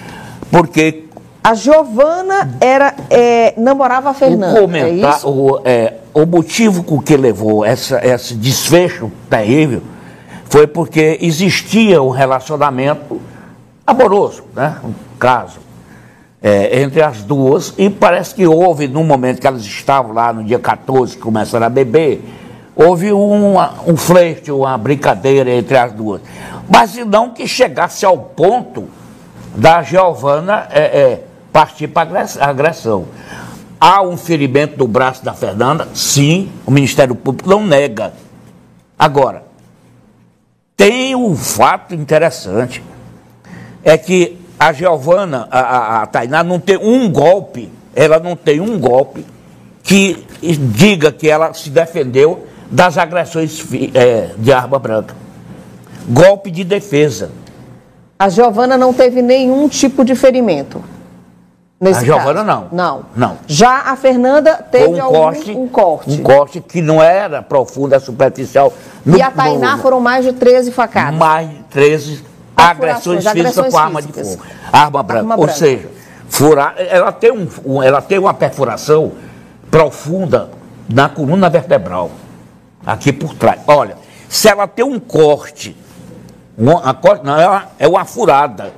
porque. 0.51 1.08
A 1.49 1.55
Giovana 1.55 2.59
era, 2.61 2.95
é, 3.09 3.55
namorava 3.57 4.11
a 4.11 4.13
Fernanda. 4.13 4.59
O, 4.59 4.65
comentar, 4.65 5.19
é 5.23 5.27
o, 5.27 5.61
é, 5.65 5.95
o 6.13 6.27
motivo 6.27 6.83
com 6.83 7.01
que 7.01 7.17
levou 7.17 7.65
essa, 7.65 8.07
esse 8.07 8.35
desfecho 8.35 9.11
terrível 9.31 9.81
foi 10.45 10.67
porque 10.67 11.17
existia 11.23 12.03
um 12.03 12.11
relacionamento 12.11 13.19
amoroso, 13.87 14.45
né? 14.55 14.77
um 14.85 14.93
caso, 15.19 15.59
é, 16.43 16.83
entre 16.83 17.01
as 17.01 17.23
duas, 17.23 17.73
e 17.79 17.89
parece 17.89 18.35
que 18.35 18.47
houve, 18.47 18.87
no 18.87 19.03
momento 19.03 19.41
que 19.41 19.47
elas 19.47 19.63
estavam 19.63 20.13
lá, 20.13 20.31
no 20.35 20.45
dia 20.45 20.59
14, 20.59 21.17
que 21.17 21.23
começaram 21.23 21.65
a 21.65 21.71
beber, 21.71 22.23
houve 22.77 23.11
um, 23.11 23.55
um 23.87 23.97
flerte, 23.97 24.53
uma 24.53 24.77
brincadeira 24.77 25.51
entre 25.51 25.79
as 25.79 25.93
duas. 25.93 26.21
Mas 26.69 26.95
não 27.07 27.31
que 27.31 27.49
chegasse 27.49 28.05
ao 28.05 28.19
ponto 28.19 28.85
da 29.57 29.83
Giovana 29.83 30.69
é, 30.71 30.81
é, 30.81 31.28
partir 31.53 31.89
para 31.89 32.27
agressão. 32.41 33.07
Há 33.81 34.03
um 34.03 34.17
ferimento 34.17 34.77
do 34.77 34.89
braço 34.89 35.25
da 35.25 35.33
Fernanda? 35.33 35.89
Sim, 35.95 36.51
o 36.67 36.71
Ministério 36.71 37.15
Público 37.15 37.49
não 37.49 37.65
nega. 37.65 38.13
Agora, 38.99 39.45
tem 40.77 41.15
um 41.15 41.37
fato 41.37 41.95
interessante, 41.95 42.83
é 43.85 43.97
que 43.97 44.39
a 44.59 44.73
Giovana, 44.73 45.47
a, 45.51 45.61
a, 45.61 46.03
a 46.03 46.07
Tainá, 46.07 46.43
não 46.43 46.59
tem 46.59 46.77
um 46.77 47.11
golpe, 47.11 47.71
ela 47.95 48.19
não 48.19 48.35
tem 48.35 48.61
um 48.61 48.79
golpe 48.79 49.25
que 49.83 50.27
diga 50.43 51.13
que 51.13 51.29
ela 51.29 51.55
se 51.55 51.71
defendeu 51.71 52.47
das 52.71 52.99
agressões 52.99 53.65
é, 53.95 54.31
de 54.37 54.53
arma 54.53 54.79
branca. 54.79 55.15
Golpe 56.09 56.51
de 56.51 56.65
defesa. 56.65 57.31
A 58.19 58.29
Giovana 58.29 58.77
não 58.77 58.93
teve 58.93 59.23
nenhum 59.23 59.69
tipo 59.69 60.05
de 60.05 60.15
ferimento. 60.15 60.83
Nesse 61.81 62.01
a 62.01 62.05
Giovana 62.05 62.43
não. 62.43 62.69
Não. 62.73 63.03
Não. 63.15 63.39
Já 63.47 63.83
a 63.83 63.97
Fernanda 63.97 64.55
teve 64.57 64.95
um 64.95 65.03
algum, 65.03 65.17
corte, 65.19 65.51
um 65.53 65.69
corte. 65.69 66.11
Um 66.11 66.23
corte 66.25 66.61
que 66.61 66.83
não 66.83 67.01
era 67.01 67.41
profundo, 67.41 67.95
é 67.95 68.01
superficial. 68.01 68.73
e 69.07 69.23
a 69.23 69.31
Tainá 69.31 69.77
no, 69.77 69.83
foram 69.83 70.01
mais 70.01 70.25
de 70.25 70.33
13 70.33 70.73
facadas. 70.73 71.17
Mais 71.17 71.49
de 71.49 71.63
13 71.71 72.25
agressões, 72.57 73.19
físicas 73.25 73.27
agressões 73.29 73.73
com 73.73 73.79
arma 73.79 74.03
de 74.03 74.09
físicas. 74.09 74.35
fogo. 74.35 74.47
Arma 74.73 75.03
branca. 75.05 75.21
Arma 75.23 75.35
Ou 75.37 75.43
branca. 75.45 75.59
seja, 75.59 75.89
furar, 76.29 76.75
ela, 76.79 77.13
tem 77.13 77.31
um, 77.31 77.81
ela 77.83 78.03
tem 78.03 78.19
uma 78.19 78.35
perfuração 78.35 79.13
profunda 79.71 80.51
na 80.89 81.09
coluna 81.09 81.49
vertebral. 81.49 82.11
Aqui 82.85 83.13
por 83.13 83.35
trás. 83.35 83.61
Olha, 83.69 83.97
se 84.29 84.49
ela 84.49 84.67
tem 84.67 84.85
um 84.85 84.99
corte, 84.99 85.77
uma, 86.57 86.91
a 86.91 86.93
co- 86.93 87.21
não, 87.23 87.39
é 87.39 87.47
uma- 87.47 87.65
é 87.79 87.87
uma 87.87 88.05
furada 88.05 88.73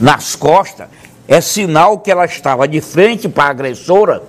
nas 0.00 0.36
costas, 0.36 0.86
é 1.26 1.40
sinal 1.40 1.98
que 1.98 2.10
ela 2.10 2.24
estava 2.24 2.68
de 2.68 2.80
frente 2.80 3.28
para 3.28 3.44
a 3.44 3.50
agressora, 3.50 4.22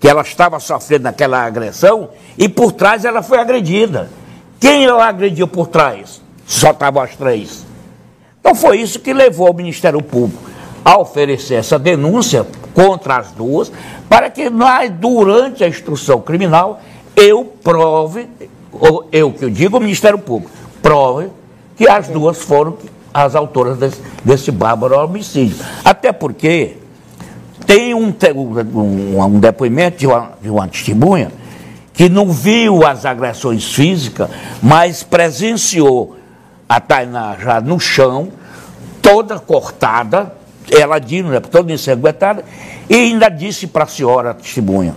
que 0.00 0.08
ela 0.08 0.22
estava 0.22 0.58
sofrendo 0.60 1.08
aquela 1.08 1.44
agressão, 1.44 2.10
e 2.36 2.48
por 2.48 2.72
trás 2.72 3.04
ela 3.04 3.22
foi 3.22 3.38
agredida. 3.38 4.10
Quem 4.58 4.84
ela 4.84 5.06
agrediu 5.06 5.46
por 5.46 5.68
trás? 5.68 6.20
Só 6.46 6.70
estavam 6.70 7.02
as 7.02 7.16
três. 7.16 7.64
Então 8.40 8.54
foi 8.54 8.80
isso 8.80 8.98
que 8.98 9.12
levou 9.12 9.50
o 9.50 9.54
Ministério 9.54 10.02
Público 10.02 10.42
a 10.84 10.98
oferecer 10.98 11.54
essa 11.54 11.78
denúncia 11.78 12.46
contra 12.74 13.16
as 13.16 13.30
duas, 13.30 13.72
para 14.08 14.28
que 14.28 14.50
nós, 14.50 14.90
durante 14.90 15.64
a 15.64 15.68
instrução 15.68 16.20
criminal, 16.20 16.82
eu 17.16 17.44
prove, 17.44 18.28
ou 18.72 19.08
eu 19.10 19.32
que 19.32 19.44
eu 19.44 19.50
digo, 19.50 19.78
o 19.78 19.80
Ministério 19.80 20.18
Público, 20.18 20.52
prove 20.82 21.30
que 21.76 21.88
as 21.88 22.08
duas 22.08 22.42
foram 22.42 22.76
as 23.14 23.36
autoras 23.36 23.78
desse, 23.78 24.00
desse 24.24 24.50
bárbaro 24.50 24.98
homicídio. 24.98 25.56
Até 25.84 26.10
porque 26.12 26.76
tem 27.64 27.94
um, 27.94 28.12
um, 28.74 29.22
um 29.24 29.38
depoimento 29.38 29.98
de 29.98 30.06
uma, 30.08 30.32
de 30.42 30.50
uma 30.50 30.66
testemunha 30.68 31.30
que 31.92 32.08
não 32.08 32.30
viu 32.32 32.84
as 32.84 33.06
agressões 33.06 33.72
físicas, 33.72 34.28
mas 34.60 35.04
presenciou 35.04 36.16
a 36.68 36.80
Tainá 36.80 37.36
já 37.40 37.60
no 37.60 37.78
chão, 37.78 38.28
toda 39.00 39.38
cortada, 39.38 40.34
ela 40.70 40.98
diz, 40.98 41.24
né, 41.24 41.38
toda 41.38 41.72
ensanguentada, 41.72 42.44
e 42.90 42.94
ainda 42.94 43.28
disse 43.28 43.68
para 43.68 43.84
a 43.84 43.86
senhora 43.86 44.30
a 44.30 44.34
testemunha, 44.34 44.94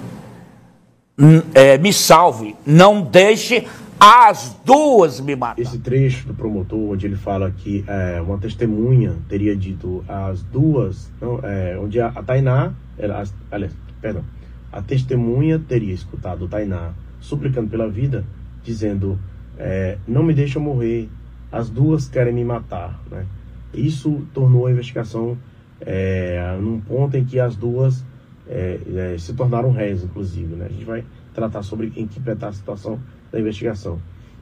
"N- 1.20 1.44
eh, 1.54 1.78
me 1.78 1.94
salve, 1.94 2.56
não 2.66 3.02
deixe 3.02 3.68
as 4.00 4.56
duas 4.64 5.20
me 5.20 5.36
matar. 5.36 5.62
Esse 5.62 5.80
trecho 5.80 6.28
do 6.28 6.34
promotor, 6.34 6.92
onde 6.92 7.06
ele 7.06 7.16
fala 7.16 7.50
que 7.52 7.84
é, 7.88 8.22
uma 8.22 8.38
testemunha 8.38 9.16
teria 9.28 9.56
dito 9.56 10.04
as 10.08 10.44
duas, 10.44 11.12
não, 11.20 11.40
é, 11.44 11.78
onde 11.80 12.00
a, 12.00 12.08
a 12.08 12.24
Tainá, 12.24 12.74
ela, 12.98 13.22
as- 13.22 13.34
aliás, 13.52 13.74
perdão, 14.02 14.24
a 14.72 14.82
testemunha 14.82 15.58
teria 15.60 15.94
escutado 15.94 16.48
Tainá 16.48 16.94
suplicando 17.20 17.70
pela 17.70 17.90
vida, 17.90 18.24
dizendo: 18.64 19.18
é, 19.58 19.98
Não 20.08 20.24
me 20.24 20.34
deixa 20.34 20.60
morrer, 20.60 21.10
as 21.52 21.70
duas 21.70 22.08
querem 22.08 22.34
me 22.34 22.44
matar. 22.44 23.00
Né? 23.10 23.26
Isso 23.74 24.22
tornou 24.34 24.68
a 24.68 24.72
investigação 24.72 25.38
é, 25.82 26.58
num 26.62 26.80
ponto 26.80 27.18
em 27.18 27.26
que 27.26 27.40
as 27.40 27.56
duas 27.56 28.04
é, 28.48 28.80
é, 29.14 29.18
se 29.18 29.34
tornaram 29.34 29.72
réis, 29.72 30.04
inclusive. 30.04 30.56
Né? 30.56 30.68
A 30.70 30.72
gente 30.72 30.86
vai 30.86 31.04
tratar 31.34 31.64
sobre 31.64 31.92
em 31.96 32.08
que 32.08 32.20
está 32.20 32.48
a 32.50 32.54
situação 32.54 33.00
da 33.32 33.40
investigação. 33.40 34.00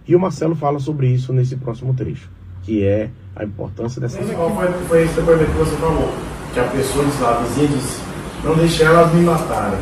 E 0.08 0.16
o 0.16 0.20
Marcelo 0.20 0.56
fala 0.56 0.80
sobre 0.80 1.08
isso 1.08 1.34
nesse 1.34 1.56
próximo 1.56 1.94
trecho, 1.94 2.30
que 2.64 2.84
é 2.86 3.10
a 3.36 3.44
importância 3.44 4.00
dessa. 4.00 4.20
Qual 4.20 4.56
foi, 4.56 4.68
foi 4.88 5.04
esse 5.04 5.16
depoimento 5.16 5.52
que 5.52 5.58
você 5.58 5.76
falou? 5.78 6.14
Que 6.54 6.60
a 6.60 6.64
pessoa 6.66 7.06
disse 7.06 7.22
lá, 7.22 7.40
a 7.40 7.42
vizinha 7.42 7.68
disse, 7.68 8.02
não 8.44 8.56
deixe 8.56 8.84
elas 8.84 9.14
me 9.14 9.22
matarem. 9.22 9.80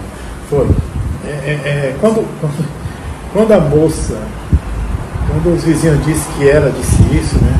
Foi. 0.49 0.67
É, 1.25 1.29
é, 1.29 1.51
é, 1.53 1.97
quando, 1.99 2.25
quando, 2.39 2.69
quando 3.33 3.51
a 3.51 3.59
moça, 3.59 4.17
quando 5.27 5.55
os 5.55 5.63
vizinhos 5.63 6.03
disse 6.05 6.27
que 6.33 6.49
ela 6.49 6.71
disse 6.71 7.01
isso, 7.15 7.35
né? 7.43 7.59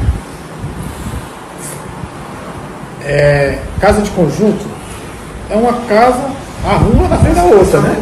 É, 3.05 3.61
casa 3.81 4.01
de 4.01 4.09
conjunto 4.11 4.65
é 5.49 5.55
uma 5.57 5.73
casa, 5.87 6.31
a 6.65 6.75
rua 6.75 7.07
na 7.09 7.17
frente 7.17 7.35
da 7.35 7.43
outra, 7.43 7.81
né? 7.81 7.97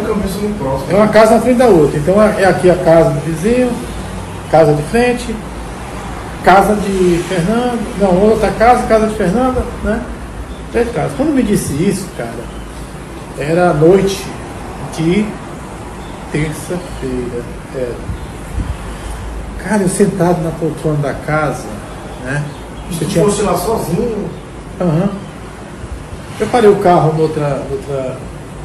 É 0.89 0.95
uma 0.95 1.07
casa 1.07 1.35
na 1.35 1.41
frente 1.41 1.57
da 1.57 1.65
outra. 1.65 1.97
Então 1.97 2.21
é 2.21 2.45
aqui 2.45 2.69
a 2.69 2.75
casa 2.75 3.09
do 3.09 3.19
vizinho, 3.21 3.71
casa 4.51 4.73
de 4.73 4.83
frente, 4.83 5.35
casa 6.43 6.75
de 6.75 7.23
Fernando, 7.27 7.99
não, 7.99 8.29
outra 8.29 8.51
casa, 8.51 8.85
casa 8.87 9.07
de 9.07 9.15
Fernanda, 9.15 9.63
né? 9.83 10.01
Três 10.71 10.91
casas. 10.91 11.11
Quando 11.17 11.33
me 11.33 11.43
disse 11.43 11.73
isso, 11.73 12.07
cara, 12.15 12.29
era 13.37 13.73
noite 13.73 14.25
de 14.95 15.25
terça-feira. 16.31 17.43
Era. 17.75 18.11
Cara, 19.63 19.83
eu 19.83 19.89
sentado 19.89 20.41
na 20.43 20.51
poltrona 20.51 20.97
da 20.97 21.13
casa, 21.13 21.65
né? 22.23 22.43
Se 22.91 23.05
fosse 23.05 23.41
lá 23.41 23.57
sozinho, 23.57 24.29
Aham. 24.79 25.09
Eu 26.39 26.47
parei 26.47 26.69
o 26.69 26.77
carro 26.77 27.13
noutra. 27.15 27.61
outra. 27.69 28.17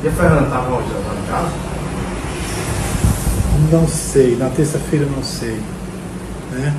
E 0.03 0.09
a 0.09 0.11
Fernanda 0.11 0.45
estava 0.45 0.75
onde? 0.75 0.91
Ela 0.91 1.01
estava 1.01 1.19
em 1.19 1.27
casa? 1.27 1.53
Não 3.73 3.89
sei, 3.89 4.37
na 4.37 4.49
terça-feira 4.51 5.07
não 5.15 5.23
sei. 5.23 5.59
Né? 6.53 6.75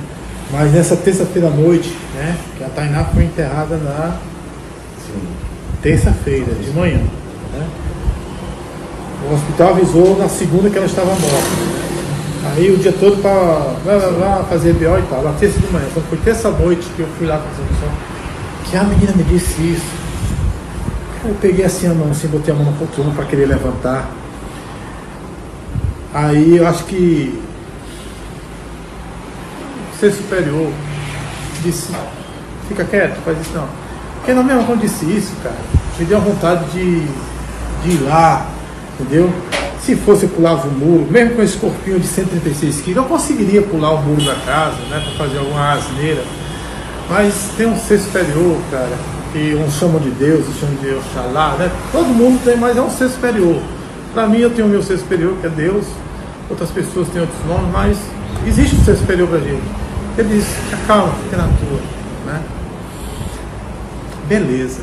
Mas 0.50 0.72
nessa 0.72 0.96
terça-feira 0.96 1.48
à 1.48 1.50
noite, 1.50 1.94
né? 2.14 2.36
Que 2.56 2.64
a 2.64 2.68
Tainá 2.68 3.04
foi 3.04 3.24
enterrada 3.24 3.76
na 3.76 4.16
terça-feira, 5.82 6.54
de 6.54 6.70
manhã. 6.70 7.00
Né? 7.52 7.66
O 9.28 9.34
hospital 9.34 9.70
avisou 9.70 10.16
na 10.16 10.28
segunda 10.28 10.70
que 10.70 10.78
ela 10.78 10.86
estava 10.86 11.10
morta. 11.10 11.78
Aí 12.56 12.72
o 12.72 12.78
dia 12.78 12.92
todo 12.92 13.20
para 13.20 14.44
fazer 14.44 14.72
BO 14.74 14.98
e 14.98 15.02
tal, 15.10 15.22
na 15.22 15.32
terça 15.32 15.58
de 15.58 15.66
manhã. 15.72 15.86
Então 15.90 16.02
foi 16.08 16.18
terça 16.18 16.50
noite 16.50 16.88
que 16.96 17.00
eu 17.00 17.08
fui 17.18 17.26
lá 17.26 17.38
fazer 17.38 17.62
o 17.62 17.74
som. 17.74 18.70
Que 18.70 18.76
a 18.76 18.84
menina 18.84 19.12
me 19.14 19.24
disse 19.24 19.60
isso. 19.60 19.97
Eu 21.24 21.34
peguei 21.40 21.64
assim 21.64 21.88
a 21.88 21.94
mão, 21.94 22.10
assim, 22.10 22.28
botei 22.28 22.54
a 22.54 22.56
mão 22.56 22.64
na 22.64 22.78
poltrona 22.78 23.12
para 23.12 23.24
querer 23.24 23.46
levantar. 23.46 24.08
Aí 26.14 26.56
eu 26.56 26.66
acho 26.66 26.84
que 26.84 27.42
ser 29.98 30.12
superior 30.12 30.70
disse, 31.62 31.92
fica 32.68 32.84
quieto, 32.84 33.20
faz 33.24 33.40
isso 33.40 33.50
não. 33.54 33.68
Porque 34.16 34.32
na 34.32 34.42
mesma 34.42 34.64
quando 34.64 34.80
disse 34.80 35.04
isso, 35.04 35.32
cara, 35.42 35.56
me 35.98 36.04
deu 36.04 36.20
vontade 36.20 36.64
de, 36.70 37.00
de 37.82 37.90
ir 37.90 38.02
lá, 38.04 38.46
entendeu? 38.94 39.32
Se 39.82 39.96
fosse 39.96 40.24
eu 40.24 40.28
pulava 40.30 40.68
o 40.68 40.70
muro, 40.70 41.06
mesmo 41.10 41.36
com 41.36 41.42
esse 41.42 41.56
corpinho 41.56 41.98
de 41.98 42.06
136 42.06 42.80
quilos, 42.82 43.02
eu 43.02 43.08
conseguiria 43.08 43.62
pular 43.62 43.92
o 43.92 44.02
muro 44.02 44.24
da 44.24 44.34
casa, 44.34 44.76
né? 44.90 45.02
Para 45.04 45.26
fazer 45.26 45.38
alguma 45.38 45.72
asneira. 45.72 46.22
Mas 47.08 47.50
tem 47.56 47.66
um 47.66 47.76
ser 47.76 47.98
superior, 47.98 48.58
cara, 48.70 48.96
que 49.32 49.54
uns 49.54 49.74
chamam 49.74 50.00
de 50.00 50.10
Deus, 50.10 50.48
uns 50.48 50.58
chamam 50.58 50.76
de 50.76 50.94
Oxalá, 50.94 51.56
né? 51.58 51.70
Todo 51.92 52.06
mundo 52.06 52.42
tem, 52.44 52.56
mas 52.56 52.76
é 52.76 52.80
um 52.80 52.90
ser 52.90 53.08
superior. 53.08 53.60
Para 54.12 54.26
mim, 54.26 54.38
eu 54.38 54.50
tenho 54.50 54.66
o 54.66 54.70
meu 54.70 54.82
ser 54.82 54.98
superior, 54.98 55.34
que 55.40 55.46
é 55.46 55.50
Deus. 55.50 55.86
Outras 56.50 56.70
pessoas 56.70 57.08
têm 57.08 57.20
outros 57.20 57.44
nomes, 57.46 57.70
mas 57.72 57.98
existe 58.46 58.76
um 58.76 58.84
ser 58.84 58.96
superior 58.96 59.28
pra 59.28 59.38
gente. 59.38 59.62
Ele 60.16 60.28
diz, 60.36 60.46
calma, 60.86 61.12
fica 61.22 61.36
na 61.36 61.44
tua, 61.44 61.80
né? 62.26 62.42
Beleza. 64.28 64.82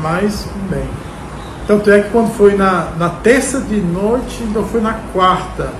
Mas, 0.00 0.46
bem. 0.70 0.84
Tanto 1.66 1.90
é 1.90 2.00
que 2.00 2.10
quando 2.10 2.32
foi 2.34 2.54
na, 2.54 2.90
na 2.98 3.08
terça 3.08 3.60
de 3.60 3.80
noite, 3.80 4.46
eu 4.54 4.64
fui 4.64 4.80
na 4.80 4.94
quarta. 5.12 5.70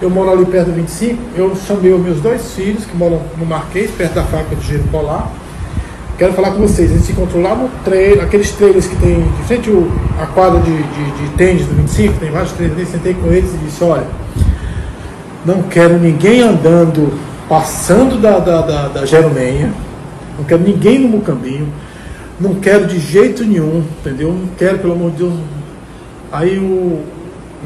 Eu 0.00 0.10
moro 0.10 0.30
ali 0.30 0.44
perto 0.46 0.66
do 0.66 0.74
25, 0.74 1.20
eu 1.34 1.56
chamei 1.56 1.92
os 1.92 2.00
meus 2.00 2.20
dois 2.20 2.52
filhos, 2.52 2.84
que 2.84 2.96
moram 2.96 3.20
no 3.36 3.44
Marquês, 3.44 3.90
perto 3.90 4.14
da 4.14 4.24
fábrica 4.24 4.56
de 4.56 4.66
gelo 4.66 4.84
polar. 4.88 5.28
Quero 6.18 6.32
falar 6.32 6.50
com 6.50 6.62
vocês, 6.62 6.90
gente 6.90 7.06
se 7.06 7.12
encontrou 7.12 7.40
lá 7.40 7.54
no 7.54 7.68
trailer, 7.84 8.24
aqueles 8.24 8.50
trailers 8.50 8.88
que 8.88 8.96
tem 8.96 9.22
de 9.22 9.42
frente 9.44 9.70
o- 9.70 9.88
quadra 10.34 10.60
de, 10.60 10.76
de, 10.76 11.10
de 11.12 11.28
tênis 11.36 11.64
do 11.64 11.74
25, 11.76 12.18
tem 12.18 12.30
vários 12.30 12.50
trailers 12.52 12.88
sentei 12.88 13.14
com 13.14 13.28
eles 13.28 13.54
e 13.54 13.58
disse, 13.58 13.84
olha, 13.84 14.06
não 15.46 15.62
quero 15.62 15.98
ninguém 15.98 16.40
andando, 16.42 17.16
passando 17.48 18.20
da, 18.20 18.38
da, 18.40 18.60
da, 18.62 18.88
da 18.88 19.06
Jerumenha, 19.06 19.72
não 20.36 20.44
quero 20.44 20.62
ninguém 20.62 20.98
no 20.98 21.08
Mucambinho, 21.08 21.72
não 22.40 22.56
quero 22.56 22.86
de 22.86 22.98
jeito 22.98 23.44
nenhum, 23.44 23.84
entendeu? 24.00 24.32
Não 24.32 24.48
quero, 24.56 24.78
pelo 24.78 24.94
amor 24.94 25.12
de 25.12 25.18
Deus. 25.18 25.34
Aí 26.32 26.58
o 26.58 27.02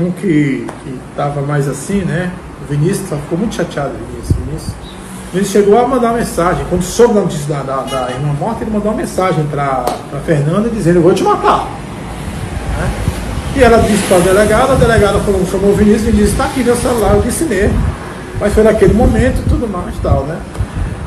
um 0.00 0.10
que 0.10 0.66
estava 1.10 1.42
mais 1.42 1.68
assim, 1.68 2.02
né? 2.02 2.30
O 2.62 2.72
Vinícius 2.72 3.08
ficou 3.08 3.38
muito 3.38 3.54
chateado, 3.54 3.92
Vinícius. 4.10 4.36
Vinícius. 4.46 4.74
Ele 5.34 5.44
chegou 5.44 5.78
a 5.78 5.88
mandar 5.88 6.08
uma 6.08 6.18
mensagem, 6.18 6.64
quando 6.68 6.82
soube 6.82 7.14
da 7.14 7.20
notícia 7.22 7.46
da, 7.54 7.62
da, 7.62 7.82
da 7.82 8.10
irmã 8.10 8.34
morta, 8.38 8.64
ele 8.64 8.70
mandou 8.70 8.92
uma 8.92 8.98
mensagem 8.98 9.44
para 9.46 9.84
a 10.12 10.20
Fernanda 10.26 10.68
dizendo, 10.68 10.96
eu 10.96 11.02
vou 11.02 11.14
te 11.14 11.22
matar. 11.22 11.66
Né? 12.78 12.90
E 13.56 13.62
ela 13.62 13.78
disse 13.78 14.02
para 14.08 14.18
a 14.18 14.20
delegada, 14.20 14.72
a 14.72 14.76
delegada 14.76 15.18
falou, 15.20 15.46
chamou 15.46 15.70
o 15.70 15.74
Vinícius 15.74 16.08
e 16.08 16.12
disse, 16.12 16.32
está 16.32 16.44
aqui 16.44 16.62
meu 16.62 16.76
celular, 16.76 17.14
eu 17.14 17.22
disse 17.22 17.44
mesmo. 17.44 17.78
Mas 18.38 18.52
foi 18.52 18.62
naquele 18.62 18.92
momento 18.92 19.38
e 19.38 19.48
tudo 19.48 19.66
mais 19.66 19.94
e 19.94 20.00
tal, 20.00 20.24
né? 20.24 20.38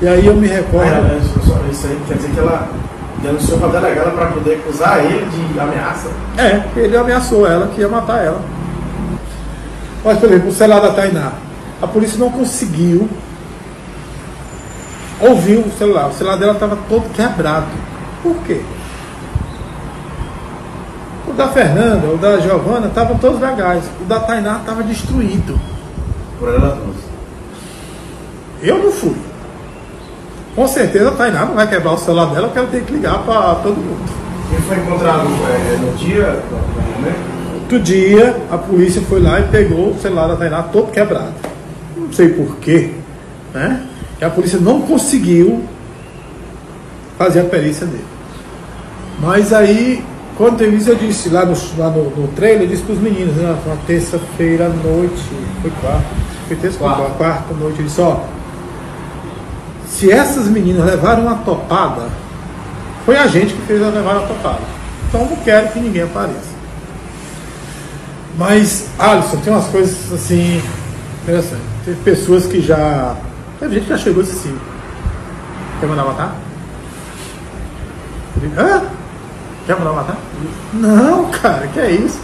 E 0.02 0.08
aí 0.08 0.26
eu 0.26 0.36
me 0.36 0.48
recordo. 0.48 0.90
Ah, 0.90 1.18
isso, 1.22 1.40
isso 1.72 1.88
aí 1.88 2.00
quer 2.08 2.16
dizer 2.16 2.30
que 2.32 2.40
ela 2.40 2.68
denunciou 3.22 3.60
para 3.60 3.70
a 3.70 3.72
delegada 3.72 4.12
para 4.12 4.28
poder 4.28 4.56
acusar 4.56 5.06
ele 5.06 5.26
de 5.26 5.60
ameaça. 5.60 6.10
É, 6.38 6.64
ele 6.76 6.98
ameaçou 6.98 7.48
ela 7.48 7.68
que 7.68 7.82
ia 7.82 7.88
matar 7.88 8.24
ela. 8.24 8.42
Mas, 10.04 10.20
por 10.20 10.30
exemplo, 10.30 10.50
o 10.50 10.54
celular 10.54 10.80
da 10.82 10.92
Tainá. 10.92 11.32
A 11.82 11.88
polícia 11.88 12.18
não 12.18 12.32
conseguiu 12.32 13.10
ouvir 15.20 15.58
o 15.58 15.72
celular. 15.78 16.10
O 16.10 16.14
celular 16.14 16.38
dela 16.38 16.54
estava 16.54 16.78
todo 16.90 17.12
quebrado. 17.14 17.68
Por 18.22 18.36
quê? 18.46 18.62
O 21.28 21.34
da 21.34 21.48
Fernanda, 21.48 22.08
o 22.08 22.18
da 22.18 22.40
Giovana 22.40 22.88
estavam 22.88 23.18
todos 23.18 23.40
legais. 23.40 23.84
O 24.02 24.06
da 24.06 24.20
Tainá 24.20 24.58
estava 24.58 24.84
destruído. 24.84 25.60
Por 26.40 26.50
ela. 26.50 26.78
Eu 28.62 28.84
não 28.84 28.92
fui. 28.92 29.16
Com 30.56 30.68
certeza 30.68 31.10
a 31.10 31.12
Tainá 31.12 31.46
não 31.46 31.56
vai 31.56 31.68
quebrar 31.68 31.94
o 31.94 31.98
celular 31.98 32.28
dela, 32.28 32.48
porque 32.48 32.60
ela 32.60 32.68
tem 32.68 32.84
que 32.84 32.94
ligar 32.94 33.20
para 33.24 33.56
todo 33.56 33.76
mundo. 33.76 34.10
Ele 34.52 34.62
foi 34.62 34.78
encontrado 34.78 35.28
é, 35.28 35.78
no 35.78 35.98
dia, 35.98 36.44
no? 36.52 37.36
Outro 37.66 37.80
dia, 37.80 38.38
a 38.52 38.58
polícia 38.58 39.02
foi 39.02 39.20
lá 39.20 39.40
e 39.40 39.44
pegou 39.44 39.90
o 39.90 40.00
celular 40.00 40.28
da 40.28 40.36
Tainá 40.36 40.62
todo 40.64 40.92
quebrado. 40.92 41.34
Não 41.98 42.14
sei 42.14 42.30
porquê, 42.30 42.92
né? 43.54 43.82
E 44.20 44.26
a 44.26 44.30
polícia 44.30 44.60
não 44.60 44.82
conseguiu 44.82 45.64
fazer 47.18 47.42
a 47.42 47.46
perícia 47.46 47.86
dele. 47.86 48.06
Mas 49.20 49.54
aí, 49.54 50.04
quando 50.38 50.58
teve 50.58 50.78
isso, 50.78 50.90
eu 50.90 50.96
disse 50.96 51.30
lá 51.30 51.46
no, 51.46 51.56
lá 51.78 51.90
no, 51.90 52.10
no 52.10 52.28
trailer, 52.30 52.64
eu 52.64 52.68
disse 52.68 52.84
para 52.84 52.94
os 52.94 53.02
meninos, 53.02 53.36
né? 53.36 53.58
Uma 53.66 53.78
terça-feira 53.88 54.66
à 54.66 54.70
noite, 54.70 55.22
foi 55.62 55.72
quarta, 55.82 56.08
foi 56.48 56.58
terça, 56.58 56.78
foi 56.78 56.88
quarta, 56.88 57.14
quarta 57.16 57.54
noite, 57.54 57.80
eu 57.80 57.86
disse, 57.86 58.02
ó, 58.02 58.20
se 59.88 60.12
essas 60.12 60.48
meninas 60.48 60.86
levaram 60.86 61.24
uma 61.24 61.36
topada, 61.36 62.10
foi 63.06 63.18
a 63.18 63.28
gente 63.28 63.54
que 63.54 63.62
fez 63.62 63.82
elas 63.82 63.94
levar 63.94 64.18
a 64.18 64.28
topada. 64.28 64.62
Então 65.08 65.26
não 65.26 65.38
quero 65.38 65.70
que 65.70 65.80
ninguém 65.80 66.04
apareça. 66.04 66.56
Mas, 68.38 68.88
Alisson, 69.00 69.38
tem 69.38 69.54
umas 69.54 69.68
coisas 69.68 70.12
assim 70.12 70.62
interessantes. 71.24 71.66
Teve 71.86 72.02
pessoas 72.04 72.46
que 72.46 72.62
já. 72.62 73.16
Teve 73.60 73.76
gente 73.76 73.84
que 73.84 73.90
já 73.90 73.98
chegou 73.98 74.22
e 74.22 74.26
disse 74.26 74.38
assim. 74.38 74.58
Quer 75.80 75.88
mandar 75.88 76.06
matar? 76.06 76.36
Hã? 78.58 78.84
Quer 79.66 79.78
mandar 79.78 79.94
matar? 79.94 80.18
Não, 80.74 81.32
cara, 81.32 81.68
que 81.68 81.80
é 81.80 81.92
isso? 81.92 82.20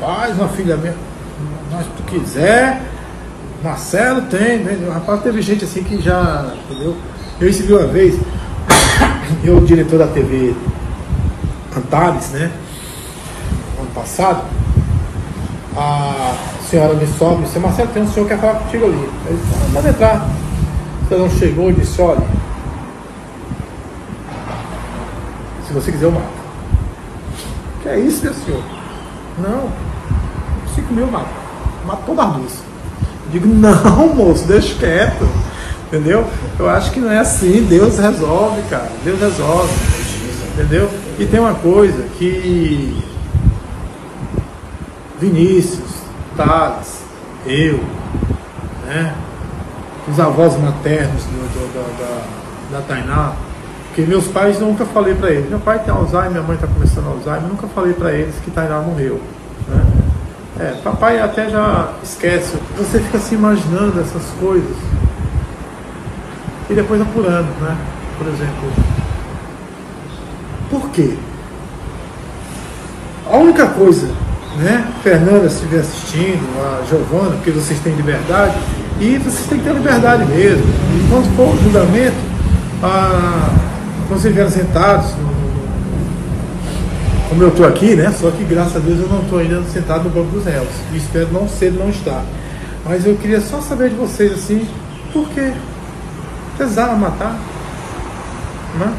Faz 0.00 0.36
uma 0.38 0.48
filha 0.48 0.76
minha. 0.76 0.94
Mas 1.72 1.86
tu 1.96 2.02
quiser. 2.04 2.82
Marcelo 3.62 4.22
tem, 4.22 4.58
né? 4.58 4.90
Rapaz, 4.92 5.22
teve 5.22 5.40
gente 5.42 5.64
assim 5.64 5.82
que 5.82 6.00
já. 6.00 6.52
Entendeu? 6.64 6.96
Eu 7.40 7.46
recebi 7.46 7.72
uma 7.72 7.86
vez. 7.86 8.18
Eu, 9.42 9.60
diretor 9.60 9.98
da 9.98 10.06
TV 10.06 10.54
Antares, 11.76 12.30
né? 12.30 12.50
Ano 13.78 13.90
passado 13.94 14.42
a 15.76 16.34
senhora 16.66 16.94
me 16.94 17.06
sobe 17.06 17.42
disse, 17.44 17.58
Marcelo, 17.58 17.90
tem 17.92 18.02
um 18.02 18.08
senhor 18.08 18.26
que 18.26 18.34
quer 18.34 18.40
falar 18.40 18.54
contigo 18.60 18.86
ali. 18.86 19.10
Eu 19.26 19.36
disse, 19.36 19.72
pode 19.72 19.88
entrar. 19.88 20.28
O 21.04 21.08
senhor 21.08 21.30
chegou 21.30 21.70
e 21.70 21.72
disse, 21.74 22.00
olha, 22.00 22.26
se 25.66 25.72
você 25.72 25.92
quiser 25.92 26.06
eu 26.06 26.12
mato. 26.12 26.26
Que 27.82 27.88
é 27.88 27.98
isso, 28.00 28.24
meu 28.24 28.34
senhor? 28.34 28.62
Não, 29.38 29.70
5 30.74 30.92
mil 30.92 31.04
eu 31.04 31.10
mato. 31.10 31.28
Mato 31.86 32.02
todas 32.06 32.26
as 32.26 32.34
duas. 32.34 32.52
Digo, 33.30 33.46
não, 33.54 34.14
moço, 34.14 34.44
deixa 34.46 34.74
quieto. 34.78 35.26
Entendeu? 35.86 36.26
Eu 36.58 36.68
acho 36.68 36.90
que 36.90 36.98
não 36.98 37.12
é 37.12 37.18
assim. 37.18 37.64
Deus 37.68 37.98
resolve, 37.98 38.60
cara. 38.68 38.90
Deus 39.04 39.20
resolve. 39.20 39.72
Entendeu? 40.54 40.90
E 41.18 41.26
tem 41.26 41.38
uma 41.38 41.54
coisa 41.54 42.02
que 42.18 43.02
Vinícius, 45.20 45.95
Thales, 46.36 47.02
eu, 47.46 47.80
né? 48.86 49.14
os 50.08 50.20
avós 50.20 50.56
maternos 50.60 51.24
do, 51.24 51.52
do, 51.52 51.72
do, 51.72 51.98
da, 51.98 52.78
da 52.78 52.84
Tainá, 52.86 53.32
porque 53.88 54.02
meus 54.02 54.28
pais 54.28 54.60
nunca 54.60 54.84
falei 54.84 55.14
para 55.14 55.30
eles. 55.30 55.48
Meu 55.48 55.58
pai 55.58 55.78
tem 55.78 55.92
Alzheimer, 55.92 56.30
minha 56.30 56.42
mãe 56.42 56.54
está 56.54 56.66
começando 56.66 57.06
Alzheimer, 57.06 57.48
nunca 57.48 57.66
falei 57.68 57.94
para 57.94 58.12
eles 58.12 58.34
que 58.44 58.50
Tainá 58.50 58.80
morreu. 58.80 59.20
Né? 59.68 59.84
É, 60.58 60.80
papai 60.82 61.20
até 61.20 61.48
já 61.48 61.92
esquece. 62.02 62.56
Você 62.78 63.00
fica 63.00 63.18
se 63.18 63.34
imaginando 63.34 64.00
essas 64.00 64.24
coisas 64.40 64.76
e 66.70 66.74
depois 66.74 67.00
apurando, 67.00 67.48
né? 67.60 67.76
Por 68.18 68.26
exemplo. 68.26 68.72
Por 70.70 70.90
quê? 70.90 71.16
A 73.30 73.36
única 73.36 73.66
coisa 73.66 74.08
né? 74.58 74.86
Fernanda, 75.02 75.48
se 75.48 75.56
estiver 75.56 75.80
assistindo, 75.80 76.44
a 76.60 76.84
Giovana, 76.86 77.36
porque 77.36 77.50
vocês 77.50 77.78
têm 77.80 77.94
liberdade, 77.94 78.54
e 79.00 79.18
vocês 79.18 79.46
têm 79.46 79.58
que 79.58 79.64
ter 79.64 79.74
liberdade 79.74 80.24
mesmo. 80.24 80.64
E 80.64 81.08
quando 81.10 81.36
for 81.36 81.54
o 81.54 81.62
julgamento, 81.62 82.16
a, 82.82 83.50
quando 84.08 84.20
vocês 84.20 84.36
estiverem 84.36 84.50
sentados, 84.50 85.12
como 87.28 87.42
eu 87.42 87.48
estou 87.48 87.66
aqui, 87.66 87.94
né? 87.94 88.14
Só 88.18 88.30
que 88.30 88.44
graças 88.44 88.76
a 88.76 88.78
Deus 88.78 89.00
eu 89.00 89.08
não 89.08 89.20
estou 89.20 89.38
ainda 89.38 89.62
sentado 89.64 90.04
no 90.04 90.10
banco 90.10 90.30
dos 90.30 90.44
réus. 90.44 90.68
E 90.92 90.96
espero 90.96 91.28
não 91.32 91.48
ser 91.48 91.72
não 91.72 91.90
estar. 91.90 92.24
Mas 92.84 93.04
eu 93.04 93.16
queria 93.16 93.40
só 93.40 93.60
saber 93.60 93.90
de 93.90 93.96
vocês 93.96 94.32
assim, 94.32 94.66
por 95.12 95.28
que 95.30 95.52
precisaram 96.56 96.96
matar? 96.96 97.36
Né? 98.78 98.92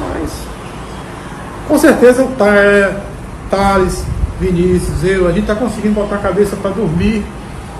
Mas 0.00 0.30
com 1.68 1.78
certeza 1.78 2.24
o 2.24 2.32
Thales, 3.50 4.04
Vinícius, 4.42 5.04
eu, 5.04 5.28
a 5.28 5.30
gente 5.30 5.42
está 5.42 5.54
conseguindo 5.54 5.94
botar 5.94 6.16
a 6.16 6.18
cabeça 6.18 6.56
para 6.56 6.72
dormir 6.72 7.24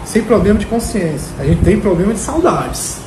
sem 0.04 0.22
problema 0.22 0.58
de 0.60 0.66
consciência. 0.66 1.32
A 1.40 1.44
gente 1.44 1.64
tem 1.64 1.80
problema 1.80 2.14
de 2.14 2.20
saudades. 2.20 2.98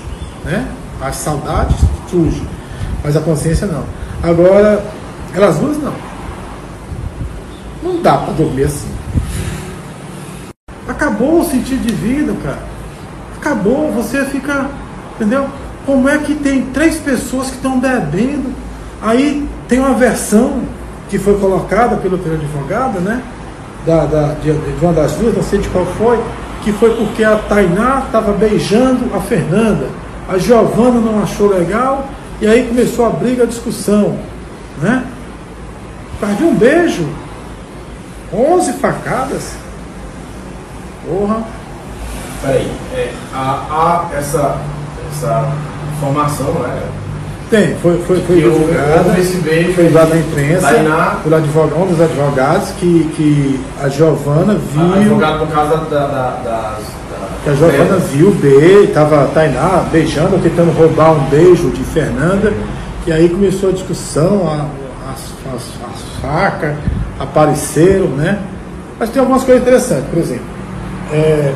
Né? 0.44 0.68
As 1.02 1.16
saudades 1.16 1.78
surgem, 2.10 2.46
mas 3.02 3.16
a 3.16 3.22
consciência 3.22 3.66
não. 3.66 3.86
Agora, 4.22 4.84
elas 5.34 5.58
duas 5.58 5.78
não. 5.78 5.94
Não 7.82 8.02
dá 8.02 8.18
para 8.18 8.34
dormir 8.34 8.66
assim. 8.66 8.90
Acabou 10.86 11.40
o 11.40 11.46
sentido 11.46 11.82
de 11.82 11.94
vida, 11.94 12.34
cara. 12.44 12.60
Acabou, 13.38 13.92
você 13.94 14.26
fica. 14.26 14.70
Entendeu? 15.16 15.48
Como 15.86 16.10
é 16.10 16.18
que 16.18 16.36
tem 16.36 16.66
três 16.68 16.98
pessoas 16.98 17.48
que 17.48 17.56
estão 17.56 17.80
bebendo? 17.80 18.54
Aí 19.02 19.48
tem 19.70 19.80
uma 19.80 19.94
versão 19.94 20.64
que 21.10 21.18
foi 21.18 21.40
colocada 21.40 21.96
pelo 21.98 22.18
teu 22.18 22.34
advogado, 22.34 23.00
né? 23.00 23.22
Da, 23.86 24.06
da 24.06 24.34
de, 24.34 24.52
de, 24.52 24.86
uma 24.86 24.94
das 24.94 25.14
duas, 25.14 25.36
não 25.36 25.44
sei 25.44 25.60
de 25.60 25.70
qual 25.70 25.86
foi, 25.86 26.20
que 26.64 26.72
foi 26.74 26.96
porque 26.96 27.24
a 27.24 27.38
Tainá 27.38 28.04
estava 28.06 28.34
beijando 28.34 29.16
a 29.16 29.20
Fernanda. 29.20 29.88
A 30.28 30.38
Giovana 30.38 31.00
não 31.00 31.22
achou 31.22 31.50
legal 31.50 32.08
e 32.42 32.48
aí 32.48 32.68
começou 32.68 33.06
a 33.06 33.10
briga, 33.10 33.44
a 33.44 33.46
discussão. 33.46 34.18
Né? 34.82 35.06
Por 36.20 36.30
de 36.30 36.44
um 36.44 36.56
beijo. 36.56 37.08
11 38.34 38.74
facadas. 38.74 39.56
Porra. 41.08 41.44
Peraí, 42.42 42.72
é, 42.94 43.14
essa, 44.18 44.58
essa 45.12 45.52
informação, 45.96 46.54
né? 46.54 46.82
Tem, 47.50 47.76
foi, 47.76 48.02
foi, 48.08 48.20
foi 48.22 48.36
beijo 49.44 49.74
foi 49.76 49.90
dado 49.90 50.10
na 50.10 50.18
imprensa 50.18 50.68
Tainá, 50.68 51.18
advogado, 51.32 51.80
um 51.80 51.86
dos 51.86 52.02
advogados 52.02 52.70
que, 52.80 53.12
que 53.16 53.60
a 53.84 53.88
Giovana 53.88 54.56
viu. 54.56 54.94
Advogado 54.96 55.40
por 55.40 55.50
causa 55.50 55.78
da, 55.78 56.08
da, 56.08 56.30
da, 56.44 56.78
que 57.44 57.50
a 57.52 57.54
Giovana 57.54 57.98
viu 57.98 58.30
o 58.30 58.34
beijo, 58.34 58.86
estava 58.86 59.28
Tainá 59.28 59.86
beijando, 59.92 60.40
tentando 60.40 60.76
roubar 60.76 61.12
um 61.12 61.30
beijo 61.30 61.70
de 61.70 61.84
Fernanda, 61.84 62.52
e 63.06 63.12
aí 63.12 63.30
começou 63.30 63.70
a 63.70 63.74
discussão, 63.74 64.48
a, 64.48 64.66
as, 65.12 65.54
as, 65.54 65.62
as 65.94 66.22
facas 66.22 66.76
apareceram, 67.20 68.08
né? 68.08 68.40
Mas 69.00 69.12
tem 69.12 69.20
algumas 69.20 69.44
coisas 69.44 69.62
interessantes, 69.62 70.06
por 70.10 70.18
exemplo. 70.18 70.46
É, 71.14 71.54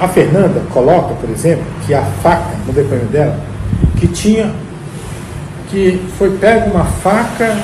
a 0.00 0.08
Fernanda 0.08 0.60
coloca, 0.72 1.14
por 1.14 1.30
exemplo, 1.30 1.64
que 1.86 1.94
a 1.94 2.02
faca, 2.22 2.56
no 2.66 2.72
depoimento 2.72 3.12
dela, 3.12 3.36
que 3.96 4.08
tinha 4.08 4.52
que 5.70 6.02
foi 6.18 6.30
pega 6.38 6.70
uma 6.70 6.84
faca 6.84 7.56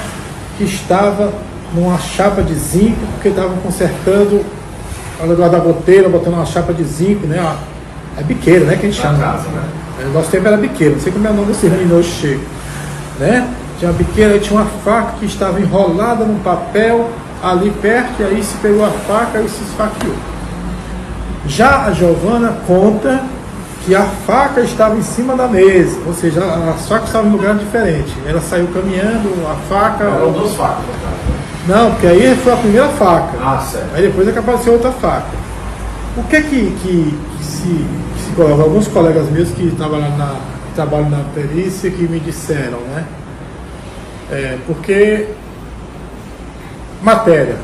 que 0.56 0.64
estava 0.64 1.32
numa 1.74 1.98
chapa 1.98 2.42
de 2.42 2.54
zinco, 2.54 3.00
porque 3.14 3.28
estavam 3.28 3.56
consertando 3.58 4.44
o 5.20 5.26
negócio 5.26 5.52
da 5.52 5.58
goteira, 5.58 6.08
botando 6.08 6.34
uma 6.34 6.46
chapa 6.46 6.72
de 6.72 6.84
zinco, 6.84 7.26
né? 7.26 7.56
É 8.18 8.22
biqueira, 8.22 8.64
né? 8.64 8.76
Que 8.76 8.86
a 8.86 8.90
gente 8.90 9.00
chama. 9.00 9.18
Casa, 9.18 9.48
né? 9.48 9.62
É, 10.00 10.04
nosso 10.12 10.30
tempo 10.30 10.46
era 10.46 10.56
biqueira, 10.56 10.94
não 10.94 11.00
sei 11.00 11.12
como 11.12 11.26
é 11.26 11.30
o 11.30 11.34
nome 11.34 11.48
desse 11.48 11.66
menino 11.66 11.96
hoje 11.96 12.10
chega. 12.10 12.40
Né? 13.18 13.48
Tinha 13.78 13.90
uma 13.90 13.96
biqueira, 13.96 14.38
tinha 14.38 14.60
uma 14.60 14.68
faca 14.84 15.14
que 15.18 15.26
estava 15.26 15.60
enrolada 15.60 16.24
num 16.24 16.38
papel 16.40 17.10
ali 17.42 17.70
perto, 17.82 18.20
e 18.20 18.24
aí 18.24 18.42
se 18.42 18.56
pegou 18.56 18.84
a 18.84 18.90
faca 18.90 19.40
e 19.40 19.48
se 19.48 19.62
esfaqueou. 19.62 20.16
Já 21.46 21.84
a 21.86 21.92
Giovana 21.92 22.56
conta 22.66 23.22
que 23.84 23.94
a 23.94 24.02
faca 24.02 24.62
estava 24.62 24.96
em 24.96 25.02
cima 25.02 25.36
da 25.36 25.46
mesa, 25.46 25.98
ou 26.06 26.14
seja, 26.14 26.42
as 26.42 26.88
facas 26.88 27.08
estavam 27.08 27.28
em 27.28 27.32
lugar 27.32 27.54
diferente. 27.56 28.14
Ela 28.26 28.40
saiu 28.40 28.66
caminhando, 28.68 29.30
a 29.46 29.54
faca. 29.68 30.04
Eram 30.04 30.32
duas 30.32 30.54
facas, 30.54 30.84
né? 30.84 31.14
Não, 31.68 31.90
porque 31.92 32.06
aí 32.06 32.34
foi 32.36 32.52
a 32.52 32.56
primeira 32.56 32.88
faca. 32.88 33.38
Ah, 33.40 33.58
certo. 33.60 33.94
Aí 33.94 34.02
depois 34.02 34.28
é 34.28 34.32
que 34.32 34.38
apareceu 34.38 34.72
outra 34.72 34.92
faca. 34.92 35.26
O 36.16 36.22
que 36.24 36.36
é 36.36 36.42
que, 36.42 36.70
que, 36.82 37.18
que 37.36 37.44
se, 37.44 37.68
que 37.68 38.20
se 38.20 38.30
coloca? 38.36 38.62
Alguns 38.62 38.88
colegas 38.88 39.30
meus 39.30 39.50
que 39.50 39.70
trabalham 39.76 40.16
na, 40.16 40.34
trabalham 40.74 41.10
na 41.10 41.24
perícia 41.34 41.90
que 41.90 42.02
me 42.02 42.20
disseram, 42.20 42.78
né? 42.80 43.04
É, 44.30 44.58
porque 44.66 45.28
matéria. 47.02 47.56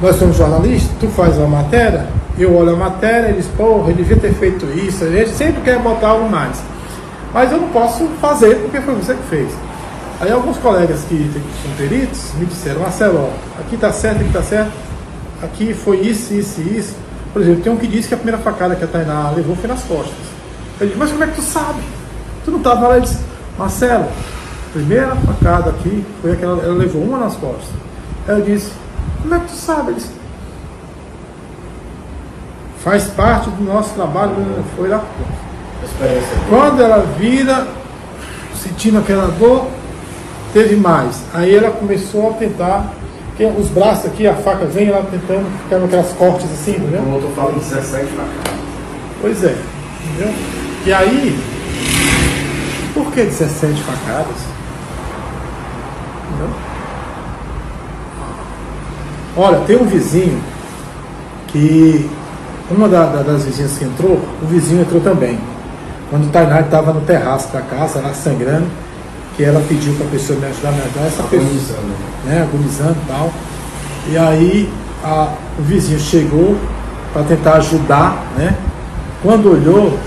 Nós 0.00 0.16
somos 0.16 0.36
jornalistas, 0.36 0.90
tu 1.00 1.08
faz 1.08 1.36
uma 1.38 1.62
matéria, 1.62 2.06
eu 2.38 2.54
olho 2.54 2.74
a 2.74 2.76
matéria 2.76 3.30
e 3.30 3.34
diz, 3.34 3.46
porra, 3.56 3.90
ele 3.90 4.02
devia 4.02 4.16
ter 4.18 4.34
feito 4.34 4.66
isso, 4.78 5.04
a 5.04 5.08
gente 5.08 5.30
sempre 5.30 5.62
quer 5.62 5.78
botar 5.78 6.08
algo 6.08 6.28
mais. 6.28 6.62
Mas 7.32 7.50
eu 7.50 7.58
não 7.58 7.68
posso 7.68 8.06
fazer 8.20 8.56
porque 8.56 8.80
foi 8.80 8.94
você 8.94 9.14
que 9.14 9.22
fez. 9.28 9.50
Aí 10.20 10.30
alguns 10.30 10.58
colegas 10.58 11.00
que, 11.08 11.30
são 11.62 11.72
peritos 11.76 12.32
me 12.38 12.46
disseram, 12.46 12.80
Marcelo, 12.80 13.30
aqui 13.58 13.74
está 13.74 13.90
certo, 13.92 14.16
aqui 14.20 14.26
está 14.26 14.42
certo, 14.42 14.72
aqui 15.42 15.74
foi 15.74 15.98
isso, 16.00 16.34
isso 16.34 16.60
e 16.60 16.78
isso. 16.78 16.94
Por 17.32 17.42
exemplo, 17.42 17.62
tem 17.62 17.72
um 17.72 17.76
que 17.76 17.86
disse 17.86 18.08
que 18.08 18.14
a 18.14 18.16
primeira 18.16 18.38
facada 18.38 18.74
que 18.74 18.84
a 18.84 18.86
Tainá 18.86 19.30
levou 19.30 19.56
foi 19.56 19.68
nas 19.68 19.82
costas. 19.82 20.14
Eu 20.80 20.86
disse, 20.86 20.98
mas 20.98 21.10
como 21.10 21.24
é 21.24 21.26
que 21.26 21.34
tu 21.34 21.42
sabe? 21.42 21.80
Tu 22.44 22.50
não 22.50 22.58
estava 22.58 22.88
lá? 22.88 22.96
Ele 22.96 23.06
disse, 23.06 23.18
Marcelo, 23.58 24.06
primeira 24.72 25.14
facada 25.16 25.70
aqui 25.70 26.04
foi 26.20 26.32
aquela, 26.32 26.62
ela 26.62 26.74
levou 26.74 27.02
uma 27.02 27.18
nas 27.18 27.34
costas. 27.36 27.68
Aí 28.28 28.38
eu 28.38 28.44
disse, 28.44 28.72
como 29.26 29.34
é 29.34 29.38
que 29.40 29.46
tu 29.46 29.56
sabe? 29.56 29.90
Ele 29.90 30.02
faz 32.78 33.04
parte 33.08 33.50
do 33.50 33.64
nosso 33.64 33.92
trabalho, 33.94 34.32
foi 34.76 34.88
lá. 34.88 35.04
Quando 36.48 36.80
ela 36.80 37.04
vira, 37.18 37.66
sentindo 38.54 38.98
aquela 38.98 39.26
dor, 39.26 39.66
teve 40.52 40.76
mais. 40.76 41.22
Aí 41.34 41.54
ela 41.54 41.72
começou 41.72 42.30
a 42.30 42.32
tentar, 42.34 42.92
porque 43.28 43.44
os 43.44 43.68
braços 43.68 44.06
aqui, 44.06 44.28
a 44.28 44.34
faca 44.34 44.64
vem 44.64 44.88
ela 44.88 45.04
tentando 45.10 45.44
ficar 45.64 45.84
aquelas 45.84 46.12
cortes 46.12 46.46
assim, 46.52 46.76
entendeu? 46.76 47.02
O 47.02 47.14
outro 47.14 47.30
fala 47.34 47.52
em 47.52 47.58
17 47.58 48.06
facadas. 48.06 48.60
Pois 49.20 49.42
é, 49.42 49.56
entendeu? 50.04 50.34
E 50.86 50.92
aí, 50.92 51.40
por 52.94 53.10
que 53.10 53.24
17 53.24 53.82
facadas? 53.82 54.36
Entendeu? 56.28 56.75
Olha, 59.36 59.58
tem 59.66 59.76
um 59.76 59.84
vizinho 59.84 60.40
que 61.48 62.08
uma 62.70 62.88
da- 62.88 63.06
da- 63.06 63.22
das 63.22 63.44
vizinhas 63.44 63.76
que 63.78 63.84
entrou, 63.84 64.20
o 64.42 64.46
vizinho 64.46 64.80
entrou 64.82 65.00
também. 65.00 65.38
Quando 66.10 66.26
o 66.26 66.28
Tainá 66.30 66.60
estava 66.60 66.92
no 66.92 67.00
terraço 67.02 67.52
da 67.52 67.60
casa, 67.60 68.00
lá 68.00 68.12
sangrando, 68.14 68.66
que 69.36 69.44
ela 69.44 69.62
pediu 69.68 69.92
para 69.94 70.06
a 70.06 70.10
pessoa 70.10 70.38
me 70.38 70.46
ajudar, 70.46 70.72
me 70.72 70.80
ajudar, 70.80 71.00
essa 71.06 71.22
pessoa 71.24 71.42
Agonizando. 71.42 71.94
né, 72.24 72.42
agonizando 72.42 72.96
e 73.04 73.08
tal. 73.08 73.30
E 74.08 74.16
aí 74.18 74.72
a- 75.04 75.28
o 75.58 75.62
vizinho 75.62 76.00
chegou 76.00 76.56
para 77.12 77.22
tentar 77.24 77.54
ajudar, 77.54 78.24
né? 78.36 78.54
Quando 79.22 79.50
olhou, 79.52 79.98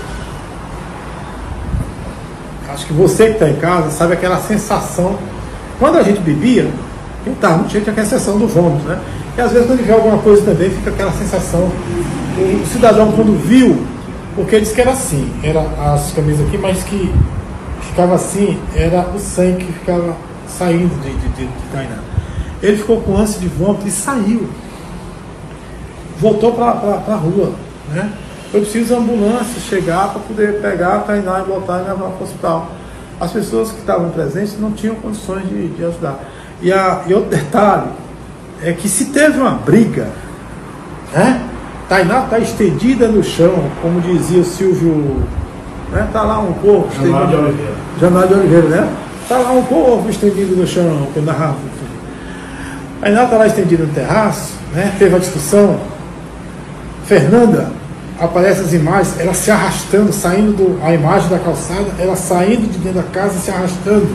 acho 2.72 2.86
que 2.86 2.92
você 2.92 3.26
que 3.26 3.32
está 3.32 3.48
em 3.48 3.56
casa 3.56 3.90
sabe 3.90 4.14
aquela 4.14 4.38
sensação. 4.38 5.16
Quando 5.78 5.98
a 5.98 6.02
gente 6.02 6.20
bebia, 6.20 6.68
quem 7.24 7.32
estava 7.32 7.56
muito 7.58 7.70
cheio 7.70 7.84
tinha 7.84 7.92
aquela 7.92 8.06
sensação 8.08 8.38
do 8.38 8.46
vômito, 8.46 8.84
né? 8.86 8.98
E 9.36 9.40
às 9.40 9.52
vezes 9.52 9.66
quando 9.66 9.84
vê 9.84 9.92
alguma 9.92 10.18
coisa 10.18 10.42
também 10.42 10.70
fica 10.70 10.90
aquela 10.90 11.12
sensação. 11.12 11.70
O 12.38 12.66
cidadão 12.66 13.12
quando 13.12 13.38
viu, 13.46 13.84
porque 14.34 14.60
disse 14.60 14.74
que 14.74 14.80
era 14.80 14.92
assim, 14.92 15.30
era 15.42 15.60
as 15.92 16.12
camisas 16.12 16.46
aqui, 16.46 16.58
mas 16.58 16.82
que 16.84 17.12
ficava 17.82 18.14
assim, 18.14 18.58
era 18.74 19.08
o 19.14 19.18
sangue 19.18 19.64
que 19.64 19.72
ficava 19.72 20.16
saindo 20.48 21.00
de, 21.02 21.10
de, 21.10 21.28
de, 21.28 21.46
de 21.46 21.68
Tainá. 21.72 21.98
Ele 22.62 22.76
ficou 22.76 23.00
com 23.00 23.16
ânsia 23.16 23.40
de 23.40 23.48
vômito 23.48 23.86
e 23.86 23.90
saiu. 23.90 24.48
Voltou 26.18 26.52
para 26.52 26.66
a 26.66 27.16
rua. 27.16 27.52
Né? 27.88 28.12
Foi 28.50 28.60
preciso 28.60 28.94
a 28.94 28.98
ambulância 28.98 29.60
chegar 29.60 30.08
para 30.08 30.20
poder 30.20 30.60
pegar 30.60 30.96
a 30.96 30.98
Tainá 31.00 31.40
e 31.40 31.48
botar 31.48 31.78
e 31.78 31.82
levar 31.82 32.10
para 32.10 32.20
o 32.20 32.22
hospital. 32.22 32.70
As 33.18 33.32
pessoas 33.32 33.70
que 33.70 33.80
estavam 33.80 34.10
presentes 34.10 34.58
não 34.58 34.72
tinham 34.72 34.94
condições 34.96 35.48
de, 35.48 35.68
de 35.68 35.84
ajudar. 35.84 36.20
E, 36.60 36.72
a, 36.72 37.04
e 37.06 37.14
outro 37.14 37.30
detalhe 37.30 37.88
é 38.62 38.72
que 38.72 38.88
se 38.88 39.06
teve 39.06 39.38
uma 39.38 39.52
briga, 39.52 40.08
né? 41.12 41.42
Tainá 41.88 42.24
está 42.24 42.38
estendida 42.38 43.08
no 43.08 43.22
chão, 43.22 43.64
como 43.82 44.00
dizia 44.00 44.40
o 44.40 44.44
Silvio, 44.44 45.22
né? 45.92 46.08
Tá 46.12 46.22
lá 46.22 46.38
um 46.38 46.52
corpo 46.52 46.88
de 46.88 46.96
estendido- 46.96 47.38
Oliveira. 47.38 47.72
Januário 48.00 48.28
de 48.28 48.34
Oliveira, 48.34 48.68
né? 48.68 48.88
Tá 49.28 49.38
lá 49.38 49.52
um 49.52 49.62
corpo 49.62 50.08
estendido 50.08 50.56
no 50.56 50.66
chão, 50.66 51.08
que 51.12 51.18
eu 51.18 51.22
narrava. 51.24 51.56
Tainá 53.00 53.24
está 53.24 53.36
lá 53.36 53.46
estendida 53.46 53.84
no 53.84 53.92
terraço, 53.92 54.54
né? 54.74 54.94
Teve 54.98 55.16
a 55.16 55.18
discussão. 55.18 55.80
Fernanda, 57.06 57.72
aparece 58.20 58.60
as 58.60 58.72
imagens, 58.72 59.18
ela 59.18 59.34
se 59.34 59.50
arrastando, 59.50 60.12
saindo 60.12 60.52
do, 60.52 60.84
a 60.84 60.92
imagem 60.94 61.28
da 61.28 61.38
calçada, 61.38 61.86
ela 61.98 62.14
saindo 62.14 62.70
de 62.70 62.78
dentro 62.78 63.00
da 63.00 63.08
casa, 63.08 63.38
se 63.38 63.50
arrastando 63.50 64.06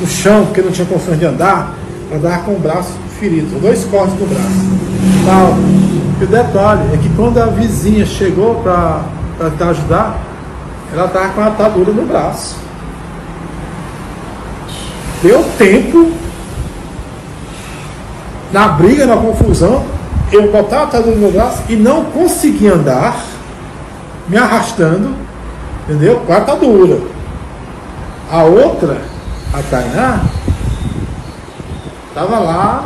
no 0.00 0.06
chão, 0.06 0.44
porque 0.46 0.60
não 0.60 0.70
tinha 0.70 0.86
condições 0.86 1.18
de 1.18 1.24
andar, 1.24 1.74
ela 2.10 2.20
dava 2.20 2.42
com 2.42 2.52
o 2.56 2.58
braço 2.58 2.92
dois 3.60 3.84
cortes 3.84 4.18
no 4.18 4.26
braço. 4.26 4.80
Tal. 5.26 5.54
E 6.20 6.24
o 6.24 6.26
detalhe 6.26 6.94
é 6.94 6.96
que 6.96 7.08
quando 7.10 7.38
a 7.38 7.46
vizinha 7.46 8.06
chegou 8.06 8.56
para 8.62 9.02
tentar 9.38 9.70
ajudar, 9.70 10.18
ela 10.92 11.06
estava 11.06 11.28
com 11.30 11.40
a 11.40 11.46
atadura 11.46 11.92
no 11.92 12.06
braço. 12.06 12.56
Deu 15.22 15.44
tempo, 15.58 16.12
na 18.52 18.68
briga, 18.68 19.04
na 19.04 19.16
confusão, 19.16 19.84
eu 20.32 20.50
botar 20.50 20.80
a 20.80 20.82
atadura 20.84 21.16
no 21.16 21.30
braço 21.30 21.62
e 21.68 21.76
não 21.76 22.04
conseguir 22.04 22.68
andar, 22.68 23.22
me 24.28 24.36
arrastando, 24.36 25.14
entendeu? 25.84 26.20
Com 26.20 26.32
a 26.32 26.36
atadura. 26.36 26.98
A 28.32 28.44
outra, 28.44 29.02
a 29.52 29.62
Tainá, 29.70 30.20
estava 32.08 32.38
lá 32.38 32.84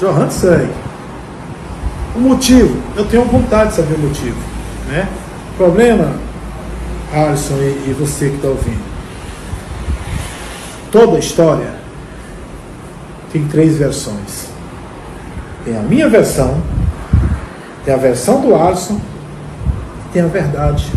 jorrando 0.00 0.32
sangue. 0.32 0.72
O 2.16 2.20
motivo, 2.20 2.82
eu 2.96 3.04
tenho 3.04 3.24
vontade 3.24 3.70
de 3.70 3.76
saber 3.76 3.94
o 3.94 3.98
motivo. 3.98 4.36
Né? 4.88 5.06
O 5.52 5.56
problema, 5.56 6.12
Alisson 7.12 7.54
e, 7.56 7.90
e 7.90 7.96
você 7.98 8.30
que 8.30 8.36
está 8.36 8.48
ouvindo, 8.48 8.82
toda 10.90 11.18
história 11.18 11.74
tem 13.32 13.46
três 13.46 13.76
versões. 13.76 14.48
Tem 15.64 15.76
a 15.76 15.82
minha 15.82 16.08
versão, 16.08 16.60
tem 17.84 17.92
a 17.92 17.98
versão 17.98 18.40
do 18.40 18.54
Alisson, 18.54 18.98
tem 20.12 20.22
a 20.22 20.26
verdade. 20.26 20.90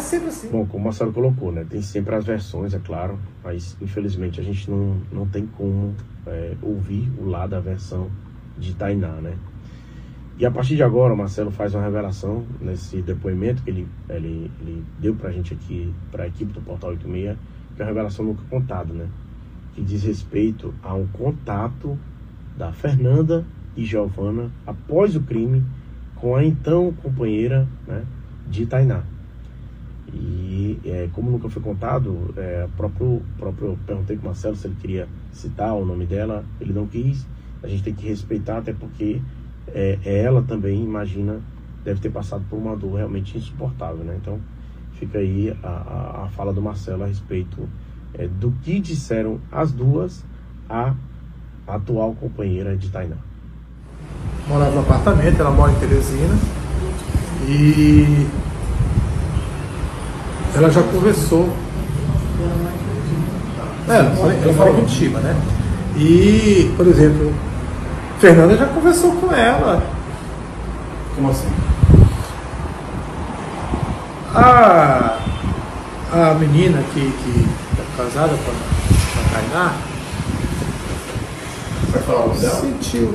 É 0.00 0.02
sempre 0.02 0.28
assim. 0.28 0.48
Bom, 0.48 0.64
como 0.64 0.80
o 0.80 0.84
Marcelo 0.84 1.12
colocou, 1.12 1.52
né? 1.52 1.66
Tem 1.68 1.82
sempre 1.82 2.14
as 2.14 2.24
versões, 2.24 2.72
é 2.72 2.78
claro, 2.78 3.18
mas 3.44 3.76
infelizmente 3.82 4.40
a 4.40 4.42
gente 4.42 4.70
não, 4.70 4.96
não 5.12 5.26
tem 5.26 5.46
como 5.46 5.94
é, 6.26 6.54
ouvir 6.62 7.06
o 7.18 7.26
lado 7.26 7.50
da 7.50 7.60
versão 7.60 8.10
de 8.56 8.72
Tainá, 8.74 9.12
né? 9.20 9.36
E 10.38 10.46
a 10.46 10.50
partir 10.50 10.74
de 10.74 10.82
agora, 10.82 11.12
o 11.12 11.16
Marcelo 11.18 11.50
faz 11.50 11.74
uma 11.74 11.84
revelação 11.84 12.46
nesse 12.62 13.02
depoimento 13.02 13.62
que 13.62 13.68
ele, 13.68 13.86
ele, 14.08 14.50
ele 14.62 14.82
deu 14.98 15.14
pra 15.14 15.30
gente 15.30 15.52
aqui, 15.52 15.92
pra 16.10 16.26
equipe 16.26 16.50
do 16.50 16.62
Portal 16.62 16.90
86, 16.92 17.36
que 17.76 17.82
é 17.82 17.84
uma 17.84 17.88
revelação 17.88 18.24
nunca 18.24 18.42
contada, 18.48 18.94
né? 18.94 19.06
Que 19.74 19.82
diz 19.82 20.02
respeito 20.02 20.74
a 20.82 20.94
um 20.94 21.06
contato 21.08 21.98
da 22.56 22.72
Fernanda 22.72 23.44
e 23.76 23.84
Giovana 23.84 24.50
após 24.66 25.14
o 25.14 25.20
crime 25.20 25.62
com 26.16 26.34
a 26.34 26.42
então 26.42 26.90
companheira 27.02 27.68
né, 27.86 28.02
de 28.48 28.64
Tainá. 28.64 29.02
E 30.12 30.78
é, 30.84 31.08
como 31.12 31.30
nunca 31.30 31.48
foi 31.48 31.62
contado, 31.62 32.34
é, 32.36 32.68
próprio, 32.76 33.22
próprio 33.38 33.78
perguntei 33.86 34.16
para 34.16 34.24
o 34.24 34.26
Marcelo 34.26 34.56
se 34.56 34.66
ele 34.66 34.76
queria 34.80 35.08
citar 35.32 35.74
o 35.74 35.84
nome 35.84 36.06
dela, 36.06 36.44
ele 36.60 36.72
não 36.72 36.86
quis. 36.86 37.26
A 37.62 37.68
gente 37.68 37.82
tem 37.82 37.94
que 37.94 38.06
respeitar, 38.08 38.58
até 38.58 38.72
porque 38.72 39.20
é, 39.68 39.98
ela 40.02 40.42
também, 40.42 40.82
imagina, 40.82 41.40
deve 41.84 42.00
ter 42.00 42.10
passado 42.10 42.44
por 42.48 42.56
uma 42.56 42.76
dor 42.76 42.96
realmente 42.96 43.36
insuportável, 43.38 44.04
né? 44.04 44.18
Então 44.20 44.40
fica 44.94 45.18
aí 45.18 45.56
a, 45.62 45.68
a, 45.68 46.24
a 46.24 46.28
fala 46.30 46.52
do 46.52 46.60
Marcelo 46.60 47.04
a 47.04 47.06
respeito 47.06 47.68
é, 48.14 48.26
do 48.26 48.52
que 48.62 48.80
disseram 48.80 49.40
as 49.50 49.72
duas 49.72 50.24
a 50.68 50.94
atual 51.66 52.14
companheira 52.14 52.76
de 52.76 52.90
Tainá. 52.90 53.16
morava 54.48 54.72
no 54.72 54.80
apartamento, 54.80 55.40
ela 55.40 55.50
mora 55.50 55.72
em 55.72 55.78
Teresina. 55.78 56.34
E 57.48 58.26
ela 60.54 60.70
já 60.70 60.82
conversou. 60.82 61.48
É, 63.88 63.96
ela 63.96 64.34
em 64.34 64.54
Curitiba, 64.54 65.18
né? 65.20 65.36
E, 65.96 66.72
por 66.76 66.86
exemplo, 66.86 67.32
Fernanda 68.18 68.56
já 68.56 68.66
conversou 68.66 69.12
com 69.12 69.32
ela. 69.34 69.82
Como 71.14 71.30
assim? 71.30 71.48
A, 74.34 75.18
a 76.12 76.34
menina 76.34 76.82
que, 76.94 77.00
que 77.00 77.48
é 77.78 77.96
casada 77.96 78.28
com 78.28 78.50
a, 78.50 78.54
com 78.54 79.20
a 79.20 79.40
Tainá 79.40 79.74
Vai 81.90 82.02
falar 82.02 82.26
o 82.26 82.28
dela? 82.30 82.60
sentiu. 82.60 83.12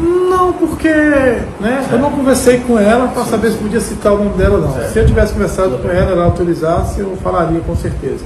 Não, 0.00 0.52
porque 0.54 0.88
né, 0.88 1.86
eu 1.92 1.98
não 1.98 2.10
conversei 2.10 2.60
com 2.60 2.78
ela 2.78 3.08
para 3.08 3.24
saber 3.24 3.50
se 3.50 3.58
podia 3.58 3.80
citar 3.80 4.14
o 4.14 4.24
nome 4.24 4.36
dela 4.36 4.56
ou 4.56 4.62
não. 4.62 4.72
Certo. 4.72 4.92
Se 4.92 4.98
eu 4.98 5.06
tivesse 5.06 5.32
conversado 5.34 5.78
com 5.78 5.88
ela, 5.88 6.12
ela 6.12 6.24
autorizasse, 6.24 7.00
eu 7.00 7.16
falaria 7.22 7.60
com 7.60 7.76
certeza. 7.76 8.24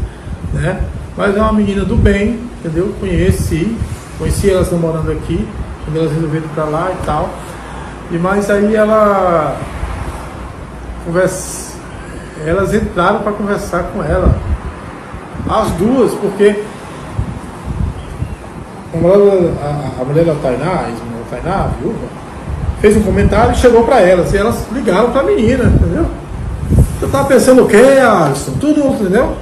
Né? 0.53 0.81
Mas 1.17 1.37
é 1.37 1.41
uma 1.41 1.53
menina 1.53 1.85
do 1.85 1.97
bem, 1.97 2.41
entendeu? 2.61 2.95
Conheci, 3.01 3.77
conheci 4.19 4.51
elas 4.51 4.71
namorando 4.71 5.11
aqui, 5.11 5.47
quando 5.85 5.97
elas 5.99 6.13
resolveram 6.13 6.45
ir 6.45 6.49
para 6.55 6.65
lá 6.65 6.93
e 6.93 7.07
tal. 7.07 7.31
E 8.11 8.19
mas 8.19 8.49
aí 8.51 8.77
ela 8.77 9.57
conversa, 11.05 11.75
elas 12.47 12.73
entraram 12.73 13.21
para 13.21 13.33
conversar 13.33 13.85
com 13.93 14.03
ela. 14.03 14.35
As 15.49 15.71
duas, 15.73 16.15
porque 16.15 16.63
a 18.93 18.97
mulher, 18.97 19.53
a, 19.61 20.01
a 20.01 20.05
mulher 20.05 20.25
da 20.25 20.35
Tainá, 20.37 20.89
a 21.27 21.37
Tainá, 21.37 21.65
a 21.65 21.67
viúva, 21.69 22.07
fez 22.81 22.97
um 22.97 23.03
comentário 23.03 23.53
e 23.53 23.57
chegou 23.57 23.85
para 23.85 24.01
elas. 24.01 24.33
E 24.33 24.37
elas 24.37 24.65
ligaram 24.73 25.11
para 25.11 25.23
a 25.23 25.25
menina, 25.25 25.65
entendeu? 25.65 26.07
Eu 27.01 27.09
tava 27.09 27.29
pensando 27.29 27.65
o 27.65 27.69
quê, 27.69 27.77
Alisson? 27.77 28.53
Tudo, 28.61 28.81
entendeu? 28.81 29.35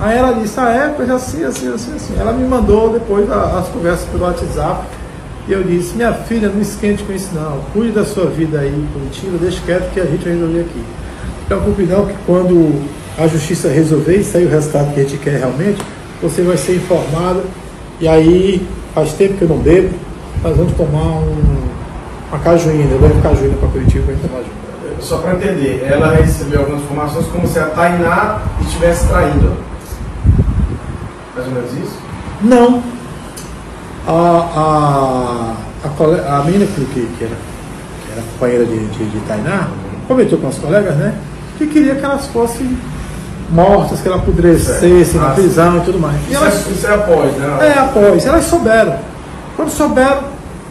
Aí 0.00 0.16
ela 0.16 0.32
disse, 0.32 0.60
ah 0.60 0.70
é, 0.70 0.94
pois 0.96 1.10
assim, 1.10 1.44
assim, 1.44 1.72
assim, 1.72 1.96
assim. 1.96 2.14
Ela 2.18 2.32
me 2.32 2.46
mandou 2.46 2.92
depois 2.92 3.28
as 3.30 3.68
conversas 3.68 4.08
pelo 4.08 4.24
WhatsApp. 4.24 4.86
E 5.48 5.52
eu 5.52 5.62
disse, 5.62 5.96
minha 5.96 6.12
filha, 6.12 6.48
não 6.48 6.60
esquente 6.60 7.02
com 7.02 7.12
isso 7.12 7.30
não. 7.34 7.60
Cuide 7.72 7.92
da 7.92 8.04
sua 8.04 8.26
vida 8.26 8.60
aí, 8.60 8.86
Curitiba, 8.92 9.38
deixa 9.38 9.60
quieto 9.64 9.92
que 9.92 10.00
a 10.00 10.04
gente 10.04 10.22
vai 10.22 10.34
resolver 10.34 10.60
aqui. 10.60 10.84
Preocupe 11.46 11.82
não 11.84 12.06
que 12.06 12.14
quando 12.26 12.84
a 13.16 13.26
justiça 13.26 13.68
resolver 13.68 14.16
e 14.16 14.24
sair 14.24 14.46
o 14.46 14.50
resultado 14.50 14.92
que 14.92 15.00
a 15.00 15.02
gente 15.02 15.18
quer 15.18 15.38
realmente, 15.38 15.82
você 16.22 16.42
vai 16.42 16.56
ser 16.56 16.76
informado. 16.76 17.42
E 18.00 18.06
aí, 18.06 18.64
faz 18.94 19.12
tempo 19.14 19.34
que 19.34 19.42
eu 19.42 19.48
não 19.48 19.58
bebo, 19.58 19.90
nós 20.42 20.56
vamos 20.56 20.72
tomar 20.74 21.18
um, 21.18 21.68
uma 22.30 22.38
cajuína. 22.40 22.90
Eu 22.92 23.00
levo 23.00 23.22
cajuína 23.22 23.56
para 23.56 23.68
Curitiba 23.68 24.04
para 24.12 24.28
tomar 24.28 24.40
junto. 24.42 24.58
Só 25.04 25.18
para 25.18 25.34
entender, 25.34 25.86
ela 25.90 26.12
recebeu 26.14 26.60
algumas 26.60 26.82
informações 26.82 27.26
como 27.26 27.46
se 27.46 27.58
a 27.58 27.66
Tainá 27.66 28.40
estivesse 28.62 29.06
traindo. 29.06 29.56
Mais 31.36 31.46
ou 31.48 31.54
menos 31.54 31.72
isso? 31.72 31.98
Não. 32.42 32.82
A, 34.06 34.12
a, 34.12 35.54
a, 35.86 35.88
cole- 35.90 36.20
a 36.20 36.42
menina 36.44 36.66
que, 36.66 36.84
que, 36.84 37.24
era, 37.24 37.34
que 38.06 38.12
era 38.12 38.22
companheira 38.32 38.64
de, 38.64 38.86
de, 38.86 39.04
de 39.10 39.20
Tainá 39.20 39.68
comentou 40.08 40.38
com 40.38 40.48
as 40.48 40.58
colegas, 40.58 40.96
né? 40.96 41.14
Que 41.58 41.66
queria 41.66 41.94
que 41.94 42.04
elas 42.04 42.26
fossem 42.28 42.76
mortas, 43.50 44.00
que 44.00 44.08
ela 44.08 44.16
apodrecesse 44.16 45.16
na 45.16 45.26
Ah, 45.28 45.34
sim. 45.34 45.42
prisão 45.42 45.78
e 45.78 45.80
tudo 45.82 45.98
mais. 46.00 46.16
E 46.28 46.32
Isso, 46.32 46.42
elas, 46.42 46.66
é, 46.66 46.70
isso 46.70 46.86
é 46.86 46.94
após, 46.94 47.32
né? 47.34 47.58
é, 47.76 47.78
após, 47.78 48.26
elas 48.26 48.44
souberam. 48.44 48.96
Quando 49.58 49.70
souberam, 49.70 50.22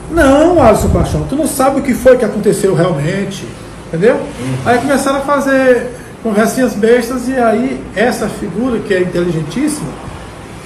não, 0.10 0.64
Alisson 0.64 0.88
Paixão, 0.90 1.26
tu 1.30 1.36
não 1.36 1.46
sabe 1.46 1.82
o 1.82 1.84
que 1.84 1.94
foi 1.94 2.16
que 2.16 2.24
aconteceu 2.24 2.74
realmente. 2.74 3.46
Entendeu? 3.88 4.18
Aí 4.66 4.78
começaram 4.80 5.18
a 5.18 5.22
fazer 5.22 5.92
conversinhas 6.24 6.74
bestas 6.74 7.28
e 7.28 7.36
aí 7.36 7.84
essa 7.96 8.28
figura 8.30 8.80
que 8.80 8.94
é 8.94 9.02
inteligentíssima 9.02 9.90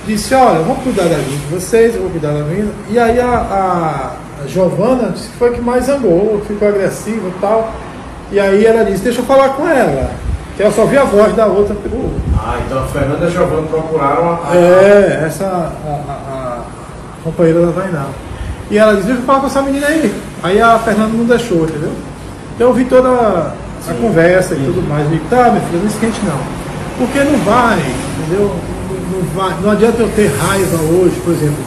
disse, 0.06 0.34
olha, 0.36 0.60
vamos 0.60 0.84
cuidar 0.84 1.04
da 1.04 1.16
vida 1.16 1.38
de 1.38 1.54
vocês, 1.54 1.96
eu 1.96 2.02
vou 2.04 2.12
cuidar 2.12 2.32
da 2.32 2.44
minha. 2.44 2.68
E 2.90 2.98
aí 3.00 3.20
a, 3.20 3.28
a, 3.28 4.48
Giovana 4.48 5.10
disse 5.10 5.30
que 5.30 5.38
foi 5.38 5.50
a 5.50 5.54
que 5.54 5.62
mais 5.62 5.86
zangou, 5.86 6.42
ficou 6.48 6.68
agressiva 6.68 7.28
e 7.28 7.34
tal. 7.42 7.72
E 8.32 8.40
aí 8.40 8.66
ela 8.66 8.84
disse, 8.86 9.04
deixa 9.04 9.22
eu 9.22 9.26
falar 9.26 9.50
com 9.50 9.68
ela. 9.68 10.12
Que 10.58 10.64
ela 10.64 10.72
só 10.72 10.86
via 10.86 11.02
a 11.02 11.06
voz 11.06 11.36
da 11.36 11.46
outra 11.46 11.74
pelo, 11.76 12.12
Ah, 12.38 12.58
então 12.66 12.80
a 12.80 12.88
Fernanda 12.88 13.24
e 13.24 13.28
a 13.28 13.30
Giovanna 13.30 13.68
procuraram 13.68 14.40
a. 14.44 14.56
é, 14.56 15.24
essa 15.28 15.46
a- 15.46 15.70
a 15.88 16.31
companheira 17.24 17.66
da 17.66 17.72
Tainá. 17.72 18.06
E 18.70 18.78
ela 18.78 18.94
disse, 18.94 19.08
deixa 19.08 19.22
eu 19.22 19.26
falar 19.26 19.42
com 19.42 19.48
essa 19.48 19.62
menina 19.62 19.88
aí. 19.88 20.14
Aí 20.44 20.62
a 20.62 20.80
Fernanda 20.80 21.16
não 21.16 21.26
deixou, 21.26 21.64
entendeu? 21.64 21.92
Então 22.56 22.68
eu 22.68 22.74
vi 22.74 22.86
toda 22.86 23.10
a 23.10 23.54
a 23.90 23.94
conversa 23.96 24.54
e 24.54 24.58
tudo 24.58 24.88
mais. 24.88 25.06
Eu 25.06 25.12
digo, 25.12 25.26
tá, 25.30 25.50
minha 25.50 25.62
filha, 25.62 25.80
não 25.80 25.88
esquente 25.88 26.20
não. 26.24 26.40
Porque 26.98 27.20
não 27.24 27.40
vai, 27.40 27.80
entendeu? 27.80 28.56
Não, 28.90 29.20
não 29.20 29.28
vai. 29.34 29.60
Não 29.62 29.72
adianta 29.72 30.02
eu 30.02 30.10
ter 30.10 30.28
raiva 30.28 30.78
hoje, 30.84 31.20
por 31.22 31.34
exemplo, 31.34 31.64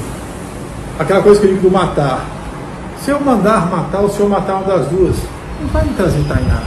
aquela 0.99 1.23
coisa 1.23 1.41
que 1.41 1.47
eu 1.47 1.55
digo 1.55 1.69
do 1.69 1.73
matar. 1.73 2.25
Se 3.03 3.11
eu 3.11 3.21
mandar 3.21 3.69
matar 3.71 4.01
ou 4.01 4.09
se 4.09 4.21
eu 4.21 4.29
matar 4.29 4.57
uma 4.57 4.77
das 4.77 4.87
duas, 4.89 5.17
não 5.61 5.69
vai 5.69 5.85
me 5.85 5.95
trazer 5.95 6.23
Tainá. 6.29 6.63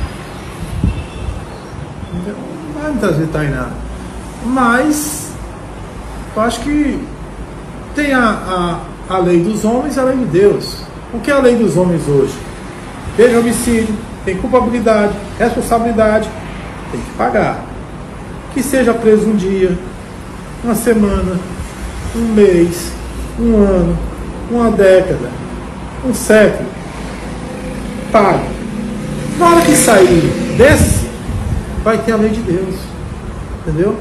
Não 2.25 2.81
vai 2.81 2.91
me 2.91 2.99
trazer 2.99 3.27
Tainá. 3.27 3.69
Mas 4.45 5.31
eu 6.35 6.41
acho 6.41 6.59
que 6.59 7.07
tem 7.97 8.13
a, 8.13 8.79
a, 9.09 9.15
a 9.15 9.17
lei 9.17 9.41
dos 9.41 9.65
homens 9.65 9.95
e 9.95 9.99
a 9.99 10.03
lei 10.03 10.17
de 10.17 10.25
Deus. 10.25 10.83
O 11.11 11.19
que 11.19 11.31
é 11.31 11.33
a 11.33 11.39
lei 11.39 11.55
dos 11.55 11.75
homens 11.75 12.07
hoje? 12.07 12.33
Veja 13.17 13.39
homicídio, 13.39 13.93
tem 14.23 14.37
culpabilidade, 14.37 15.13
responsabilidade, 15.39 16.29
tem 16.91 17.01
que 17.01 17.11
pagar. 17.17 17.65
Que 18.53 18.61
seja 18.61 18.93
preso 18.93 19.27
um 19.27 19.35
dia, 19.35 19.75
uma 20.63 20.75
semana, 20.75 21.39
um 22.15 22.33
mês, 22.35 22.91
um 23.39 23.55
ano, 23.57 23.97
uma 24.51 24.69
década, 24.69 25.29
um 26.05 26.13
século. 26.13 26.69
Pague. 28.11 28.47
Na 29.39 29.49
hora 29.49 29.61
que 29.61 29.75
sair 29.75 30.55
desse, 30.55 31.07
vai 31.83 31.97
ter 31.97 32.11
a 32.11 32.17
lei 32.17 32.29
de 32.29 32.41
Deus. 32.41 32.75
Entendeu? 33.61 33.95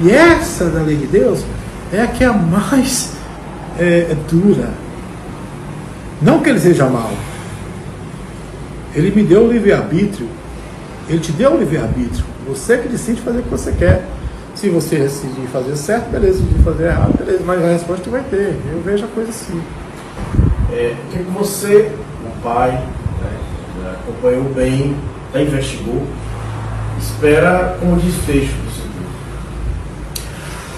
E 0.00 0.10
essa 0.10 0.64
da 0.70 0.80
lei 0.80 0.96
de 0.96 1.06
Deus 1.06 1.44
é 1.92 2.00
a 2.00 2.06
que 2.06 2.24
é 2.24 2.26
a 2.26 2.32
mais 2.32 3.21
é, 3.78 4.08
é 4.10 4.16
dura. 4.30 4.70
Não 6.20 6.40
que 6.40 6.50
ele 6.50 6.60
seja 6.60 6.86
mau. 6.88 7.10
Ele 8.94 9.10
me 9.10 9.22
deu 9.22 9.44
o 9.44 9.52
livre-arbítrio. 9.52 10.28
Ele 11.08 11.18
te 11.18 11.32
deu 11.32 11.54
o 11.54 11.58
livre-arbítrio. 11.58 12.24
Você 12.46 12.78
que 12.78 12.88
decide 12.88 13.20
fazer 13.20 13.40
o 13.40 13.42
que 13.42 13.50
você 13.50 13.72
quer. 13.72 14.04
Se 14.54 14.68
você 14.68 14.96
decidir 14.96 15.46
fazer 15.48 15.76
certo, 15.76 16.10
beleza. 16.10 16.38
Se 16.38 16.42
decidir 16.42 16.64
fazer 16.64 16.84
errado, 16.84 17.18
beleza. 17.18 17.42
Mas 17.44 17.64
a 17.64 17.68
resposta 17.68 18.04
tu 18.04 18.10
vai 18.10 18.22
ter. 18.22 18.56
Eu 18.72 18.82
vejo 18.84 19.04
a 19.04 19.08
coisa 19.08 19.30
assim. 19.30 19.60
É, 20.72 20.94
o 20.94 21.12
que 21.12 21.22
você, 21.32 21.90
o 22.24 22.42
pai, 22.42 22.70
né, 22.70 23.96
acompanhou 24.00 24.44
bem, 24.54 24.96
já 25.34 25.42
investigou, 25.42 26.06
espera 26.98 27.76
como 27.80 27.96
desfecho 27.96 28.54
do 28.54 28.70
seu? 28.70 28.82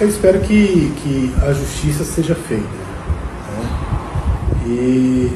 Eu 0.01 0.09
espero 0.09 0.41
que, 0.41 0.93
que 1.03 1.35
a 1.43 1.53
justiça 1.53 2.05
seja 2.05 2.35
feita. 2.35 2.84
E 4.67 5.31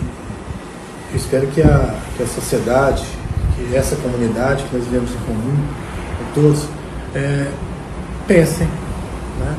eu 1.10 1.16
espero 1.16 1.46
que 1.48 1.62
a, 1.62 1.94
que 2.16 2.22
a 2.22 2.26
sociedade, 2.26 3.04
que 3.54 3.76
essa 3.76 3.96
comunidade 3.96 4.64
que 4.64 4.76
nós 4.76 4.84
vivemos 4.84 5.10
em 5.10 5.18
comum, 5.26 5.56
com 6.18 6.40
todos, 6.40 6.66
é, 7.14 7.46
pensem. 8.26 8.68
Né? 9.38 9.56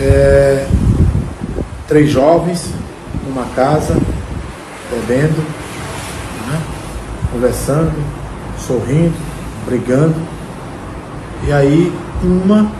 É, 0.00 0.66
três 1.86 2.10
jovens 2.10 2.70
numa 3.26 3.44
casa, 3.54 3.94
bebendo, 4.90 5.40
né? 6.46 6.60
conversando, 7.32 7.92
sorrindo, 8.58 9.14
brigando. 9.66 10.14
E 11.46 11.52
aí 11.52 11.92
uma 12.22 12.70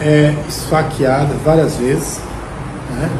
é 0.00 0.34
esfaqueada 0.48 1.34
várias 1.44 1.76
vezes, 1.76 2.20
né? 2.90 3.10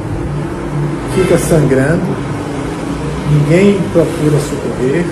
Fica 1.15 1.39
sangrando, 1.39 2.03
ninguém 3.31 3.81
procura 3.93 4.39
socorrer, 4.41 5.05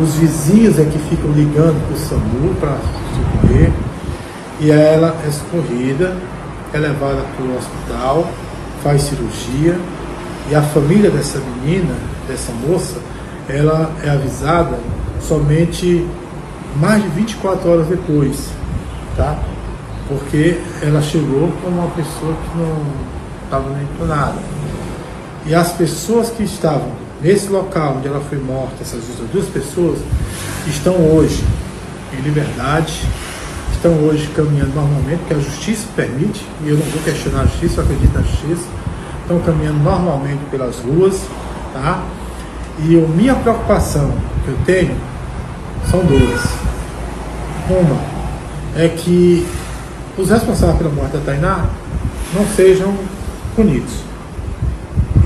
os 0.00 0.14
vizinhos 0.16 0.78
é 0.78 0.84
que 0.84 0.98
ficam 0.98 1.30
ligando 1.32 1.80
para 1.86 1.96
o 1.96 1.98
SAMU 1.98 2.54
para 2.60 2.76
socorrer, 3.14 3.72
e 4.60 4.70
ela 4.70 5.16
é 5.26 5.30
socorrida, 5.30 6.16
é 6.72 6.78
levada 6.78 7.22
para 7.36 7.46
o 7.46 7.56
hospital, 7.56 8.28
faz 8.82 9.02
cirurgia, 9.02 9.78
e 10.50 10.54
a 10.54 10.62
família 10.62 11.10
dessa 11.10 11.38
menina, 11.38 11.94
dessa 12.28 12.52
moça, 12.52 13.00
ela 13.48 13.90
é 14.04 14.10
avisada 14.10 14.78
somente 15.20 16.06
mais 16.76 17.02
de 17.02 17.08
24 17.08 17.70
horas 17.70 17.86
depois, 17.86 18.50
tá? 19.16 19.38
Porque 20.08 20.60
ela 20.82 21.00
chegou 21.02 21.50
como 21.62 21.80
uma 21.80 21.90
pessoa 21.90 22.34
que 22.34 22.58
não 22.58 22.76
estava 23.44 23.70
nem 23.70 23.86
com 23.98 24.04
nada. 24.04 24.55
E 25.46 25.54
as 25.54 25.72
pessoas 25.72 26.30
que 26.30 26.42
estavam 26.42 26.90
nesse 27.22 27.48
local 27.48 27.96
onde 27.98 28.08
ela 28.08 28.20
foi 28.20 28.38
morta, 28.38 28.74
essas 28.80 29.08
outras 29.10 29.28
duas 29.30 29.46
pessoas, 29.46 29.98
estão 30.66 30.94
hoje 30.94 31.44
em 32.12 32.20
liberdade, 32.22 33.02
estão 33.72 33.92
hoje 34.04 34.28
caminhando 34.34 34.74
normalmente, 34.74 35.20
porque 35.20 35.34
a 35.34 35.38
justiça 35.38 35.86
permite, 35.94 36.44
e 36.64 36.68
eu 36.68 36.76
não 36.76 36.86
vou 36.86 37.00
questionar 37.02 37.42
a 37.42 37.44
justiça, 37.44 37.80
eu 37.80 37.84
acredito 37.84 38.12
na 38.12 38.22
justiça, 38.22 38.64
estão 39.22 39.38
caminhando 39.40 39.78
normalmente 39.78 40.40
pelas 40.50 40.78
ruas, 40.78 41.20
tá? 41.72 42.02
E 42.80 42.98
a 42.98 43.08
minha 43.08 43.34
preocupação 43.36 44.12
que 44.44 44.50
eu 44.50 44.58
tenho 44.66 44.96
são 45.90 46.00
duas. 46.04 46.40
Uma 47.70 48.00
é 48.76 48.88
que 48.88 49.46
os 50.18 50.28
responsáveis 50.28 50.78
pela 50.78 50.90
morte 50.90 51.12
da 51.12 51.20
Tainá 51.20 51.66
não 52.34 52.46
sejam 52.48 52.94
punidos. 53.54 54.06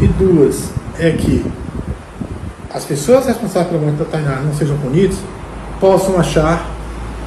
E 0.00 0.06
duas 0.08 0.70
é 0.98 1.10
que 1.12 1.44
as 2.72 2.84
pessoas 2.84 3.26
responsáveis 3.26 3.68
pela 3.68 3.82
morte 3.82 3.98
da 3.98 4.04
Tainá 4.04 4.40
não 4.40 4.54
sejam 4.54 4.76
punidas, 4.78 5.18
possam 5.78 6.18
achar 6.18 6.66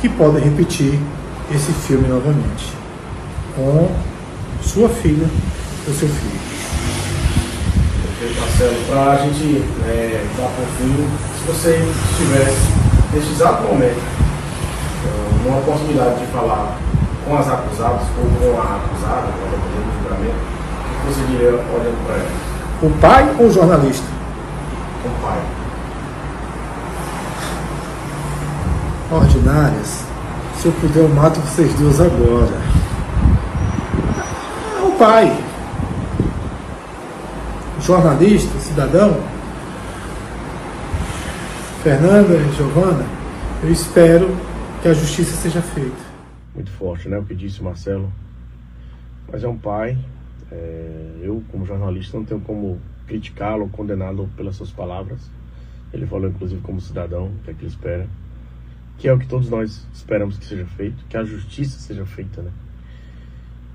que 0.01 0.09
podem 0.09 0.43
repetir 0.43 0.99
esse 1.53 1.71
filme 1.71 2.07
novamente 2.07 2.73
com 3.55 3.89
sua 4.61 4.89
filha 4.89 5.27
ou 5.87 5.93
seu 5.93 6.07
filho. 6.07 6.43
Marcelo. 8.39 8.75
Para 8.89 9.11
a 9.11 9.15
gente 9.17 9.63
é, 9.85 10.25
dar 10.37 10.49
por 10.49 10.65
fim, 10.77 11.07
se 11.37 11.45
você 11.45 11.77
estivesse 12.11 12.57
neste 13.13 13.31
exato 13.33 13.63
momento, 13.63 13.99
é, 15.05 15.47
uma 15.47 15.57
oportunidade 15.59 16.19
de 16.21 16.25
falar 16.31 16.77
com 17.25 17.37
as 17.37 17.47
acusadas 17.47 18.07
ou 18.17 18.51
com 18.53 18.61
a 18.61 18.77
acusada, 18.77 19.27
dependendo 19.27 19.83
do 19.85 20.03
julgamento, 20.03 20.35
o 20.35 21.07
que 21.07 21.13
você 21.13 21.27
diria 21.27 21.49
olhando 21.49 22.05
para 22.05 22.15
ela? 22.15 22.52
O 22.83 22.89
pai 22.99 23.33
ou 23.39 23.47
o 23.47 23.51
jornalista? 23.51 24.05
O 25.05 25.21
pai. 25.21 25.41
Ordinárias. 29.09 30.03
Se 30.57 30.65
eu 30.65 30.73
puder, 30.73 30.99
eu 30.99 31.07
mato 31.07 31.39
vocês 31.39 31.73
duas 31.75 32.01
agora. 32.01 32.61
É 34.77 34.81
o 34.85 34.91
pai. 34.97 35.33
Jornalista, 37.79 38.59
cidadão. 38.59 39.17
Fernanda 41.83 42.33
e 42.35 42.51
Giovana, 42.53 43.05
eu 43.63 43.71
espero 43.71 44.37
que 44.81 44.89
a 44.89 44.93
justiça 44.93 45.37
seja 45.37 45.61
feita. 45.61 46.03
Muito 46.53 46.71
forte, 46.71 47.07
né? 47.07 47.17
O 47.17 47.23
que 47.23 47.33
disse 47.33 47.61
o 47.61 47.63
Marcelo. 47.63 48.11
Mas 49.31 49.41
é 49.41 49.47
um 49.47 49.57
pai. 49.57 49.97
É, 50.53 51.19
eu, 51.21 51.43
como 51.51 51.65
jornalista, 51.65 52.17
não 52.17 52.25
tenho 52.25 52.39
como 52.41 52.79
criticá-lo 53.07 53.63
ou 53.63 53.69
condená-lo 53.69 54.29
pelas 54.37 54.55
suas 54.55 54.71
palavras. 54.71 55.29
Ele 55.91 56.05
falou, 56.05 56.29
inclusive, 56.29 56.61
como 56.61 56.79
cidadão, 56.79 57.25
o 57.25 57.43
que 57.43 57.51
é 57.51 57.53
que 57.53 57.61
ele 57.61 57.67
espera. 57.67 58.07
Que 58.97 59.07
é 59.07 59.13
o 59.13 59.17
que 59.17 59.27
todos 59.27 59.49
nós 59.49 59.87
esperamos 59.93 60.37
que 60.37 60.45
seja 60.45 60.65
feito, 60.65 61.03
que 61.09 61.17
a 61.17 61.23
justiça 61.23 61.79
seja 61.79 62.05
feita, 62.05 62.41
né? 62.41 62.51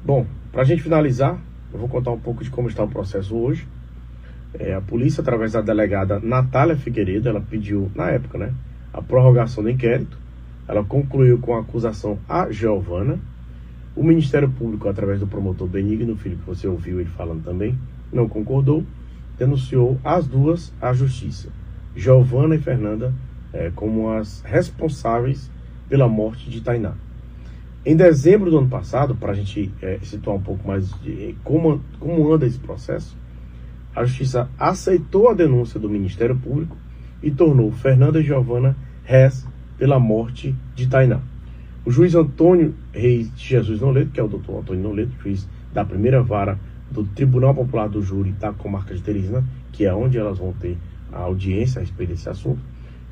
Bom, 0.04 0.26
para 0.52 0.62
a 0.62 0.64
gente 0.64 0.82
finalizar, 0.82 1.38
eu 1.72 1.78
vou 1.78 1.88
contar 1.88 2.12
um 2.12 2.20
pouco 2.20 2.44
de 2.44 2.50
como 2.50 2.68
está 2.68 2.84
o 2.84 2.88
processo 2.88 3.36
hoje. 3.36 3.66
É, 4.54 4.74
a 4.74 4.80
polícia, 4.80 5.20
através 5.20 5.52
da 5.52 5.60
delegada 5.60 6.20
Natália 6.20 6.76
Figueiredo, 6.76 7.28
ela 7.28 7.40
pediu, 7.40 7.90
na 7.94 8.08
época, 8.10 8.38
né, 8.38 8.54
a 8.92 9.02
prorrogação 9.02 9.62
do 9.62 9.70
inquérito. 9.70 10.16
Ela 10.66 10.84
concluiu 10.84 11.38
com 11.38 11.54
a 11.54 11.60
acusação 11.60 12.18
a 12.28 12.50
Giovana. 12.50 13.18
O 13.98 14.04
Ministério 14.04 14.48
Público, 14.48 14.88
através 14.88 15.18
do 15.18 15.26
promotor 15.26 15.66
Benigno 15.66 16.14
Filho, 16.14 16.36
que 16.36 16.46
você 16.46 16.68
ouviu 16.68 17.00
ele 17.00 17.10
falando 17.10 17.42
também, 17.42 17.76
não 18.12 18.28
concordou, 18.28 18.84
denunciou 19.36 19.98
as 20.04 20.24
duas 20.24 20.72
à 20.80 20.92
justiça, 20.92 21.48
Giovana 21.96 22.54
e 22.54 22.60
Fernanda, 22.60 23.12
é, 23.52 23.72
como 23.74 24.08
as 24.12 24.40
responsáveis 24.42 25.50
pela 25.88 26.06
morte 26.06 26.48
de 26.48 26.60
Tainá. 26.60 26.92
Em 27.84 27.96
dezembro 27.96 28.52
do 28.52 28.58
ano 28.58 28.68
passado, 28.68 29.16
para 29.16 29.32
a 29.32 29.34
gente 29.34 29.68
é, 29.82 29.98
situar 30.04 30.36
um 30.36 30.42
pouco 30.42 30.68
mais 30.68 30.92
de 31.00 31.34
como, 31.42 31.80
como 31.98 32.32
anda 32.32 32.46
esse 32.46 32.60
processo, 32.60 33.16
a 33.96 34.04
Justiça 34.04 34.48
aceitou 34.56 35.28
a 35.28 35.34
denúncia 35.34 35.80
do 35.80 35.90
Ministério 35.90 36.36
Público 36.36 36.76
e 37.20 37.32
tornou 37.32 37.72
Fernanda 37.72 38.20
e 38.20 38.22
Giovana 38.22 38.76
réis 39.02 39.44
pela 39.76 39.98
morte 39.98 40.54
de 40.76 40.86
Tainá. 40.86 41.20
O 41.84 41.90
juiz 41.90 42.14
Antônio 42.14 42.74
Reis 42.92 43.30
Jesus 43.36 43.80
Noleto, 43.80 44.10
que 44.10 44.20
é 44.20 44.22
o 44.22 44.28
doutor 44.28 44.60
Antônio 44.60 44.82
Noleto, 44.82 45.12
juiz 45.22 45.48
da 45.72 45.84
primeira 45.84 46.22
vara 46.22 46.58
do 46.90 47.04
Tribunal 47.04 47.54
Popular 47.54 47.88
do 47.88 48.02
Júri 48.02 48.32
da 48.32 48.52
Comarca 48.52 48.94
de 48.94 49.02
Teresina, 49.02 49.44
que 49.72 49.84
é 49.84 49.94
onde 49.94 50.18
elas 50.18 50.38
vão 50.38 50.52
ter 50.52 50.76
a 51.12 51.20
audiência 51.20 51.78
a 51.78 51.82
respeito 51.82 52.10
desse 52.10 52.28
assunto, 52.28 52.60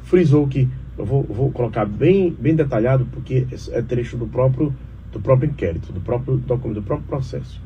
frisou 0.02 0.46
que, 0.46 0.68
eu 0.96 1.04
vou, 1.04 1.22
vou 1.24 1.50
colocar 1.50 1.84
bem, 1.84 2.34
bem 2.38 2.54
detalhado, 2.54 3.06
porque 3.12 3.46
é 3.70 3.82
trecho 3.82 4.16
do 4.16 4.26
próprio, 4.26 4.74
do 5.12 5.20
próprio 5.20 5.50
inquérito, 5.50 5.92
do 5.92 6.00
próprio 6.00 6.36
documento, 6.36 6.80
do 6.80 6.82
próprio 6.82 7.08
processo. 7.08 7.60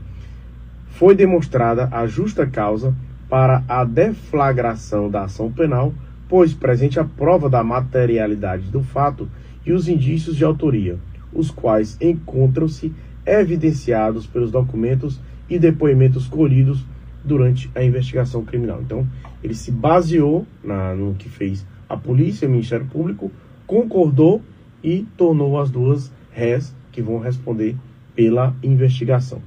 Foi 0.90 1.14
demonstrada 1.14 1.88
a 1.92 2.06
justa 2.06 2.46
causa 2.46 2.94
para 3.28 3.62
a 3.68 3.84
deflagração 3.84 5.08
da 5.08 5.24
ação 5.24 5.50
penal, 5.50 5.94
pois 6.28 6.52
presente 6.52 6.98
a 6.98 7.04
prova 7.04 7.48
da 7.48 7.62
materialidade 7.62 8.64
do 8.64 8.82
fato 8.82 9.28
e 9.70 9.72
os 9.72 9.88
indícios 9.88 10.36
de 10.36 10.44
autoria, 10.44 10.98
os 11.32 11.50
quais 11.50 11.96
encontram-se 12.00 12.92
evidenciados 13.24 14.26
pelos 14.26 14.50
documentos 14.50 15.20
e 15.48 15.60
depoimentos 15.60 16.26
colhidos 16.26 16.84
durante 17.24 17.70
a 17.74 17.84
investigação 17.84 18.44
criminal. 18.44 18.80
Então, 18.82 19.06
ele 19.42 19.54
se 19.54 19.70
baseou 19.70 20.44
na, 20.62 20.94
no 20.94 21.14
que 21.14 21.28
fez 21.28 21.64
a 21.88 21.96
polícia 21.96 22.48
o 22.48 22.50
Ministério 22.50 22.86
Público, 22.86 23.30
concordou 23.64 24.42
e 24.82 25.06
tornou 25.16 25.60
as 25.60 25.70
duas 25.70 26.12
réis 26.32 26.74
que 26.90 27.00
vão 27.00 27.20
responder 27.20 27.76
pela 28.14 28.54
investigação. 28.64 29.40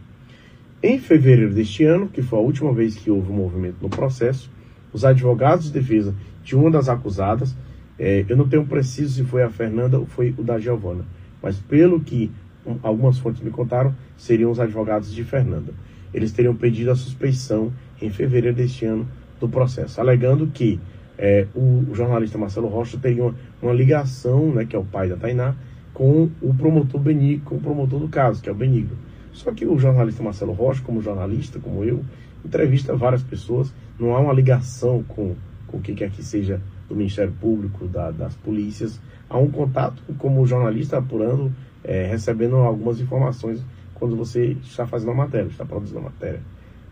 Em 0.82 1.00
fevereiro 1.00 1.54
deste 1.54 1.84
ano, 1.84 2.08
que 2.08 2.22
foi 2.22 2.40
a 2.40 2.42
última 2.42 2.72
vez 2.72 2.96
que 2.96 3.12
houve 3.12 3.30
um 3.30 3.36
movimento 3.36 3.78
no 3.82 3.90
processo, 3.90 4.50
os 4.94 5.04
advogados 5.04 5.66
de 5.66 5.72
defesa 5.72 6.16
de 6.44 6.56
uma 6.56 6.72
das 6.72 6.88
acusadas, 6.88 7.56
é, 7.98 8.26
eu 8.28 8.36
não 8.36 8.48
tenho 8.48 8.66
preciso 8.66 9.16
se 9.16 9.24
foi 9.24 9.44
a 9.44 9.50
Fernanda 9.50 10.00
ou 10.00 10.06
foi 10.06 10.34
o 10.38 10.44
da 10.44 10.60
Giovana, 10.60 11.06
mas 11.42 11.58
pelo 11.60 12.00
que 12.00 12.32
um, 12.66 12.78
algumas 12.82 13.18
fontes 13.18 13.42
me 13.42 13.52
contaram, 13.52 13.94
seriam 14.18 14.52
os 14.52 14.60
advogados 14.60 15.14
de 15.14 15.24
Fernanda. 15.24 15.74
Eles 16.14 16.32
teriam 16.32 16.56
pedido 16.56 16.92
a 16.92 16.96
suspeição 16.96 17.72
em 18.02 18.10
fevereiro 18.10 18.56
deste 18.56 18.86
ano 18.86 19.08
do 19.40 19.50
processo, 19.50 20.00
alegando 20.00 20.48
que 20.48 20.80
é, 21.18 21.48
o, 21.54 21.86
o, 21.90 21.96
jornalista 21.96 22.38
Marcelo 22.38 22.68
Rocha 22.68 22.98
teria 22.98 23.24
uma, 23.24 23.36
uma, 23.62 23.74
ligação, 23.74 24.52
né, 24.52 24.66
que 24.66 24.76
é 24.76 24.80
o 24.80 24.84
pai 24.84 25.08
da 25.08 25.16
Tainá, 25.16 25.56
com 25.94 26.30
o 26.42 26.54
promotor 26.54 27.00
Benigno, 27.00 27.44
com 27.46 27.56
o 27.56 27.62
promotor 27.62 28.00
do 28.00 28.08
caso, 28.08 28.42
que 28.42 28.50
é 28.50 28.52
o 28.52 28.56
Benigno. 28.56 28.98
Só 29.32 29.52
que 29.52 29.66
o 29.66 29.78
jornalista 29.78 30.24
Marcelo 30.24 30.54
Rocha, 30.54 30.82
como 30.84 31.02
jornalista, 31.02 31.60
como 31.60 31.84
eu, 31.84 32.04
entrevista 32.44 32.96
várias 32.96 33.24
pessoas, 33.24 33.74
não 34.00 34.16
há 34.16 34.20
uma 34.20 34.34
ligação 34.34 35.04
com, 35.08 35.36
com 35.68 35.78
o 35.78 35.82
que 35.82 35.94
quer 35.94 36.10
que 36.10 36.24
seja 36.24 36.62
do 36.94 36.98
Ministério 36.98 37.34
Público, 37.40 37.88
da, 37.88 38.12
das 38.12 38.36
polícias. 38.36 39.00
Há 39.30 39.38
um 39.38 39.50
contato 39.50 40.02
como 40.18 40.46
jornalista 40.46 40.98
apurando, 40.98 41.52
é, 41.84 42.06
recebendo 42.06 42.56
algumas 42.58 43.00
informações 43.00 43.64
quando 43.96 44.16
você 44.16 44.58
está 44.64 44.86
fazendo 44.86 45.12
a 45.12 45.16
matéria, 45.16 45.48
está 45.48 45.66
produzindo 45.66 46.00
a 46.00 46.04
matéria. 46.04 46.42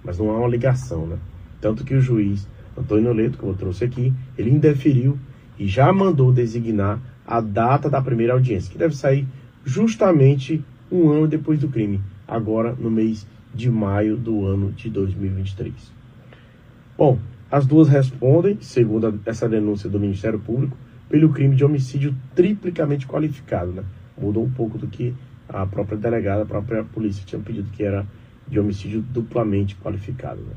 Mas 0.04 0.18
não 0.18 0.32
há 0.32 0.40
uma 0.40 0.48
ligação, 0.48 1.06
né? 1.06 1.18
Tanto 1.60 1.84
que 1.84 1.94
o 1.94 2.02
juiz 2.02 2.48
Antônio 2.78 3.14
Leto, 3.14 3.38
que 3.38 3.44
eu 3.44 3.54
trouxe 3.54 3.84
aqui, 3.84 4.14
ele 4.38 4.50
indeferiu 4.50 5.18
e 5.60 5.68
já 5.68 5.92
mandou 5.94 6.32
designar 6.32 7.00
a 7.26 7.40
data 7.40 7.90
da 7.90 8.02
primeira 8.02 8.34
audiência, 8.34 8.72
que 8.72 8.78
deve 8.78 8.96
sair 8.96 9.28
justamente 9.64 10.64
um 10.92 11.10
ano 11.10 11.28
depois 11.28 11.60
do 11.60 11.70
crime, 11.70 12.02
agora 12.28 12.74
no 12.74 12.90
mês 12.90 13.28
de 13.54 13.70
maio 13.70 14.18
do 14.18 14.46
ano 14.46 14.72
de 14.72 14.90
2023. 14.90 15.74
Bom, 16.98 17.20
as 17.52 17.66
duas 17.66 17.90
respondem, 17.90 18.58
segundo 18.62 19.20
essa 19.26 19.50
denúncia 19.50 19.90
do 19.90 20.00
Ministério 20.00 20.40
Público, 20.40 20.78
pelo 21.10 21.30
crime 21.30 21.54
de 21.54 21.66
homicídio 21.66 22.16
triplicamente 22.34 23.06
qualificado. 23.06 23.74
Né? 23.74 23.84
Mudou 24.18 24.46
um 24.46 24.50
pouco 24.50 24.78
do 24.78 24.88
que 24.88 25.14
a 25.50 25.66
própria 25.66 25.98
delegada, 25.98 26.44
a 26.44 26.46
própria 26.46 26.84
polícia 26.86 27.26
tinha 27.26 27.42
pedido, 27.42 27.70
que 27.72 27.84
era 27.84 28.08
de 28.48 28.58
homicídio 28.58 29.02
duplamente 29.02 29.76
qualificado. 29.76 30.40
Né? 30.40 30.54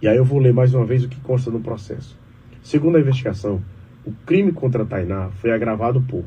E 0.00 0.08
aí 0.08 0.16
eu 0.16 0.24
vou 0.24 0.38
ler 0.38 0.54
mais 0.54 0.72
uma 0.72 0.86
vez 0.86 1.04
o 1.04 1.08
que 1.08 1.20
consta 1.20 1.50
no 1.50 1.60
processo. 1.60 2.18
Segundo 2.62 2.96
a 2.96 3.00
investigação, 3.00 3.60
o 4.06 4.12
crime 4.24 4.50
contra 4.50 4.86
Tainá 4.86 5.28
foi 5.32 5.52
agravado 5.52 6.00
por 6.00 6.24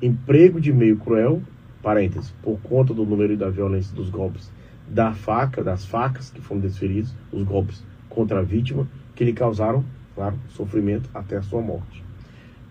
emprego 0.00 0.60
de 0.60 0.72
meio 0.72 0.96
cruel, 0.98 1.42
parênteses, 1.82 2.32
por 2.42 2.60
conta 2.60 2.94
do 2.94 3.04
número 3.04 3.32
e 3.32 3.36
da 3.36 3.50
violência 3.50 3.94
dos 3.94 4.08
golpes 4.08 4.50
da 4.86 5.12
faca, 5.12 5.64
das 5.64 5.84
facas 5.84 6.30
que 6.30 6.40
foram 6.40 6.60
desferidos, 6.60 7.14
os 7.32 7.42
golpes 7.42 7.82
contra 8.08 8.40
a 8.40 8.42
vítima, 8.42 8.86
que 9.14 9.24
lhe 9.24 9.32
causaram, 9.32 9.84
claro, 10.14 10.36
sofrimento 10.50 11.08
até 11.14 11.36
a 11.36 11.42
sua 11.42 11.60
morte. 11.60 12.02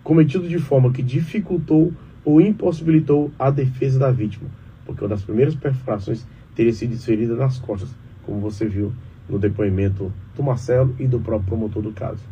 Cometido 0.02 0.48
de 0.48 0.58
forma 0.58 0.92
que 0.92 1.02
dificultou 1.02 1.92
ou 2.24 2.40
impossibilitou 2.40 3.30
a 3.38 3.50
defesa 3.50 3.98
da 3.98 4.10
vítima, 4.10 4.48
porque 4.84 5.02
uma 5.02 5.10
das 5.10 5.22
primeiras 5.22 5.54
perfurações 5.54 6.26
teria 6.54 6.72
sido 6.72 6.90
desferida 6.90 7.34
nas 7.34 7.58
costas, 7.58 7.88
como 8.24 8.40
você 8.40 8.66
viu 8.66 8.92
no 9.28 9.38
depoimento 9.38 10.12
do 10.36 10.42
Marcelo 10.42 10.94
e 10.98 11.06
do 11.06 11.20
próprio 11.20 11.48
promotor 11.48 11.82
do 11.82 11.92
caso. 11.92 12.22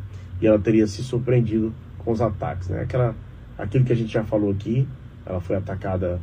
E 0.41 0.47
ela 0.47 0.59
teria 0.59 0.87
se 0.87 1.03
surpreendido 1.03 1.73
com 1.99 2.13
os 2.13 2.21
ataques. 2.21 2.69
Né? 2.69 2.83
Aquela, 2.83 3.15
aquilo 3.57 3.85
que 3.85 3.93
a 3.93 3.97
gente 3.97 4.13
já 4.13 4.25
falou 4.25 4.51
aqui, 4.51 4.87
ela 5.25 5.41
foi 5.41 5.57
atacada 5.57 6.21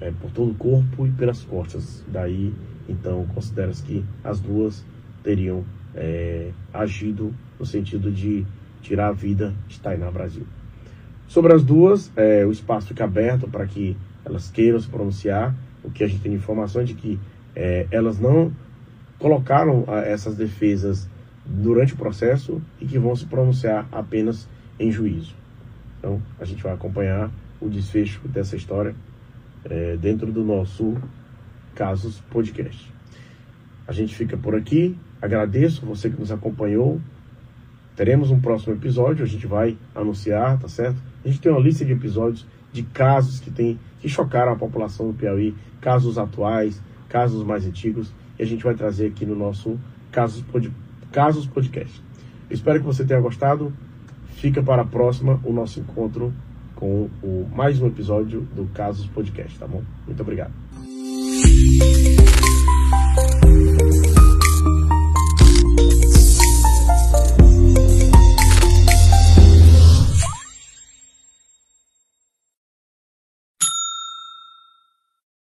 é, 0.00 0.10
por 0.10 0.30
todo 0.30 0.50
o 0.50 0.54
corpo 0.54 1.06
e 1.06 1.10
pelas 1.10 1.42
costas. 1.42 2.04
Daí, 2.08 2.52
então, 2.88 3.26
considera-se 3.34 3.82
que 3.82 4.04
as 4.22 4.40
duas 4.40 4.84
teriam 5.22 5.64
é, 5.94 6.50
agido 6.72 7.32
no 7.58 7.66
sentido 7.66 8.10
de 8.10 8.44
tirar 8.82 9.08
a 9.08 9.12
vida 9.12 9.54
de 9.68 9.80
Tainá 9.80 10.10
Brasil. 10.10 10.46
Sobre 11.26 11.52
as 11.52 11.64
duas, 11.64 12.12
é, 12.16 12.44
o 12.44 12.52
espaço 12.52 12.88
fica 12.88 13.04
aberto 13.04 13.48
para 13.48 13.66
que 13.66 13.96
elas 14.24 14.50
queiram 14.50 14.78
se 14.78 14.88
pronunciar. 14.88 15.54
O 15.82 15.90
que 15.90 16.04
a 16.04 16.06
gente 16.06 16.20
tem 16.20 16.32
de 16.32 16.38
informação 16.38 16.82
é 16.82 16.84
de 16.84 16.94
que 16.94 17.18
é, 17.56 17.86
elas 17.90 18.18
não 18.18 18.52
colocaram 19.18 19.84
a, 19.88 20.00
essas 20.00 20.36
defesas 20.36 21.08
durante 21.44 21.94
o 21.94 21.96
processo 21.96 22.60
e 22.80 22.86
que 22.86 22.98
vão 22.98 23.14
se 23.14 23.26
pronunciar 23.26 23.86
apenas 23.90 24.48
em 24.78 24.90
juízo. 24.90 25.34
Então, 25.98 26.20
a 26.38 26.44
gente 26.44 26.62
vai 26.62 26.72
acompanhar 26.72 27.30
o 27.60 27.68
desfecho 27.68 28.20
dessa 28.28 28.56
história 28.56 28.94
é, 29.64 29.96
dentro 29.96 30.30
do 30.30 30.44
nosso 30.44 30.94
Casos 31.74 32.20
Podcast. 32.30 32.92
A 33.86 33.92
gente 33.92 34.14
fica 34.14 34.36
por 34.36 34.54
aqui. 34.54 34.96
Agradeço 35.24 35.86
você 35.86 36.10
que 36.10 36.20
nos 36.20 36.30
acompanhou. 36.30 37.00
Teremos 37.96 38.30
um 38.30 38.38
próximo 38.38 38.74
episódio, 38.74 39.24
a 39.24 39.26
gente 39.26 39.46
vai 39.46 39.74
anunciar, 39.94 40.58
tá 40.58 40.68
certo? 40.68 40.98
A 41.24 41.28
gente 41.28 41.40
tem 41.40 41.50
uma 41.50 41.62
lista 41.62 41.82
de 41.82 41.92
episódios 41.92 42.46
de 42.70 42.82
casos 42.82 43.40
que 43.40 43.50
tem 43.50 43.80
que 44.00 44.08
chocaram 44.08 44.52
a 44.52 44.56
população 44.56 45.06
do 45.06 45.14
Piauí, 45.14 45.54
casos 45.80 46.18
atuais, 46.18 46.78
casos 47.08 47.42
mais 47.42 47.64
antigos, 47.64 48.12
e 48.38 48.42
a 48.42 48.46
gente 48.46 48.62
vai 48.62 48.74
trazer 48.74 49.06
aqui 49.06 49.24
no 49.24 49.34
nosso 49.34 49.80
Casos, 50.12 50.42
Pod, 50.42 50.70
casos 51.10 51.46
Podcast. 51.46 52.02
espero 52.50 52.80
que 52.80 52.84
você 52.84 53.02
tenha 53.02 53.18
gostado. 53.18 53.72
Fica 54.26 54.62
para 54.62 54.82
a 54.82 54.84
próxima 54.84 55.40
o 55.42 55.54
nosso 55.54 55.80
encontro 55.80 56.34
com 56.74 57.08
o 57.22 57.48
mais 57.56 57.80
um 57.80 57.86
episódio 57.86 58.42
do 58.54 58.66
Casos 58.74 59.06
Podcast, 59.06 59.58
tá 59.58 59.66
bom? 59.66 59.82
Muito 60.06 60.20
obrigado. 60.20 60.52